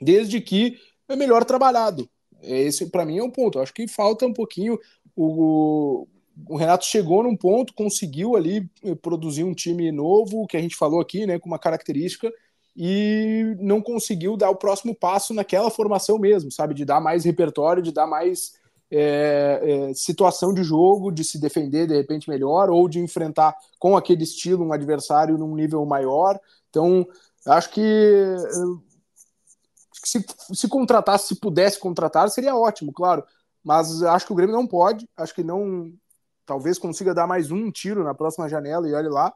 Desde 0.00 0.40
que 0.40 0.78
é 1.08 1.16
melhor 1.16 1.44
trabalhado. 1.44 2.08
Esse, 2.42 2.90
para 2.90 3.04
mim, 3.04 3.18
é 3.18 3.22
um 3.22 3.30
ponto. 3.30 3.58
Eu 3.58 3.62
acho 3.62 3.74
que 3.74 3.88
falta 3.88 4.26
um 4.26 4.32
pouquinho. 4.32 4.78
O, 5.16 6.06
o 6.48 6.56
Renato 6.56 6.84
chegou 6.84 7.22
num 7.22 7.36
ponto, 7.36 7.74
conseguiu 7.74 8.36
ali 8.36 8.68
eh, 8.84 8.94
produzir 8.94 9.44
um 9.44 9.54
time 9.54 9.90
novo, 9.90 10.46
que 10.46 10.56
a 10.56 10.60
gente 10.60 10.76
falou 10.76 11.00
aqui, 11.00 11.26
né, 11.26 11.38
com 11.38 11.48
uma 11.48 11.58
característica, 11.58 12.32
e 12.76 13.56
não 13.58 13.82
conseguiu 13.82 14.36
dar 14.36 14.50
o 14.50 14.56
próximo 14.56 14.94
passo 14.94 15.34
naquela 15.34 15.70
formação 15.70 16.18
mesmo, 16.18 16.52
sabe? 16.52 16.74
De 16.74 16.84
dar 16.84 17.00
mais 17.00 17.24
repertório, 17.24 17.82
de 17.82 17.90
dar 17.90 18.06
mais 18.06 18.52
é, 18.90 19.88
é, 19.90 19.94
situação 19.94 20.54
de 20.54 20.62
jogo, 20.62 21.10
de 21.10 21.24
se 21.24 21.40
defender 21.40 21.88
de 21.88 21.94
repente 21.94 22.30
melhor, 22.30 22.70
ou 22.70 22.88
de 22.88 23.00
enfrentar 23.00 23.56
com 23.78 23.96
aquele 23.96 24.22
estilo 24.22 24.64
um 24.64 24.72
adversário 24.72 25.36
num 25.36 25.54
nível 25.56 25.84
maior. 25.84 26.38
Então, 26.70 27.04
acho 27.46 27.70
que 27.70 27.82
se, 30.08 30.24
se 30.52 30.68
contratasse, 30.68 31.28
se 31.28 31.36
pudesse 31.36 31.78
contratar, 31.78 32.28
seria 32.30 32.56
ótimo, 32.56 32.92
claro. 32.92 33.24
Mas 33.62 34.02
acho 34.02 34.26
que 34.26 34.32
o 34.32 34.36
Grêmio 34.36 34.54
não 34.54 34.66
pode, 34.66 35.08
acho 35.16 35.34
que 35.34 35.44
não. 35.44 35.92
Talvez 36.46 36.78
consiga 36.78 37.14
dar 37.14 37.26
mais 37.26 37.50
um 37.50 37.70
tiro 37.70 38.02
na 38.02 38.14
próxima 38.14 38.48
janela 38.48 38.88
e 38.88 38.94
olhe 38.94 39.08
lá. 39.08 39.32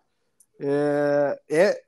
É, 0.58 1.40
é 1.50 1.82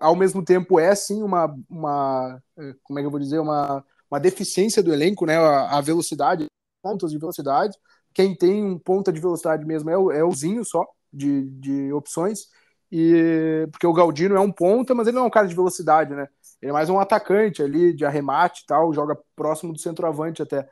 ao 0.00 0.14
mesmo 0.14 0.44
tempo 0.44 0.78
é 0.78 0.94
sim 0.94 1.22
uma, 1.22 1.54
uma 1.70 2.42
como 2.82 2.98
é 2.98 3.02
que 3.02 3.06
eu 3.06 3.10
vou 3.10 3.20
dizer 3.20 3.38
uma, 3.38 3.82
uma 4.10 4.20
deficiência 4.20 4.82
do 4.82 4.92
elenco 4.92 5.24
né 5.24 5.38
a, 5.38 5.78
a 5.78 5.80
velocidade 5.80 6.46
pontos 6.82 7.12
de 7.12 7.18
velocidade 7.18 7.78
quem 8.12 8.34
tem 8.34 8.62
um 8.62 8.78
ponta 8.78 9.12
de 9.12 9.20
velocidade 9.20 9.64
mesmo 9.64 9.88
é 9.88 9.96
o, 9.96 10.10
é 10.10 10.22
o 10.22 10.32
Zinho 10.32 10.64
só 10.64 10.84
de, 11.12 11.48
de 11.50 11.92
opções 11.92 12.48
e 12.90 13.66
porque 13.70 13.86
o 13.86 13.92
Galdino 13.92 14.36
é 14.36 14.40
um 14.40 14.52
ponta 14.52 14.94
mas 14.94 15.06
ele 15.06 15.16
não 15.16 15.24
é 15.24 15.26
um 15.28 15.30
cara 15.30 15.46
de 15.46 15.54
velocidade 15.54 16.12
né 16.12 16.28
ele 16.62 16.70
é 16.70 16.72
mais 16.72 16.88
um 16.88 17.00
atacante 17.00 17.60
ali, 17.60 17.92
de 17.92 18.04
arremate 18.04 18.62
e 18.62 18.66
tal, 18.66 18.94
joga 18.94 19.18
próximo 19.34 19.72
do 19.72 19.80
centroavante 19.80 20.40
até. 20.40 20.68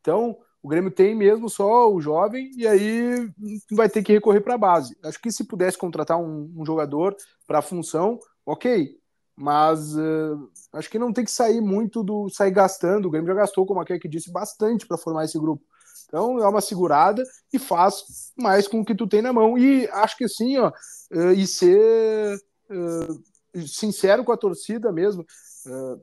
Então, 0.00 0.38
o 0.62 0.68
Grêmio 0.68 0.92
tem 0.92 1.16
mesmo 1.16 1.50
só 1.50 1.92
o 1.92 2.00
jovem 2.00 2.52
e 2.56 2.64
aí 2.66 3.28
vai 3.72 3.88
ter 3.88 4.04
que 4.04 4.12
recorrer 4.12 4.40
para 4.40 4.54
a 4.54 4.58
base. 4.58 4.96
Acho 5.02 5.20
que 5.20 5.32
se 5.32 5.42
pudesse 5.44 5.76
contratar 5.76 6.16
um, 6.16 6.48
um 6.56 6.64
jogador 6.64 7.16
para 7.44 7.58
a 7.58 7.62
função, 7.62 8.20
ok. 8.46 8.96
Mas 9.34 9.96
uh, 9.96 10.50
acho 10.74 10.88
que 10.88 10.98
não 10.98 11.12
tem 11.12 11.24
que 11.24 11.30
sair 11.30 11.60
muito 11.60 12.04
do. 12.04 12.28
sair 12.28 12.52
gastando. 12.52 13.06
O 13.06 13.10
Grêmio 13.10 13.26
já 13.28 13.34
gastou, 13.34 13.66
como 13.66 13.80
a 13.80 13.84
que 13.84 14.08
disse, 14.08 14.30
bastante 14.30 14.86
para 14.86 14.98
formar 14.98 15.24
esse 15.24 15.38
grupo. 15.38 15.64
Então 16.06 16.38
é 16.38 16.46
uma 16.46 16.60
segurada 16.60 17.24
e 17.52 17.58
faz 17.58 18.32
mais 18.36 18.68
com 18.68 18.80
o 18.80 18.84
que 18.84 18.94
tu 18.94 19.08
tem 19.08 19.22
na 19.22 19.32
mão. 19.32 19.58
E 19.58 19.88
acho 19.88 20.16
que 20.16 20.24
assim, 20.24 20.58
ó, 20.58 20.68
uh, 20.68 21.32
e 21.32 21.46
ser. 21.46 22.38
Uh, 22.70 23.31
sincero 23.66 24.24
com 24.24 24.32
a 24.32 24.36
torcida 24.36 24.92
mesmo. 24.92 25.26
Uh, 25.66 26.00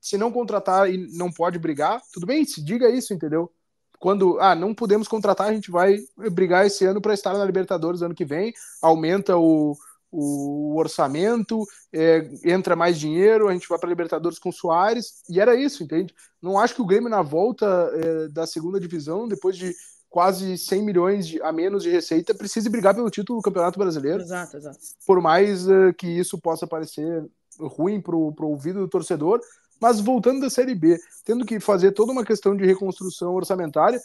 se 0.00 0.16
não 0.16 0.32
contratar 0.32 0.90
e 0.90 0.96
não 1.16 1.30
pode 1.30 1.58
brigar, 1.58 2.00
tudo 2.12 2.26
bem, 2.26 2.44
se 2.44 2.62
diga 2.62 2.88
isso, 2.88 3.12
entendeu? 3.12 3.52
Quando, 3.98 4.38
ah, 4.40 4.54
não 4.54 4.74
podemos 4.74 5.08
contratar, 5.08 5.48
a 5.48 5.52
gente 5.52 5.70
vai 5.70 5.98
brigar 6.30 6.66
esse 6.66 6.84
ano 6.84 7.00
para 7.00 7.14
estar 7.14 7.36
na 7.36 7.44
Libertadores 7.44 8.00
ano 8.00 8.14
que 8.14 8.24
vem, 8.24 8.54
aumenta 8.80 9.36
o, 9.36 9.76
o 10.10 10.76
orçamento, 10.76 11.64
é, 11.92 12.30
entra 12.44 12.76
mais 12.76 12.98
dinheiro, 12.98 13.48
a 13.48 13.52
gente 13.52 13.68
vai 13.68 13.78
para 13.78 13.88
Libertadores 13.88 14.38
com 14.38 14.52
Soares, 14.52 15.22
e 15.28 15.40
era 15.40 15.56
isso, 15.56 15.82
entende? 15.82 16.14
Não 16.40 16.58
acho 16.58 16.74
que 16.74 16.82
o 16.82 16.86
Grêmio, 16.86 17.10
na 17.10 17.22
volta 17.22 17.66
é, 17.94 18.28
da 18.28 18.46
segunda 18.46 18.78
divisão, 18.78 19.26
depois 19.26 19.56
de 19.56 19.74
quase 20.08 20.56
100 20.56 20.82
milhões 20.82 21.26
de, 21.26 21.42
a 21.42 21.52
menos 21.52 21.82
de 21.82 21.90
receita, 21.90 22.34
precise 22.34 22.68
brigar 22.68 22.94
pelo 22.94 23.10
título 23.10 23.38
do 23.38 23.42
Campeonato 23.42 23.78
Brasileiro. 23.78 24.22
Exato, 24.22 24.56
exato. 24.56 24.78
Por 25.06 25.20
mais 25.20 25.66
uh, 25.68 25.92
que 25.96 26.06
isso 26.06 26.38
possa 26.38 26.66
parecer 26.66 27.24
ruim 27.60 28.00
para 28.00 28.14
o 28.14 28.34
ouvido 28.40 28.80
do 28.80 28.88
torcedor, 28.88 29.40
mas 29.80 30.00
voltando 30.00 30.40
da 30.40 30.50
Série 30.50 30.74
B, 30.74 30.98
tendo 31.24 31.44
que 31.44 31.60
fazer 31.60 31.92
toda 31.92 32.12
uma 32.12 32.24
questão 32.24 32.56
de 32.56 32.64
reconstrução 32.64 33.34
orçamentária, 33.34 34.00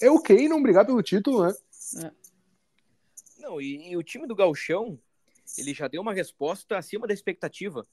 é 0.00 0.10
ok 0.10 0.48
não 0.48 0.62
brigar 0.62 0.84
pelo 0.84 1.02
título, 1.02 1.46
né? 1.46 1.54
É. 2.04 2.10
Não, 3.38 3.60
e, 3.60 3.90
e 3.90 3.96
o 3.96 4.02
time 4.02 4.26
do 4.26 4.34
Galchão, 4.34 4.98
ele 5.58 5.74
já 5.74 5.88
deu 5.88 6.00
uma 6.00 6.14
resposta 6.14 6.76
acima 6.76 7.06
da 7.06 7.14
expectativa. 7.14 7.86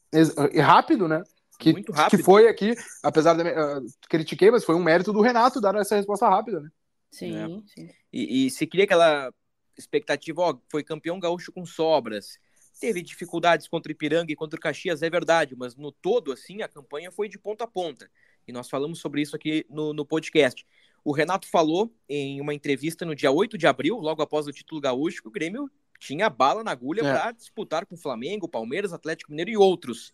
E 0.54 0.60
rápido, 0.60 1.08
né? 1.08 1.24
Que, 1.60 1.74
Muito 1.74 1.92
rápido. 1.92 2.20
Que 2.20 2.24
foi 2.24 2.48
aqui, 2.48 2.74
apesar 3.04 3.34
de 3.34 3.44
uh, 3.44 3.86
critiquei, 4.08 4.50
mas 4.50 4.64
foi 4.64 4.76
um 4.76 4.84
mérito 4.84 5.12
do 5.12 5.22
Renato 5.22 5.60
dar 5.60 5.76
essa 5.76 5.96
resposta 5.96 6.30
rápida, 6.30 6.62
né? 6.62 6.70
Sim, 7.12 7.36
é. 7.36 7.48
sim. 7.68 7.90
E, 8.12 8.46
e 8.46 8.50
se 8.50 8.66
queria 8.68 8.86
aquela 8.86 9.34
expectativa, 9.78 10.42
ó, 10.42 10.58
foi 10.70 10.84
campeão 10.84 11.20
gaúcho 11.20 11.52
com 11.52 11.66
sobras. 11.66 12.38
Teve 12.80 13.02
dificuldades 13.02 13.68
contra 13.68 13.90
o 13.90 13.94
Ipiranga 13.94 14.32
e 14.32 14.36
contra 14.36 14.58
o 14.58 14.62
Caxias, 14.62 15.02
é 15.02 15.10
verdade, 15.10 15.56
mas 15.56 15.76
no 15.76 15.92
todo, 15.92 16.32
assim, 16.32 16.62
a 16.62 16.68
campanha 16.68 17.12
foi 17.12 17.28
de 17.28 17.38
ponta 17.38 17.66
a 17.66 17.68
ponta. 17.68 18.10
E 18.48 18.52
nós 18.52 18.70
falamos 18.70 19.00
sobre 19.00 19.22
isso 19.22 19.36
aqui 19.36 19.66
no, 19.70 19.94
no 19.94 20.06
podcast. 20.06 20.66
O 21.04 21.12
Renato 21.12 21.48
falou 21.48 21.94
em 22.08 22.40
uma 22.40 22.54
entrevista 22.54 23.06
no 23.06 23.16
dia 23.16 23.32
8 23.32 23.58
de 23.58 23.68
abril, 23.68 23.98
logo 23.98 24.22
após 24.22 24.48
o 24.48 24.52
título 24.52 24.82
gaúcho, 24.82 25.22
que 25.22 25.28
o 25.28 25.32
Grêmio 25.32 25.70
tinha 26.00 26.30
bala 26.30 26.64
na 26.64 26.72
agulha 26.72 27.02
é. 27.02 27.04
para 27.04 27.32
disputar 27.32 27.86
com 27.86 27.96
o 27.96 27.98
Flamengo, 27.98 28.48
Palmeiras, 28.48 28.94
Atlético 28.94 29.32
Mineiro 29.32 29.52
e 29.52 29.58
outros. 29.58 30.14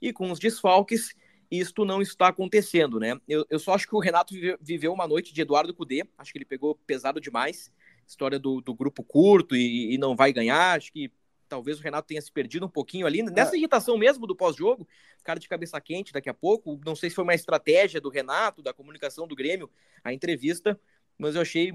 E 0.00 0.12
com 0.12 0.30
os 0.30 0.38
desfalques, 0.38 1.14
isto 1.50 1.84
não 1.84 2.02
está 2.02 2.28
acontecendo, 2.28 2.98
né? 2.98 3.18
Eu, 3.28 3.46
eu 3.48 3.58
só 3.58 3.74
acho 3.74 3.88
que 3.88 3.94
o 3.94 4.00
Renato 4.00 4.34
viveu 4.60 4.92
uma 4.92 5.06
noite 5.06 5.32
de 5.32 5.40
Eduardo 5.40 5.74
Cudê, 5.74 6.04
acho 6.18 6.32
que 6.32 6.38
ele 6.38 6.44
pegou 6.44 6.74
pesado 6.86 7.20
demais, 7.20 7.72
história 8.06 8.38
do, 8.38 8.60
do 8.60 8.74
grupo 8.74 9.02
curto 9.02 9.56
e, 9.56 9.94
e 9.94 9.98
não 9.98 10.14
vai 10.16 10.32
ganhar, 10.32 10.76
acho 10.76 10.92
que 10.92 11.10
talvez 11.48 11.78
o 11.78 11.82
Renato 11.82 12.08
tenha 12.08 12.20
se 12.20 12.32
perdido 12.32 12.66
um 12.66 12.70
pouquinho 12.70 13.06
ali, 13.06 13.22
nessa 13.22 13.54
é. 13.54 13.58
irritação 13.58 13.96
mesmo 13.96 14.26
do 14.26 14.34
pós-jogo, 14.34 14.86
cara 15.22 15.38
de 15.38 15.48
cabeça 15.48 15.80
quente 15.80 16.12
daqui 16.12 16.28
a 16.28 16.34
pouco, 16.34 16.80
não 16.84 16.96
sei 16.96 17.10
se 17.10 17.16
foi 17.16 17.24
uma 17.24 17.34
estratégia 17.34 18.00
do 18.00 18.08
Renato, 18.08 18.62
da 18.62 18.72
comunicação 18.72 19.26
do 19.26 19.34
Grêmio, 19.34 19.70
a 20.02 20.12
entrevista, 20.12 20.78
mas 21.16 21.34
eu 21.34 21.42
achei 21.42 21.72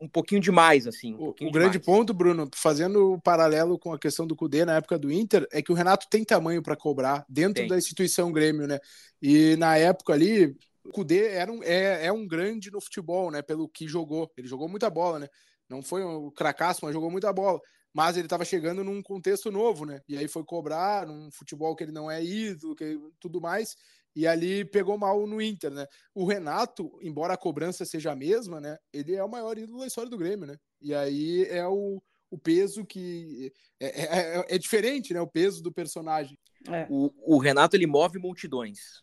um 0.00 0.08
pouquinho 0.08 0.40
demais, 0.40 0.86
assim. 0.86 1.14
Um 1.14 1.28
o, 1.28 1.34
o 1.48 1.50
grande 1.50 1.78
ponto, 1.78 2.14
Bruno, 2.14 2.48
fazendo 2.54 3.14
o 3.14 3.20
paralelo 3.20 3.78
com 3.78 3.92
a 3.92 3.98
questão 3.98 4.26
do 4.26 4.36
Cudê 4.36 4.64
na 4.64 4.76
época 4.76 4.98
do 4.98 5.10
Inter, 5.10 5.46
é 5.52 5.60
que 5.60 5.72
o 5.72 5.74
Renato 5.74 6.06
tem 6.08 6.24
tamanho 6.24 6.62
para 6.62 6.76
cobrar 6.76 7.24
dentro 7.28 7.62
tem. 7.62 7.68
da 7.68 7.76
instituição 7.76 8.32
Grêmio, 8.32 8.66
né? 8.66 8.78
E 9.20 9.56
na 9.56 9.76
época 9.76 10.12
ali, 10.12 10.56
o 10.84 10.90
Cudê 10.90 11.28
era 11.28 11.50
um, 11.50 11.62
é, 11.62 12.06
é 12.06 12.12
um 12.12 12.26
grande 12.26 12.70
no 12.70 12.80
futebol, 12.80 13.30
né? 13.30 13.42
Pelo 13.42 13.68
que 13.68 13.88
jogou. 13.88 14.30
Ele 14.36 14.46
jogou 14.46 14.68
muita 14.68 14.88
bola, 14.88 15.18
né? 15.18 15.28
Não 15.68 15.82
foi 15.82 16.04
um 16.04 16.30
cracaço, 16.30 16.80
mas 16.84 16.92
jogou 16.92 17.10
muita 17.10 17.32
bola. 17.32 17.60
Mas 17.92 18.16
ele 18.16 18.26
estava 18.26 18.44
chegando 18.44 18.82
num 18.82 19.02
contexto 19.02 19.50
novo, 19.50 19.84
né? 19.84 20.00
E 20.08 20.16
aí 20.16 20.28
foi 20.28 20.44
cobrar 20.44 21.06
num 21.06 21.30
futebol 21.30 21.74
que 21.76 21.84
ele 21.84 21.92
não 21.92 22.10
é 22.10 22.22
ídolo, 22.22 22.74
que 22.74 22.98
tudo 23.20 23.40
mais 23.40 23.76
e 24.14 24.26
ali 24.26 24.64
pegou 24.64 24.96
mal 24.96 25.26
no 25.26 25.42
Inter, 25.42 25.70
né? 25.70 25.86
O 26.14 26.24
Renato, 26.24 26.96
embora 27.02 27.34
a 27.34 27.38
cobrança 27.38 27.84
seja 27.84 28.12
a 28.12 28.16
mesma, 28.16 28.60
né? 28.60 28.78
Ele 28.92 29.14
é 29.14 29.24
o 29.24 29.28
maior 29.28 29.58
ídolo 29.58 29.80
da 29.80 29.86
história 29.86 30.08
do 30.08 30.18
Grêmio, 30.18 30.46
né? 30.46 30.56
E 30.80 30.94
aí 30.94 31.44
é 31.46 31.66
o, 31.66 32.00
o 32.30 32.38
peso 32.38 32.84
que 32.84 33.52
é, 33.80 33.86
é, 33.86 34.38
é, 34.38 34.54
é 34.54 34.58
diferente, 34.58 35.12
né? 35.12 35.20
O 35.20 35.26
peso 35.26 35.62
do 35.62 35.72
personagem. 35.72 36.38
É. 36.68 36.86
O, 36.88 37.12
o, 37.34 37.38
Renato 37.38 37.76
ele 37.76 37.86
move 37.86 38.18
multidões, 38.18 39.02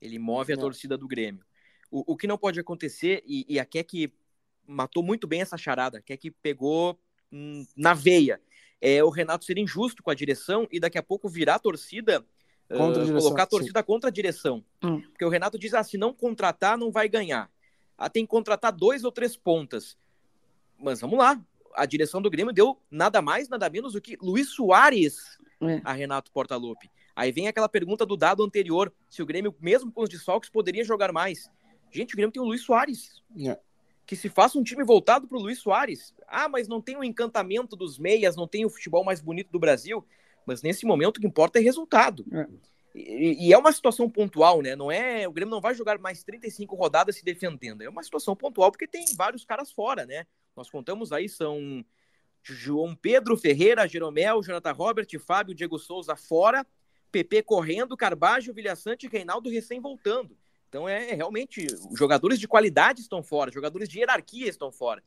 ele 0.00 0.18
move 0.18 0.52
a 0.52 0.56
é. 0.56 0.58
torcida 0.58 0.98
do 0.98 1.08
Grêmio. 1.08 1.44
O, 1.90 2.12
o 2.12 2.16
que 2.16 2.26
não 2.26 2.36
pode 2.36 2.60
acontecer 2.60 3.22
e, 3.26 3.46
e 3.48 3.58
a 3.58 3.64
Keck 3.64 4.12
matou 4.66 5.02
muito 5.02 5.26
bem 5.26 5.40
essa 5.40 5.56
charada, 5.56 5.98
a 5.98 6.02
Keck 6.02 6.30
pegou 6.42 6.98
hum, 7.32 7.66
na 7.76 7.94
veia. 7.94 8.40
É 8.80 9.02
o 9.02 9.10
Renato 9.10 9.44
ser 9.44 9.58
injusto 9.58 10.02
com 10.02 10.10
a 10.10 10.14
direção 10.14 10.66
e 10.70 10.80
daqui 10.80 10.98
a 10.98 11.02
pouco 11.02 11.28
virar 11.28 11.54
a 11.54 11.60
torcida 11.60 12.26
Contra 12.78 13.02
a 13.02 13.04
direção, 13.04 13.22
colocar 13.22 13.42
a 13.42 13.46
torcida 13.46 13.80
sim. 13.80 13.86
contra 13.86 14.08
a 14.08 14.12
direção. 14.12 14.64
Hum. 14.82 15.00
Porque 15.00 15.24
o 15.24 15.28
Renato 15.28 15.58
diz: 15.58 15.74
ah, 15.74 15.82
se 15.82 15.96
não 15.98 16.12
contratar, 16.12 16.76
não 16.78 16.90
vai 16.90 17.08
ganhar. 17.08 17.50
Ah, 17.96 18.08
tem 18.08 18.24
que 18.24 18.30
contratar 18.30 18.72
dois 18.72 19.04
ou 19.04 19.12
três 19.12 19.36
pontas. 19.36 19.96
Mas 20.78 21.00
vamos 21.00 21.18
lá. 21.18 21.40
A 21.74 21.86
direção 21.86 22.20
do 22.20 22.30
Grêmio 22.30 22.52
deu 22.52 22.78
nada 22.90 23.22
mais, 23.22 23.48
nada 23.48 23.68
menos 23.70 23.94
do 23.94 24.00
que 24.00 24.18
Luiz 24.20 24.48
Soares 24.50 25.38
é. 25.60 25.80
a 25.84 25.92
Renato 25.92 26.30
Portaluppi. 26.32 26.90
Aí 27.14 27.30
vem 27.30 27.48
aquela 27.48 27.68
pergunta 27.68 28.04
do 28.04 28.16
dado 28.16 28.42
anterior: 28.42 28.92
se 29.08 29.22
o 29.22 29.26
Grêmio, 29.26 29.54
mesmo 29.60 29.92
com 29.92 30.02
os 30.02 30.08
desfalques, 30.08 30.50
poderia 30.50 30.84
jogar 30.84 31.12
mais. 31.12 31.50
Gente, 31.90 32.14
o 32.14 32.16
Grêmio 32.16 32.32
tem 32.32 32.42
o 32.42 32.46
Luiz 32.46 32.62
Soares. 32.62 33.22
É. 33.38 33.58
Que 34.04 34.16
se 34.16 34.28
faça 34.28 34.58
um 34.58 34.64
time 34.64 34.82
voltado 34.82 35.28
para 35.28 35.38
o 35.38 35.40
Luiz 35.40 35.58
Soares. 35.58 36.14
Ah, 36.26 36.48
mas 36.48 36.66
não 36.66 36.80
tem 36.80 36.96
o 36.96 37.04
encantamento 37.04 37.76
dos 37.76 37.98
meias, 37.98 38.34
não 38.34 38.48
tem 38.48 38.64
o 38.64 38.70
futebol 38.70 39.04
mais 39.04 39.20
bonito 39.20 39.50
do 39.50 39.58
Brasil. 39.58 40.04
Mas 40.46 40.62
nesse 40.62 40.84
momento 40.86 41.16
o 41.16 41.20
que 41.20 41.26
importa 41.26 41.58
é 41.58 41.62
resultado. 41.62 42.24
É. 42.32 42.46
E, 42.94 43.48
e, 43.48 43.52
é 43.52 43.58
uma 43.58 43.72
situação 43.72 44.08
pontual, 44.08 44.60
né? 44.60 44.76
Não 44.76 44.90
é, 44.92 45.26
o 45.26 45.32
Grêmio 45.32 45.50
não 45.50 45.60
vai 45.60 45.74
jogar 45.74 45.98
mais 45.98 46.22
35 46.22 46.76
rodadas 46.76 47.16
se 47.16 47.24
defendendo. 47.24 47.82
É 47.82 47.88
uma 47.88 48.02
situação 48.02 48.36
pontual 48.36 48.70
porque 48.70 48.86
tem 48.86 49.04
vários 49.16 49.44
caras 49.44 49.72
fora, 49.72 50.04
né? 50.04 50.26
Nós 50.54 50.70
contamos 50.70 51.12
aí 51.12 51.28
são 51.28 51.84
João 52.42 52.94
Pedro 52.94 53.36
Ferreira, 53.36 53.88
Jeromel, 53.88 54.42
Jonathan 54.42 54.72
Robert, 54.72 55.06
Fábio, 55.20 55.54
Diego 55.54 55.78
Souza 55.78 56.14
fora, 56.16 56.66
PP 57.10 57.42
correndo, 57.44 57.96
Carbajo, 57.96 58.52
Vilhaçante 58.52 59.06
e 59.06 59.08
Reinaldo 59.08 59.48
recém 59.48 59.80
voltando. 59.80 60.36
Então 60.68 60.88
é, 60.88 61.10
é 61.10 61.14
realmente 61.14 61.66
jogadores 61.96 62.38
de 62.38 62.48
qualidade 62.48 63.00
estão 63.00 63.22
fora, 63.22 63.50
jogadores 63.50 63.88
de 63.88 63.98
hierarquia 63.98 64.48
estão 64.48 64.70
fora. 64.70 65.02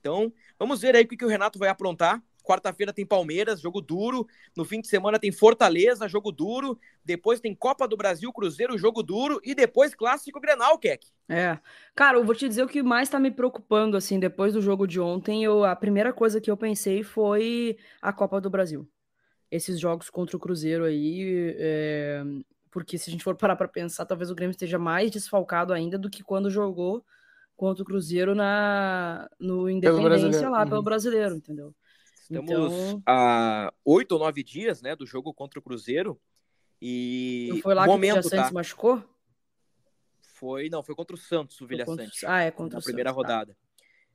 Então, 0.00 0.32
vamos 0.58 0.80
ver 0.80 0.96
aí 0.96 1.04
o 1.04 1.06
que 1.06 1.24
o 1.24 1.28
Renato 1.28 1.58
vai 1.58 1.68
aprontar. 1.68 2.22
Quarta-feira 2.50 2.92
tem 2.92 3.06
Palmeiras, 3.06 3.60
jogo 3.60 3.80
duro. 3.80 4.26
No 4.56 4.64
fim 4.64 4.80
de 4.80 4.88
semana 4.88 5.20
tem 5.20 5.30
Fortaleza, 5.30 6.08
jogo 6.08 6.32
duro. 6.32 6.76
Depois 7.04 7.38
tem 7.38 7.54
Copa 7.54 7.86
do 7.86 7.96
Brasil, 7.96 8.32
Cruzeiro, 8.32 8.76
jogo 8.76 9.04
duro. 9.04 9.40
E 9.44 9.54
depois 9.54 9.94
Clássico 9.94 10.40
Grenal, 10.40 10.76
Keck. 10.76 11.06
É. 11.28 11.56
Cara, 11.94 12.18
eu 12.18 12.24
vou 12.24 12.34
te 12.34 12.48
dizer 12.48 12.64
o 12.64 12.68
que 12.68 12.82
mais 12.82 13.08
tá 13.08 13.20
me 13.20 13.30
preocupando, 13.30 13.96
assim, 13.96 14.18
depois 14.18 14.52
do 14.52 14.60
jogo 14.60 14.84
de 14.84 14.98
ontem. 14.98 15.44
Eu, 15.44 15.62
a 15.64 15.76
primeira 15.76 16.12
coisa 16.12 16.40
que 16.40 16.50
eu 16.50 16.56
pensei 16.56 17.04
foi 17.04 17.78
a 18.02 18.12
Copa 18.12 18.40
do 18.40 18.50
Brasil. 18.50 18.84
Esses 19.48 19.78
jogos 19.78 20.10
contra 20.10 20.36
o 20.36 20.40
Cruzeiro 20.40 20.82
aí. 20.82 21.54
É... 21.56 22.24
Porque 22.68 22.98
se 22.98 23.10
a 23.10 23.12
gente 23.12 23.22
for 23.22 23.36
parar 23.36 23.54
pra 23.54 23.68
pensar, 23.68 24.04
talvez 24.06 24.28
o 24.28 24.34
Grêmio 24.34 24.50
esteja 24.50 24.76
mais 24.76 25.08
desfalcado 25.12 25.72
ainda 25.72 25.96
do 25.96 26.10
que 26.10 26.24
quando 26.24 26.50
jogou 26.50 27.04
contra 27.56 27.84
o 27.84 27.86
Cruzeiro 27.86 28.34
na 28.34 29.28
no 29.38 29.70
Independência 29.70 30.48
lá, 30.48 30.64
uhum. 30.64 30.68
pelo 30.68 30.82
brasileiro, 30.82 31.36
entendeu? 31.36 31.72
Estamos 32.30 32.72
então... 32.72 33.02
a 33.04 33.72
oito 33.84 34.12
ou 34.12 34.18
nove 34.20 34.44
dias, 34.44 34.80
né, 34.80 34.94
do 34.94 35.04
jogo 35.04 35.34
contra 35.34 35.58
o 35.58 35.62
Cruzeiro. 35.62 36.20
E 36.80 37.48
não 37.50 37.58
foi 37.58 37.74
lá 37.74 37.84
momento, 37.86 38.12
que 38.14 38.18
o 38.20 38.22
Vilha 38.22 38.30
Santos 38.36 38.48
tá? 38.48 38.54
machucou? 38.54 39.04
Foi, 40.22 40.70
não, 40.70 40.82
foi 40.82 40.94
contra 40.94 41.14
o 41.14 41.18
Santos, 41.18 41.60
o 41.60 41.66
Vilha 41.66 41.84
contra... 41.84 42.04
Santos. 42.04 42.24
Ah, 42.24 42.42
é 42.42 42.50
contra 42.50 42.76
na 42.76 42.80
o 42.80 42.82
primeira 42.84 43.10
Santos, 43.10 43.22
tá. 43.22 43.32
rodada. 43.32 43.52
Tá. 43.52 43.70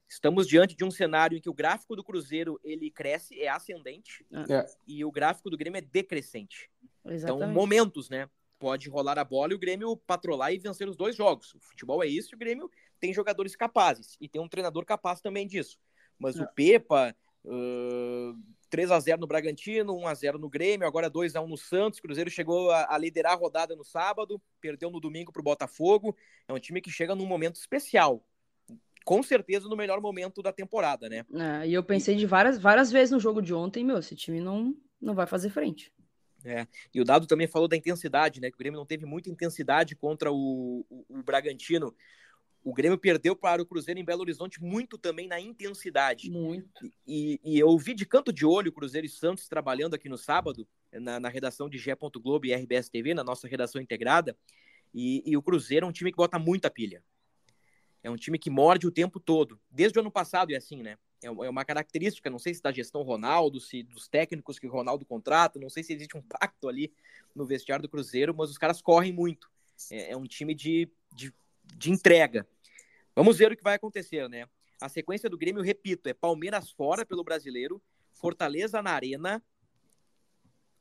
Estamos 0.08 0.48
diante 0.48 0.76
de 0.76 0.84
um 0.84 0.90
cenário 0.90 1.38
em 1.38 1.42
que 1.42 1.50
o 1.50 1.54
gráfico 1.54 1.96
do 1.96 2.04
Cruzeiro 2.04 2.60
ele 2.64 2.90
cresce, 2.90 3.40
é 3.40 3.50
ascendente, 3.50 4.26
ah. 4.32 4.46
é. 4.50 4.66
e 4.88 5.04
o 5.04 5.12
gráfico 5.12 5.50
do 5.50 5.58
Grêmio 5.58 5.78
é 5.78 5.82
decrescente. 5.82 6.72
Então, 7.02 7.12
Exatamente. 7.12 7.44
Então, 7.44 7.54
momentos, 7.54 8.10
né? 8.10 8.30
Pode 8.58 8.90
rolar 8.90 9.20
a 9.20 9.24
bola 9.24 9.52
e 9.52 9.56
o 9.56 9.60
Grêmio 9.60 9.98
patrolar 9.98 10.54
e 10.54 10.58
vencer 10.58 10.88
os 10.88 10.96
dois 10.96 11.16
jogos. 11.16 11.54
O 11.54 11.60
futebol 11.60 12.02
é 12.02 12.08
isso, 12.08 12.34
e 12.34 12.36
o 12.36 12.40
Grêmio 12.40 12.72
tem 13.00 13.14
jogadores 13.14 13.56
capazes 13.56 14.16
e 14.22 14.30
tem 14.30 14.42
um 14.42 14.48
treinador 14.48 14.86
capaz 14.86 15.20
também 15.20 15.46
disso. 15.46 15.78
Mas 16.18 16.40
é. 16.40 16.44
o 16.44 16.48
Pepa, 16.48 17.16
Uh, 17.46 18.36
3 18.70 18.92
a 18.92 19.00
0 19.00 19.22
no 19.22 19.28
Bragantino, 19.28 19.96
1 19.96 20.08
a 20.08 20.14
0 20.14 20.40
no 20.40 20.50
Grêmio, 20.50 20.88
agora 20.88 21.10
2 21.10 21.36
a 21.36 21.42
1 21.42 21.48
no 21.48 21.58
Santos. 21.58 22.00
Cruzeiro 22.00 22.30
chegou 22.30 22.72
a, 22.72 22.94
a 22.94 22.98
liderar 22.98 23.34
a 23.34 23.36
rodada 23.36 23.76
no 23.76 23.84
sábado, 23.84 24.42
perdeu 24.60 24.90
no 24.90 25.00
domingo 25.00 25.32
para 25.32 25.40
o 25.40 25.44
Botafogo. 25.44 26.16
É 26.48 26.54
um 26.54 26.60
time 26.60 26.82
que 26.82 26.92
chega 26.92 27.16
num 27.16 27.26
momento 27.26 27.56
especial. 27.56 28.26
Com 29.06 29.22
certeza 29.22 29.70
no 29.70 29.78
melhor 29.78 30.02
momento 30.02 30.42
da 30.42 30.52
temporada, 30.52 31.08
né? 31.08 31.26
É, 31.34 31.68
e 31.68 31.74
eu 31.74 31.84
pensei 31.84 32.16
de 32.16 32.26
várias, 32.26 32.58
várias 32.58 32.92
vezes 32.92 33.12
no 33.12 33.20
jogo 33.20 33.42
de 33.42 33.54
ontem, 33.54 33.84
meu, 33.84 34.00
esse 34.00 34.16
time 34.16 34.42
não, 34.42 34.76
não 35.00 35.14
vai 35.14 35.28
fazer 35.28 35.52
frente. 35.52 35.94
É, 36.44 36.68
e 36.94 37.00
o 37.00 37.06
Dado 37.06 37.26
também 37.26 37.48
falou 37.48 37.68
da 37.68 37.78
intensidade, 37.78 38.42
né? 38.42 38.50
Que 38.50 38.56
o 38.56 38.60
Grêmio 38.60 38.80
não 38.80 38.86
teve 38.86 39.06
muita 39.06 39.30
intensidade 39.30 39.96
contra 39.96 40.32
o, 40.32 40.86
o, 40.90 41.06
o 41.10 41.24
Bragantino 41.24 41.96
o 42.66 42.74
Grêmio 42.74 42.98
perdeu 42.98 43.36
para 43.36 43.62
o 43.62 43.66
Cruzeiro 43.66 44.00
em 44.00 44.04
Belo 44.04 44.22
Horizonte 44.22 44.60
muito 44.60 44.98
também 44.98 45.28
na 45.28 45.40
intensidade. 45.40 46.32
Muito. 46.32 46.92
E, 47.08 47.40
e 47.44 47.60
eu 47.60 47.78
vi 47.78 47.94
de 47.94 48.08
canto 48.08 48.34
de 48.34 48.44
olho 48.44 48.72
o 48.72 48.74
Cruzeiro 48.74 49.06
e 49.06 49.10
Santos 49.10 49.48
trabalhando 49.48 49.94
aqui 49.94 50.10
no 50.10 50.18
sábado, 50.18 50.68
na, 50.92 51.20
na 51.20 51.30
redação 51.30 51.70
de 51.70 51.78
Gé. 51.78 51.96
Globo 51.96 52.48
e 52.48 52.56
RBS 52.56 52.90
TV, 52.90 53.14
na 53.14 53.24
nossa 53.24 53.48
redação 53.48 53.80
integrada. 53.80 54.36
E, 54.92 55.22
e, 55.24 55.38
o 55.38 55.44
Cruzeiro 55.44 55.86
é 55.86 55.90
um 55.90 55.92
time 55.92 56.12
que 56.12 56.18
bota 56.18 56.40
muita 56.40 56.72
pilha. 56.72 57.04
É 58.02 58.10
um 58.10 58.16
time 58.16 58.40
que 58.40 58.50
morde 58.50 58.88
o 58.88 58.92
tempo 58.92 59.20
todo. 59.20 59.60
Desde 59.70 60.00
o 60.00 60.02
ano 60.02 60.10
passado 60.10 60.52
é 60.52 60.56
assim, 60.56 60.82
né? 60.82 60.98
É, 61.24 61.28
é 61.28 61.50
uma 61.50 61.64
característica, 61.64 62.32
não 62.32 62.40
sei 62.40 62.56
se 62.56 62.64
da 62.64 62.72
gestão 62.72 63.04
Ronaldo, 63.04 63.60
se 63.60 63.84
dos 63.84 64.08
técnicos 64.08 64.58
que 64.58 64.66
o 64.66 64.72
Ronaldo 64.72 65.06
contrata, 65.06 65.60
não 65.60 65.70
sei 65.70 65.84
se 65.84 65.94
existe 65.94 66.18
um 66.18 66.22
pacto 66.24 66.68
ali 66.68 66.92
no 67.36 67.46
vestiário 67.46 67.84
do 67.84 67.90
Cruzeiro, 67.90 68.34
mas 68.36 68.50
os 68.50 68.58
caras 68.58 68.82
correm 68.82 69.14
muito. 69.14 69.52
É, 69.92 70.14
é 70.14 70.18
um 70.18 70.26
time 70.26 70.56
de, 70.56 70.90
de, 71.14 71.32
de 71.78 71.92
entrega. 71.92 72.48
Vamos 73.16 73.38
ver 73.38 73.50
o 73.50 73.56
que 73.56 73.64
vai 73.64 73.76
acontecer, 73.76 74.28
né? 74.28 74.46
A 74.82 74.90
sequência 74.90 75.30
do 75.30 75.38
Grêmio, 75.38 75.64
repito, 75.64 76.10
é 76.10 76.14
Palmeiras 76.14 76.70
fora 76.72 77.06
pelo 77.06 77.24
brasileiro, 77.24 77.82
Fortaleza 78.12 78.82
na 78.82 78.92
Arena, 78.92 79.42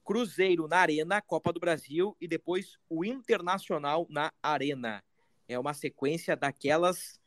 Cruzeiro 0.04 0.66
na 0.66 0.78
Arena, 0.78 1.22
Copa 1.22 1.52
do 1.52 1.60
Brasil 1.60 2.16
e 2.20 2.26
depois 2.26 2.76
o 2.88 3.04
Internacional 3.04 4.04
na 4.10 4.32
Arena. 4.42 5.02
É 5.46 5.56
uma 5.56 5.72
sequência 5.72 6.36
daquelas 6.36 7.20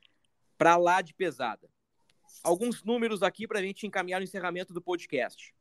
para 0.58 0.76
lá 0.76 1.02
de 1.02 1.14
pesada. 1.14 1.70
Alguns 2.44 2.84
números 2.84 3.24
aqui 3.24 3.48
para 3.48 3.60
a 3.60 3.64
gente 3.64 3.88
encaminhar 3.88 4.20
o 4.20 4.24
encerramento 4.26 4.74
do 4.74 4.82
podcast. 4.82 5.56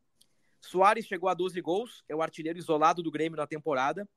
Soares 0.61 1.07
chegou 1.07 1.29
a 1.29 1.35
12 1.35 1.61
gols, 1.61 2.03
é 2.09 2.17
o 2.17 2.23
artilheiro 2.23 2.59
isolado 2.59 3.01
do 3.01 3.13
Grêmio 3.13 3.37
na 3.37 3.47
temporada. 3.47 4.09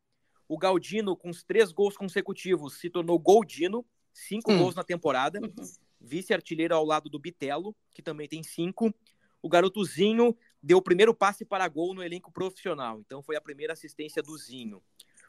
O 0.47 0.57
Galdino, 0.57 1.15
com 1.15 1.30
os 1.30 1.43
três 1.43 1.71
gols 1.71 1.95
consecutivos, 1.95 2.80
se 2.80 2.89
tornou 2.89 3.19
Goldino, 3.19 3.86
cinco 4.14 4.51
hum. 4.51 4.57
gols 4.57 4.76
na 4.76 4.84
temporada. 4.84 5.39
Uhum. 5.39 5.66
Vice-artilheiro 6.01 6.74
ao 6.74 6.86
lado 6.86 7.10
do 7.10 7.20
Bitelo, 7.20 7.76
que 7.93 8.01
também 8.01 8.28
tem 8.28 8.41
cinco. 8.41 8.93
O 9.41 9.49
garotozinho 9.49 10.36
deu 10.62 10.78
o 10.78 10.82
primeiro 10.82 11.14
passe 11.14 11.45
para 11.45 11.68
gol 11.68 11.93
no 11.93 12.03
elenco 12.03 12.32
profissional. 12.32 12.99
Então 12.99 13.22
foi 13.22 13.36
a 13.36 13.41
primeira 13.41 13.74
assistência 13.74 14.22
do 14.22 14.38
Zinho. 14.38 14.82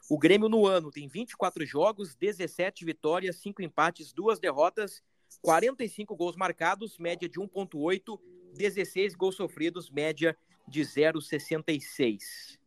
O 0.09 0.17
Grêmio 0.17 0.49
no 0.49 0.65
ano 0.65 0.91
tem 0.91 1.07
24 1.07 1.65
jogos, 1.65 2.15
17 2.15 2.83
vitórias, 2.83 3.37
5 3.37 3.61
empates, 3.61 4.11
2 4.11 4.39
derrotas, 4.39 5.01
45 5.41 6.15
gols 6.15 6.35
marcados, 6.35 6.97
média 6.97 7.29
de 7.29 7.39
1.8, 7.39 8.19
16 8.53 9.15
gols 9.15 9.35
sofridos, 9.35 9.89
média 9.89 10.37
de 10.67 10.81
0,66. 10.81 12.59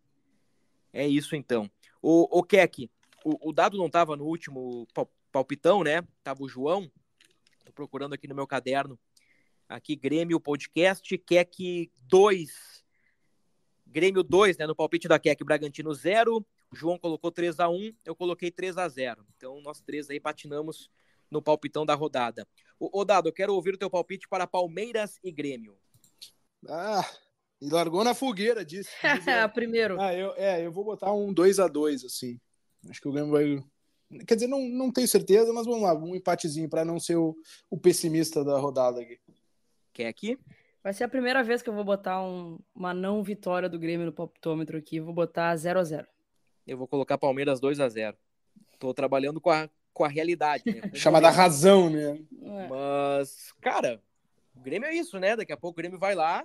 É 0.93 1.07
isso 1.07 1.37
então. 1.37 1.71
O, 2.01 2.39
o 2.39 2.43
Keck, 2.43 2.89
o, 3.25 3.51
o 3.51 3.53
dado 3.53 3.77
não 3.77 3.87
estava 3.87 4.17
no 4.17 4.25
último 4.25 4.87
palpitão, 5.35 5.83
né? 5.83 6.01
Tava 6.23 6.45
o 6.45 6.49
João. 6.49 6.89
Tô 7.65 7.73
procurando 7.73 8.13
aqui 8.13 8.29
no 8.29 8.37
meu 8.37 8.47
caderno. 8.47 8.97
Aqui, 9.69 9.97
Grêmio 9.97 10.39
Podcast, 10.39 11.19
Keck 11.19 11.91
2. 12.03 12.85
Grêmio 13.85 14.23
2, 14.23 14.59
né? 14.59 14.67
No 14.69 14.77
palpite 14.77 15.09
da 15.09 15.19
Keck, 15.19 15.43
Bragantino 15.43 15.93
0. 15.93 16.37
O 16.71 16.77
João 16.77 16.97
colocou 16.97 17.33
3 17.33 17.59
a 17.59 17.69
1 17.69 17.93
eu 18.05 18.15
coloquei 18.15 18.49
3 18.49 18.79
a 18.79 18.89
0 18.89 19.27
Então, 19.37 19.61
nós 19.61 19.81
três 19.81 20.09
aí 20.09 20.21
patinamos 20.21 20.89
no 21.29 21.43
palpitão 21.43 21.85
da 21.85 21.95
rodada. 21.95 22.47
O, 22.79 23.01
o 23.01 23.05
Dado, 23.05 23.29
eu 23.29 23.33
quero 23.33 23.55
ouvir 23.55 23.75
o 23.75 23.79
teu 23.79 23.91
palpite 23.91 24.29
para 24.29 24.47
Palmeiras 24.47 25.19
e 25.25 25.33
Grêmio. 25.33 25.77
Ah, 26.69 27.05
e 27.61 27.69
largou 27.69 28.05
na 28.05 28.15
fogueira, 28.15 28.65
disse. 28.65 28.91
Primeiro. 29.53 30.01
Ah, 30.01 30.15
eu, 30.15 30.33
é, 30.37 30.65
eu 30.65 30.71
vou 30.71 30.85
botar 30.85 31.13
um 31.13 31.33
2 31.33 31.59
a 31.59 31.67
2 31.67 32.05
assim. 32.05 32.41
Acho 32.89 33.01
que 33.01 33.09
o 33.09 33.13
Grêmio 33.13 33.33
vai. 33.33 33.74
Quer 34.27 34.35
dizer, 34.35 34.47
não, 34.47 34.69
não 34.69 34.93
tenho 34.93 35.09
certeza, 35.09 35.53
mas 35.53 35.67
vamos 35.67 35.83
lá, 35.83 35.95
um 35.95 36.15
empatezinho 36.15 36.69
para 36.69 36.85
não 36.85 37.01
ser 37.01 37.17
o, 37.17 37.37
o 37.71 37.79
pessimista 37.79 38.45
da 38.45 38.59
rodada 38.59 39.01
aqui. 39.01 39.19
Quer 39.93 40.09
aqui? 40.09 40.39
Vai 40.83 40.93
ser 40.93 41.05
a 41.05 41.09
primeira 41.09 41.43
vez 41.43 41.63
que 41.63 41.71
eu 41.71 41.75
vou 41.75 41.85
botar 41.85 42.23
um, 42.23 42.59
uma 42.75 42.93
não 42.93 43.23
vitória 43.23 43.71
do 43.71 43.79
Grêmio 43.79 44.05
no 44.05 44.13
palpitômetro 44.13 44.77
aqui. 44.77 45.01
Vou 45.01 45.15
botar 45.15 45.57
0 45.57 45.81
a 45.81 45.85
0 45.85 46.07
Eu 46.67 46.77
vou 46.77 46.87
colocar 46.87 47.17
Palmeiras 47.17 47.59
2 47.59 47.81
a 47.81 47.89
0 47.89 48.17
Tô 48.79 48.93
trabalhando 48.93 49.41
com 49.41 49.51
a, 49.51 49.71
com 49.95 50.05
a 50.05 50.09
realidade. 50.09 50.65
Né? 50.67 50.83
Chamada 50.93 51.31
razão, 51.31 51.89
né? 51.89 52.21
É. 52.43 52.69
Mas, 52.69 53.53
cara, 53.63 54.03
o 54.55 54.61
Grêmio 54.61 54.87
é 54.87 54.95
isso, 54.95 55.19
né? 55.19 55.35
Daqui 55.35 55.53
a 55.53 55.57
pouco 55.57 55.79
o 55.79 55.83
Grêmio 55.83 55.99
vai 55.99 56.15
lá 56.15 56.45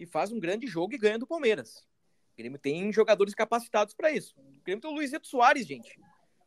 e 0.00 0.06
faz 0.06 0.32
um 0.32 0.40
grande 0.40 0.66
jogo 0.66 0.94
e 0.94 0.98
ganha 0.98 1.18
do 1.18 1.26
Palmeiras. 1.26 1.86
O 2.32 2.36
Grêmio 2.38 2.58
tem 2.58 2.90
jogadores 2.92 3.34
capacitados 3.34 3.92
para 3.92 4.10
isso. 4.10 4.34
O 4.38 4.64
Grêmio 4.64 4.80
tem 4.80 4.90
o 4.90 4.94
Luizito 4.94 5.26
Soares, 5.26 5.66
gente. 5.66 5.98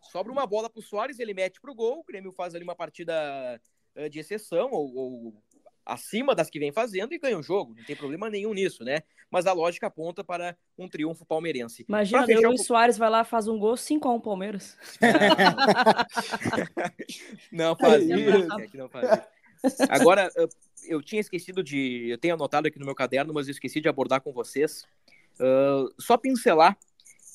Sobra 0.02 0.32
uma 0.32 0.46
bola 0.46 0.70
pro 0.70 0.82
Soares, 0.82 1.20
ele 1.20 1.34
mete 1.34 1.60
pro 1.60 1.76
gol, 1.76 2.00
o 2.00 2.04
Grêmio 2.04 2.32
faz 2.32 2.56
ali 2.56 2.64
uma 2.64 2.76
partida 2.76 3.60
eh, 3.96 4.10
de 4.10 4.20
exceção, 4.20 4.72
ou, 4.72 4.96
ou 4.96 5.44
acima 5.86 6.36
das 6.36 6.50
que 6.50 6.60
vem 6.60 6.72
fazendo 6.72 7.14
e 7.14 7.20
ganha 7.20 7.38
o 7.38 7.44
jogo. 7.44 7.74
Não 7.76 7.84
tem 7.84 7.96
problema 7.96 8.30
nenhum 8.30 8.54
nisso, 8.54 8.84
né? 8.84 9.02
Mas 9.30 9.46
a 9.46 9.54
lógica 9.54 9.88
aponta 9.88 10.24
para 10.24 10.56
um 10.78 10.88
triunfo 10.88 11.26
palmeirense. 11.26 11.86
Imagina, 11.88 12.24
o 12.24 12.48
Luiz 12.48 12.62
um... 12.62 12.64
Soares 12.64 12.98
vai 12.98 13.10
lá, 13.10 13.24
faz 13.24 13.48
um 13.48 13.58
gol 13.58 13.74
5x1 13.74 14.22
Palmeiras. 14.22 14.78
não 17.52 17.76
faz 17.76 18.04
isso. 18.04 18.14
É 18.14 18.78
não 18.78 18.90
faz 18.90 19.28
isso. 19.64 19.84
Agora, 19.90 20.32
eu 20.88 21.02
tinha 21.02 21.20
esquecido 21.20 21.64
de. 21.64 22.10
Eu 22.10 22.18
tenho 22.18 22.34
anotado 22.34 22.68
aqui 22.68 22.80
no 22.80 22.86
meu 22.86 22.96
caderno, 22.96 23.34
mas 23.34 23.48
eu 23.48 23.52
esqueci 23.52 23.82
de 23.82 23.90
abordar 23.90 24.22
com 24.22 24.32
vocês. 24.32 24.86
Uh, 25.40 25.94
só 26.00 26.18
pincelar 26.18 26.78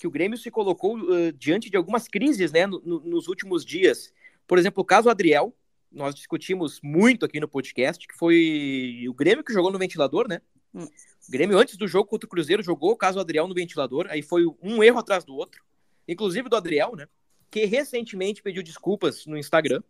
que 0.05 0.07
o 0.07 0.11
Grêmio 0.11 0.37
se 0.37 0.51
colocou 0.51 0.99
uh, 0.99 1.33
diante 1.33 1.71
de 1.71 1.79
algumas 1.79 2.07
crises 2.07 2.53
né, 2.53 2.67
no, 2.67 2.79
no, 2.85 3.01
nos 3.01 3.27
últimos 3.27 3.65
dias. 3.65 4.13
Por 4.47 4.59
exemplo, 4.59 4.83
o 4.83 4.85
caso 4.85 5.09
Adriel, 5.09 5.57
nós 5.91 6.15
discutimos 6.15 6.79
muito 6.83 7.25
aqui 7.25 7.41
no 7.41 7.49
podcast, 7.49 8.07
que 8.07 8.15
foi 8.15 9.07
o 9.09 9.15
Grêmio 9.15 9.43
que 9.43 9.53
jogou 9.53 9.73
no 9.73 9.79
ventilador, 9.79 10.29
né? 10.29 10.43
Hum. 10.75 10.85
O 10.85 11.33
Grêmio, 11.33 11.57
antes 11.57 11.79
do 11.79 11.89
jogo 11.89 12.07
contra 12.07 12.27
o 12.27 12.29
Cruzeiro, 12.29 12.63
jogou 12.63 12.91
o 12.93 12.97
caso 12.99 13.19
Adriel 13.19 13.49
no 13.49 13.55
ventilador, 13.55 14.07
aí 14.11 14.21
foi 14.21 14.45
um 14.63 14.85
erro 14.85 14.99
atrás 14.99 15.25
do 15.25 15.35
outro, 15.35 15.65
inclusive 16.07 16.51
do 16.51 16.57
Adriel, 16.57 16.95
né? 16.95 17.09
Que 17.51 17.65
recentemente 17.65 18.43
pediu 18.43 18.63
desculpas 18.63 19.25
no 19.25 19.39
Instagram. 19.39 19.83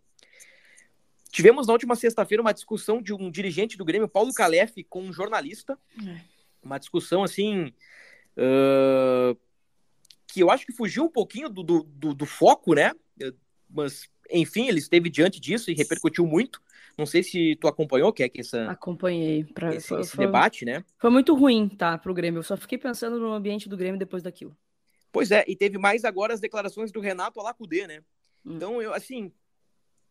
Tivemos 1.29 1.67
na 1.67 1.73
última 1.73 1.97
sexta-feira 1.97 2.41
uma 2.41 2.55
discussão 2.55 3.03
de 3.03 3.13
um 3.13 3.33
dirigente 3.33 3.77
do 3.77 3.85
Grêmio, 3.85 4.07
Paulo 4.07 4.33
Calef, 4.33 4.85
com 4.89 5.03
um 5.03 5.13
jornalista. 5.13 5.77
É. 6.07 6.21
Uma 6.63 6.79
discussão 6.79 7.25
assim. 7.25 7.73
Uh, 8.37 9.37
que 10.35 10.41
eu 10.41 10.51
acho 10.51 10.67
que 10.67 10.73
fugiu 10.73 11.05
um 11.05 11.09
pouquinho 11.09 11.49
do, 11.49 11.63
do, 11.63 11.83
do, 11.85 12.13
do 12.13 12.27
foco, 12.27 12.75
né? 12.75 12.93
Mas 13.71 14.09
enfim, 14.33 14.67
ele 14.67 14.81
esteve 14.81 15.09
diante 15.09 15.41
disso 15.41 15.71
e 15.71 15.75
repercutiu 15.75 16.27
muito. 16.27 16.61
Não 16.99 17.07
sei 17.07 17.23
se 17.23 17.57
tu 17.61 17.69
acompanhou, 17.69 18.13
que 18.13 18.25
é 18.25 18.29
que 18.29 18.41
essa 18.41 18.69
acompanhei 18.69 19.45
para 19.45 19.77
esse, 19.77 19.95
esse 19.95 20.17
foi, 20.17 20.27
debate, 20.27 20.65
né? 20.65 20.85
Foi 20.99 21.11
muito 21.11 21.35
ruim, 21.35 21.69
tá, 21.69 21.97
para 21.97 22.11
o 22.11 22.15
Grêmio. 22.15 22.41
Eu 22.41 22.43
só 22.43 22.57
fiquei 22.57 22.79
pensando 22.79 23.19
no 23.21 23.33
ambiente 23.33 23.69
do 23.69 23.77
Grêmio 23.77 23.99
depois 23.99 24.25
daquilo. 24.25 24.57
Pois 25.13 25.31
é, 25.31 25.45
e 25.47 25.55
teve 25.55 25.79
mais 25.79 26.05
agora 26.05 26.35
as 26.35 26.41
declarações 26.41 26.91
do 26.91 27.01
Renato 27.01 27.39
Alacudê, 27.39 27.87
né? 27.87 28.01
Hum. 28.45 28.57
Então, 28.57 28.83
eu 28.83 28.93
assim, 28.93 29.33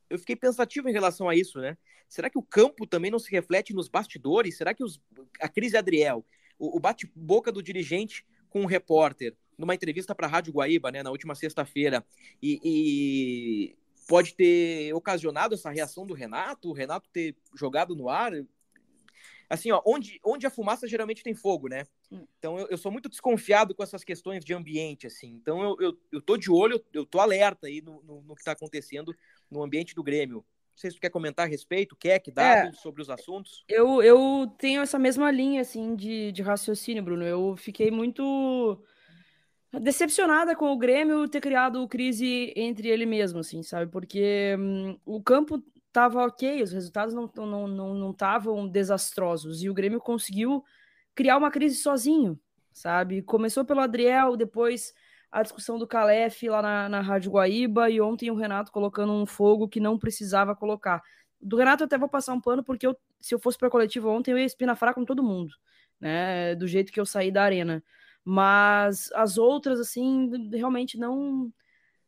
eu 0.09 0.17
fiquei 0.17 0.38
pensativo 0.38 0.88
em 0.88 0.93
relação 0.93 1.28
a 1.28 1.36
isso, 1.36 1.59
né? 1.59 1.78
Será 2.07 2.30
que 2.30 2.38
o 2.38 2.43
campo 2.43 2.88
também 2.88 3.11
não 3.11 3.19
se 3.19 3.30
reflete 3.30 3.74
nos 3.74 3.89
bastidores? 3.89 4.55
Será 4.55 4.74
que 4.74 4.84
os, 4.84 5.01
a 5.41 5.49
crise 5.49 5.76
Adriel, 5.76 6.26
o, 6.57 6.78
o 6.78 6.80
bate-boca 6.80 7.51
do 7.51 7.61
dirigente 7.61 8.26
com 8.49 8.63
o 8.63 8.67
repórter, 8.67 9.36
numa 9.58 9.76
entrevista 9.76 10.14
para 10.16 10.28
a 10.28 10.30
Rádio 10.30 10.54
Guaíba, 10.54 10.91
né, 10.91 11.04
na 11.04 11.12
última 11.12 11.36
sexta-feira, 11.36 12.06
e, 12.41 12.60
e 12.64 13.76
pode 14.08 14.36
ter 14.36 14.93
ocasionado 14.93 15.56
essa 15.56 15.70
reação 15.70 16.06
do 16.06 16.14
Renato, 16.14 16.70
o 16.70 16.74
Renato 16.74 17.10
ter 17.12 17.36
jogado 17.56 17.95
no 17.95 18.10
ar. 18.10 18.32
Assim, 19.49 19.72
ó, 19.72 19.82
onde, 19.86 20.20
onde 20.24 20.47
a 20.47 20.49
fumaça 20.49 20.88
geralmente 20.88 21.24
tem 21.24 21.36
fogo, 21.36 21.68
né? 21.68 21.86
Então 22.39 22.58
eu, 22.58 22.68
eu 22.70 22.78
sou 22.78 22.91
muito 22.91 23.10
desconfiado 23.10 23.76
com 23.76 23.84
essas 23.84 24.04
questões 24.04 24.43
de 24.43 24.54
ambiente, 24.54 25.06
assim. 25.06 25.30
Então 25.30 25.62
eu, 25.62 25.78
eu, 25.80 25.99
eu 26.12 26.22
tô 26.22 26.38
de 26.38 26.51
olho, 26.51 26.84
eu 26.93 27.06
tô 27.06 27.20
alerta 27.20 27.68
aí 27.68 27.82
no, 27.82 28.01
no, 28.04 28.22
no 28.22 28.36
que 28.36 28.41
está 28.41 28.54
acontecendo 28.54 29.16
no 29.51 29.64
ambiente 29.64 29.93
do 29.93 30.04
Grêmio. 30.04 30.38
Não 30.74 30.78
sei 30.78 30.89
se 30.89 30.97
tu 30.97 31.01
quer 31.01 31.12
comentar 31.12 31.45
a 31.45 31.49
respeito, 31.49 31.95
quer 31.95 32.18
que 32.20 32.32
dados 32.32 32.80
é, 32.80 32.82
sobre 32.82 33.01
os 33.01 33.10
assuntos. 33.10 33.64
Eu, 33.68 34.01
eu 34.01 34.51
tenho 34.58 34.82
essa 34.82 34.97
mesma 34.97 35.30
linha, 35.30 35.62
assim, 35.62 35.95
de, 35.95 36.32
de 36.32 36.41
raciocínio, 36.41 37.04
Bruno. 37.04 37.24
Eu 37.24 37.56
fiquei 37.56 37.91
muito 37.91 38.84
decepcionada 39.80 40.55
com 40.55 40.71
o 40.71 40.78
Grêmio 40.78 41.28
ter 41.28 41.41
criado 41.41 41.88
crise 41.88 42.53
entre 42.55 42.88
ele 42.88 43.05
mesmo, 43.05 43.39
assim, 43.39 43.63
sabe? 43.63 43.91
Porque 43.91 44.55
hum, 44.59 44.97
o 45.05 45.21
campo 45.21 45.63
tava 45.91 46.26
ok, 46.26 46.61
os 46.63 46.71
resultados 46.71 47.13
não 47.13 47.26
estavam 47.26 47.67
não, 47.67 47.67
não, 47.67 48.13
não 48.13 48.67
desastrosos, 48.67 49.63
e 49.63 49.69
o 49.69 49.74
Grêmio 49.74 49.99
conseguiu 49.99 50.63
criar 51.15 51.38
uma 51.38 51.51
crise 51.51 51.76
sozinho, 51.78 52.39
sabe? 52.71 53.21
Começou 53.21 53.63
pelo 53.63 53.80
Adriel, 53.80 54.36
depois 54.36 54.93
a 55.32 55.41
discussão 55.41 55.80
do 55.80 55.88
Calef 55.88 56.47
lá 56.47 56.61
na, 56.61 56.89
na 56.89 57.01
Rádio 57.01 57.32
Guaíba, 57.32 57.89
e 57.89 58.01
ontem 58.01 58.32
o 58.32 58.36
Renato 58.36 58.71
colocando 58.71 59.13
um 59.13 59.26
fogo 59.26 59.67
que 59.67 59.80
não 59.80 59.97
precisava 59.97 60.55
colocar. 60.55 61.01
Do 61.41 61.57
Renato 61.57 61.84
eu 61.84 61.86
até 61.86 61.97
vou 61.97 62.09
passar 62.09 62.34
um 62.34 62.41
pano, 62.41 62.63
porque 62.63 62.86
eu, 62.86 62.95
se 63.19 63.34
eu 63.34 63.39
fosse 63.39 63.57
para 63.57 63.69
coletiva 63.69 64.09
ontem, 64.09 64.32
eu 64.32 64.38
ia 64.38 64.45
espina 64.45 64.76
fraca 64.76 64.95
com 64.95 65.05
todo 65.05 65.24
mundo, 65.24 65.53
né? 65.99 66.55
Do 66.55 66.67
jeito 66.67 66.91
que 66.91 66.99
eu 66.99 67.05
saí 67.05 67.32
da 67.32 67.43
arena. 67.43 67.84
Mas 68.24 69.11
as 69.13 69.38
outras, 69.38 69.80
assim, 69.80 70.30
realmente 70.51 70.97
não 70.97 71.51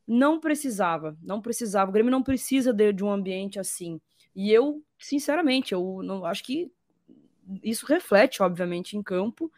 não 0.07 0.39
precisava, 0.39 1.17
não 1.21 1.41
precisava. 1.41 1.89
O 1.89 1.93
Grêmio 1.93 2.11
não 2.11 2.21
precisa 2.21 2.71
de, 2.71 2.93
de 2.93 3.03
um 3.03 3.09
ambiente 3.09 3.59
assim. 3.59 3.99
E 4.35 4.51
eu, 4.51 4.83
sinceramente, 4.99 5.73
eu 5.73 6.01
não 6.03 6.25
acho 6.25 6.43
que 6.43 6.71
isso 7.63 7.85
reflete, 7.85 8.43
obviamente, 8.43 8.97
em 8.97 9.03
campo. 9.03 9.51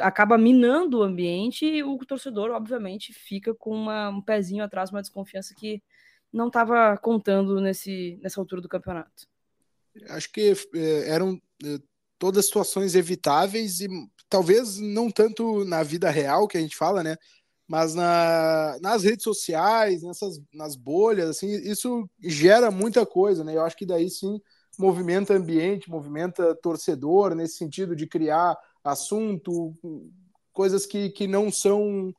acaba 0.00 0.38
minando 0.38 0.98
o 0.98 1.02
ambiente 1.02 1.64
e 1.64 1.82
o 1.82 1.98
torcedor, 1.98 2.50
obviamente, 2.50 3.12
fica 3.12 3.54
com 3.54 3.74
uma, 3.74 4.10
um 4.10 4.20
pezinho 4.20 4.62
atrás, 4.62 4.90
uma 4.90 5.02
desconfiança 5.02 5.54
que 5.54 5.82
não 6.32 6.46
estava 6.46 6.96
contando 6.96 7.60
nesse, 7.60 8.18
nessa 8.22 8.40
altura 8.40 8.62
do 8.62 8.68
campeonato. 8.68 9.26
Acho 10.08 10.32
que 10.32 10.54
é, 10.74 11.10
eram 11.10 11.40
é, 11.64 11.78
todas 12.18 12.46
situações 12.46 12.94
evitáveis 12.94 13.80
e 13.80 13.88
talvez 14.32 14.78
não 14.78 15.10
tanto 15.10 15.62
na 15.66 15.82
vida 15.82 16.08
real 16.08 16.48
que 16.48 16.56
a 16.56 16.60
gente 16.60 16.74
fala, 16.74 17.02
né? 17.02 17.18
Mas 17.68 17.94
na, 17.94 18.78
nas 18.80 19.04
redes 19.04 19.24
sociais, 19.24 20.02
nessas, 20.02 20.40
nas 20.54 20.74
bolhas, 20.74 21.28
assim, 21.28 21.48
isso 21.48 22.08
gera 22.18 22.70
muita 22.70 23.04
coisa, 23.04 23.44
né? 23.44 23.54
Eu 23.54 23.62
acho 23.62 23.76
que 23.76 23.84
daí 23.84 24.08
sim 24.08 24.40
movimenta 24.78 25.34
ambiente, 25.34 25.90
movimenta 25.90 26.54
torcedor, 26.62 27.34
nesse 27.34 27.58
sentido 27.58 27.94
de 27.94 28.06
criar 28.06 28.56
assunto, 28.82 29.74
coisas 30.50 30.86
que, 30.86 31.10
que 31.10 31.26
não 31.26 31.52
são. 31.52 32.10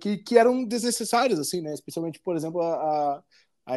Que, 0.00 0.18
que 0.18 0.38
eram 0.38 0.64
desnecessárias, 0.64 1.40
assim, 1.40 1.60
né? 1.60 1.74
Especialmente, 1.74 2.20
por 2.20 2.36
exemplo, 2.36 2.60
a, 2.62 3.20
a, 3.66 3.74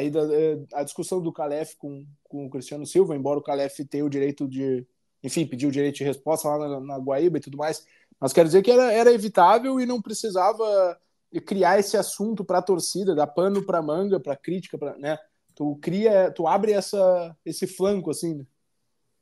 a 0.73 0.83
discussão 0.83 1.19
do 1.19 1.33
Calef 1.33 1.75
com, 1.77 2.05
com 2.25 2.45
o 2.45 2.49
Cristiano 2.49 2.85
Silva, 2.85 3.15
embora 3.15 3.39
o 3.39 3.43
Calef 3.43 3.83
tenha 3.85 4.05
o 4.05 4.09
direito 4.09 4.47
de. 4.47 4.85
Enfim, 5.23 5.45
pedir 5.45 5.67
o 5.67 5.71
direito 5.71 5.97
de 5.97 6.03
resposta 6.03 6.47
lá 6.47 6.67
na, 6.67 6.79
na 6.79 6.97
Guaíba 6.97 7.37
e 7.37 7.41
tudo 7.41 7.57
mais. 7.57 7.85
Mas 8.19 8.33
quero 8.33 8.47
dizer 8.47 8.61
que 8.61 8.71
era, 8.71 8.91
era 8.91 9.11
evitável 9.11 9.79
e 9.79 9.85
não 9.85 10.01
precisava 10.01 10.99
criar 11.45 11.79
esse 11.79 11.95
assunto 11.95 12.43
para 12.43 12.57
a 12.57 12.61
torcida, 12.61 13.15
dar 13.15 13.27
pano 13.27 13.63
para 13.65 13.81
manga, 13.81 14.19
para 14.19 14.35
crítica, 14.35 14.77
pra, 14.77 14.97
né? 14.97 15.17
Tu 15.55 15.75
cria, 15.81 16.31
tu 16.31 16.47
abre 16.47 16.71
essa, 16.71 17.35
esse 17.45 17.67
flanco 17.67 18.09
assim. 18.09 18.45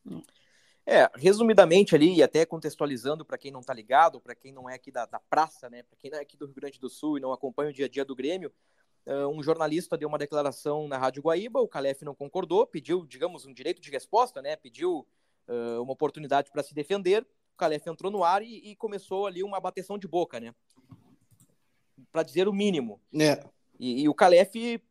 Né? 0.06 0.22
É, 0.86 1.08
resumidamente 1.16 1.94
ali, 1.94 2.16
e 2.16 2.24
até 2.24 2.44
contextualizando 2.48 3.24
para 3.24 3.38
quem 3.38 3.52
não 3.52 3.60
está 3.60 3.74
ligado, 3.74 4.20
para 4.20 4.34
quem 4.34 4.52
não 4.52 4.68
é 4.68 4.74
aqui 4.74 4.92
da, 4.92 5.06
da 5.06 5.20
praça, 5.20 5.70
né, 5.70 5.84
para 5.84 5.96
quem 5.96 6.10
não 6.10 6.18
é 6.18 6.22
aqui 6.22 6.36
do 6.36 6.48
Rio 6.48 6.56
Grande 6.56 6.80
do 6.80 6.90
Sul 6.90 7.16
e 7.16 7.22
não 7.22 7.32
acompanha 7.32 7.70
o 7.70 7.74
dia 7.74 7.86
a 7.86 7.90
dia 7.90 8.04
do 8.04 8.16
Grêmio, 8.16 8.52
um 9.32 9.42
jornalista 9.44 9.96
deu 9.96 10.08
uma 10.08 10.18
declaração 10.18 10.88
na 10.88 10.98
Rádio 10.98 11.22
Guaíba, 11.22 11.60
o 11.60 11.68
Calef 11.68 12.04
não 12.04 12.16
concordou, 12.16 12.66
pediu, 12.66 13.06
digamos, 13.06 13.46
um 13.46 13.54
direito 13.54 13.80
de 13.80 13.92
resposta, 13.92 14.42
né, 14.42 14.56
pediu 14.56 15.06
uh, 15.50 15.82
uma 15.82 15.94
oportunidade 15.94 16.52
para 16.52 16.64
se 16.64 16.74
defender, 16.74 17.24
o 17.24 17.58
Calef 17.58 17.88
entrou 17.88 18.12
no 18.12 18.24
ar 18.24 18.42
e, 18.42 18.72
e, 18.72 18.76
começou 18.76 19.28
ali 19.28 19.44
uma 19.44 19.60
bateção 19.60 19.98
de 19.98 20.08
boca, 20.08 20.40
né, 20.40 20.54
para 22.12 22.24
dizer 22.24 22.48
o 22.48 22.54
mínimo. 22.54 23.02
É. 23.14 23.44
E, 23.78 24.04
e 24.04 24.10
o 24.10 24.14
Calef 24.14 24.82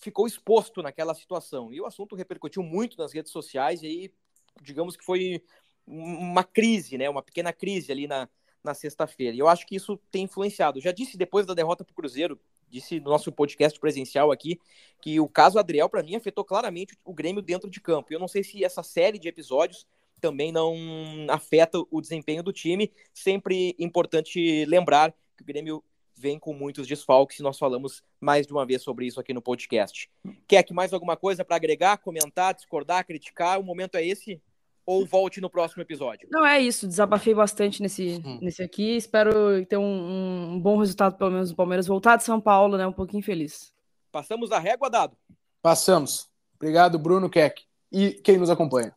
ficou 0.00 0.26
exposto 0.26 0.82
naquela 0.82 1.14
situação. 1.14 1.72
E 1.72 1.80
o 1.80 1.86
assunto 1.86 2.16
repercutiu 2.16 2.62
muito 2.62 2.98
nas 2.98 3.12
redes 3.12 3.32
sociais, 3.32 3.82
e 3.82 3.86
aí, 3.86 4.14
digamos 4.62 4.96
que 4.96 5.04
foi 5.04 5.42
uma 5.86 6.44
crise, 6.44 6.96
né? 6.96 7.08
Uma 7.08 7.22
pequena 7.22 7.52
crise 7.52 7.90
ali 7.90 8.06
na, 8.06 8.28
na 8.62 8.74
sexta-feira. 8.74 9.34
E 9.34 9.38
eu 9.38 9.48
acho 9.48 9.66
que 9.66 9.76
isso 9.76 9.98
tem 10.10 10.24
influenciado. 10.24 10.80
já 10.80 10.92
disse 10.92 11.16
depois 11.16 11.46
da 11.46 11.54
derrota 11.54 11.84
para 11.84 11.92
o 11.92 11.94
Cruzeiro, 11.96 12.40
disse 12.68 13.00
no 13.00 13.10
nosso 13.10 13.32
podcast 13.32 13.78
presencial 13.78 14.30
aqui, 14.30 14.60
que 15.02 15.18
o 15.18 15.28
caso 15.28 15.58
Adriel, 15.58 15.88
para 15.88 16.02
mim, 16.02 16.14
afetou 16.14 16.44
claramente 16.44 16.96
o 17.04 17.12
Grêmio 17.12 17.42
dentro 17.42 17.68
de 17.68 17.80
campo. 17.80 18.12
Eu 18.12 18.20
não 18.20 18.28
sei 18.28 18.44
se 18.44 18.64
essa 18.64 18.82
série 18.82 19.18
de 19.18 19.28
episódios 19.28 19.86
também 20.20 20.52
não 20.52 20.76
afeta 21.28 21.82
o 21.90 22.00
desempenho 22.00 22.42
do 22.42 22.52
time. 22.52 22.92
Sempre 23.12 23.74
importante 23.78 24.64
lembrar 24.66 25.12
que 25.36 25.42
o 25.42 25.46
Grêmio 25.46 25.82
vem 26.20 26.38
com 26.38 26.52
muitos 26.52 26.86
desfalques 26.86 27.38
e 27.38 27.42
nós 27.42 27.58
falamos 27.58 28.02
mais 28.20 28.46
de 28.46 28.52
uma 28.52 28.66
vez 28.66 28.82
sobre 28.82 29.06
isso 29.06 29.18
aqui 29.18 29.32
no 29.32 29.40
podcast. 29.40 30.10
Quer 30.46 30.62
que 30.62 30.74
mais 30.74 30.92
alguma 30.92 31.16
coisa 31.16 31.44
para 31.44 31.56
agregar, 31.56 31.96
comentar, 31.96 32.54
discordar, 32.54 33.06
criticar? 33.06 33.58
O 33.58 33.62
momento 33.64 33.96
é 33.96 34.06
esse? 34.06 34.40
Ou 34.84 35.06
volte 35.06 35.40
no 35.40 35.48
próximo 35.48 35.82
episódio? 35.82 36.28
Não, 36.30 36.44
é 36.44 36.60
isso. 36.60 36.86
Desabafei 36.86 37.34
bastante 37.34 37.80
nesse, 37.80 38.20
hum. 38.24 38.38
nesse 38.42 38.62
aqui. 38.62 38.96
Espero 38.96 39.64
ter 39.66 39.78
um, 39.78 40.52
um, 40.54 40.60
bom 40.60 40.76
resultado, 40.78 41.16
pelo 41.16 41.30
menos, 41.30 41.50
do 41.50 41.56
Palmeiras 41.56 41.86
voltar 41.86 42.16
de 42.16 42.24
São 42.24 42.40
Paulo, 42.40 42.76
né? 42.76 42.86
Um 42.86 42.92
pouquinho 42.92 43.22
feliz. 43.22 43.72
Passamos 44.12 44.52
a 44.52 44.58
régua, 44.58 44.90
Dado? 44.90 45.16
Passamos. 45.62 46.28
Obrigado, 46.56 46.98
Bruno 46.98 47.30
Keck. 47.30 47.62
E 47.90 48.12
quem 48.12 48.36
nos 48.36 48.50
acompanha. 48.50 48.94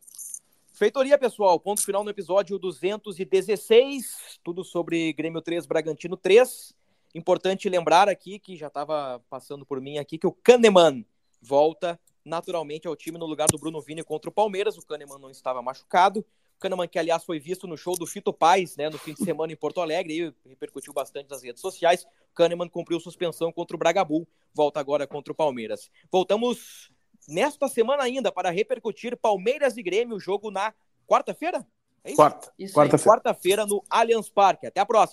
Feitoria, 0.83 1.17
pessoal. 1.17 1.57
Ponto 1.57 1.81
final 1.81 2.03
no 2.03 2.09
episódio 2.09 2.59
216. 2.59 4.37
Tudo 4.43 4.65
sobre 4.65 5.13
Grêmio 5.13 5.41
3, 5.41 5.65
Bragantino 5.65 6.17
3. 6.17 6.75
Importante 7.15 7.69
lembrar 7.69 8.09
aqui, 8.09 8.37
que 8.37 8.57
já 8.57 8.67
estava 8.67 9.23
passando 9.29 9.65
por 9.65 9.79
mim 9.79 9.97
aqui, 9.97 10.17
que 10.17 10.27
o 10.27 10.33
Kahneman 10.33 11.05
volta 11.41 11.97
naturalmente 12.25 12.85
ao 12.85 12.97
time 12.97 13.17
no 13.17 13.25
lugar 13.25 13.47
do 13.49 13.57
Bruno 13.57 13.79
Vini 13.79 14.03
contra 14.03 14.29
o 14.29 14.33
Palmeiras. 14.33 14.77
O 14.77 14.85
Kahneman 14.85 15.19
não 15.19 15.29
estava 15.29 15.61
machucado. 15.61 16.19
O 16.19 16.59
Kahneman, 16.59 16.89
que 16.89 16.99
aliás 16.99 17.23
foi 17.23 17.39
visto 17.39 17.65
no 17.65 17.77
show 17.77 17.97
do 17.97 18.05
Fito 18.05 18.33
Paz, 18.33 18.75
né, 18.75 18.89
no 18.89 18.97
fim 18.97 19.13
de 19.13 19.23
semana 19.23 19.53
em 19.53 19.55
Porto 19.55 19.79
Alegre, 19.79 20.35
e 20.45 20.49
repercutiu 20.49 20.91
bastante 20.91 21.29
nas 21.29 21.41
redes 21.41 21.61
sociais. 21.61 22.03
O 22.03 22.35
Kahneman 22.35 22.67
cumpriu 22.67 22.99
suspensão 22.99 23.53
contra 23.53 23.73
o 23.73 23.79
Bragabu, 23.79 24.27
volta 24.53 24.81
agora 24.81 25.07
contra 25.07 25.31
o 25.31 25.35
Palmeiras. 25.35 25.89
Voltamos 26.11 26.91
nesta 27.27 27.67
semana 27.67 28.03
ainda 28.03 28.31
para 28.31 28.49
repercutir 28.49 29.17
Palmeiras 29.17 29.77
e 29.77 29.83
Grêmio, 29.83 30.19
jogo 30.19 30.51
na 30.51 30.73
quarta-feira? 31.07 31.65
É 32.03 32.13
Quarta. 32.13 32.51
Quarta-feira. 32.73 33.03
Quarta-feira 33.03 33.65
no 33.65 33.83
Allianz 33.89 34.29
Parque. 34.29 34.67
Até 34.67 34.81
a 34.81 34.85
próxima. 34.85 35.07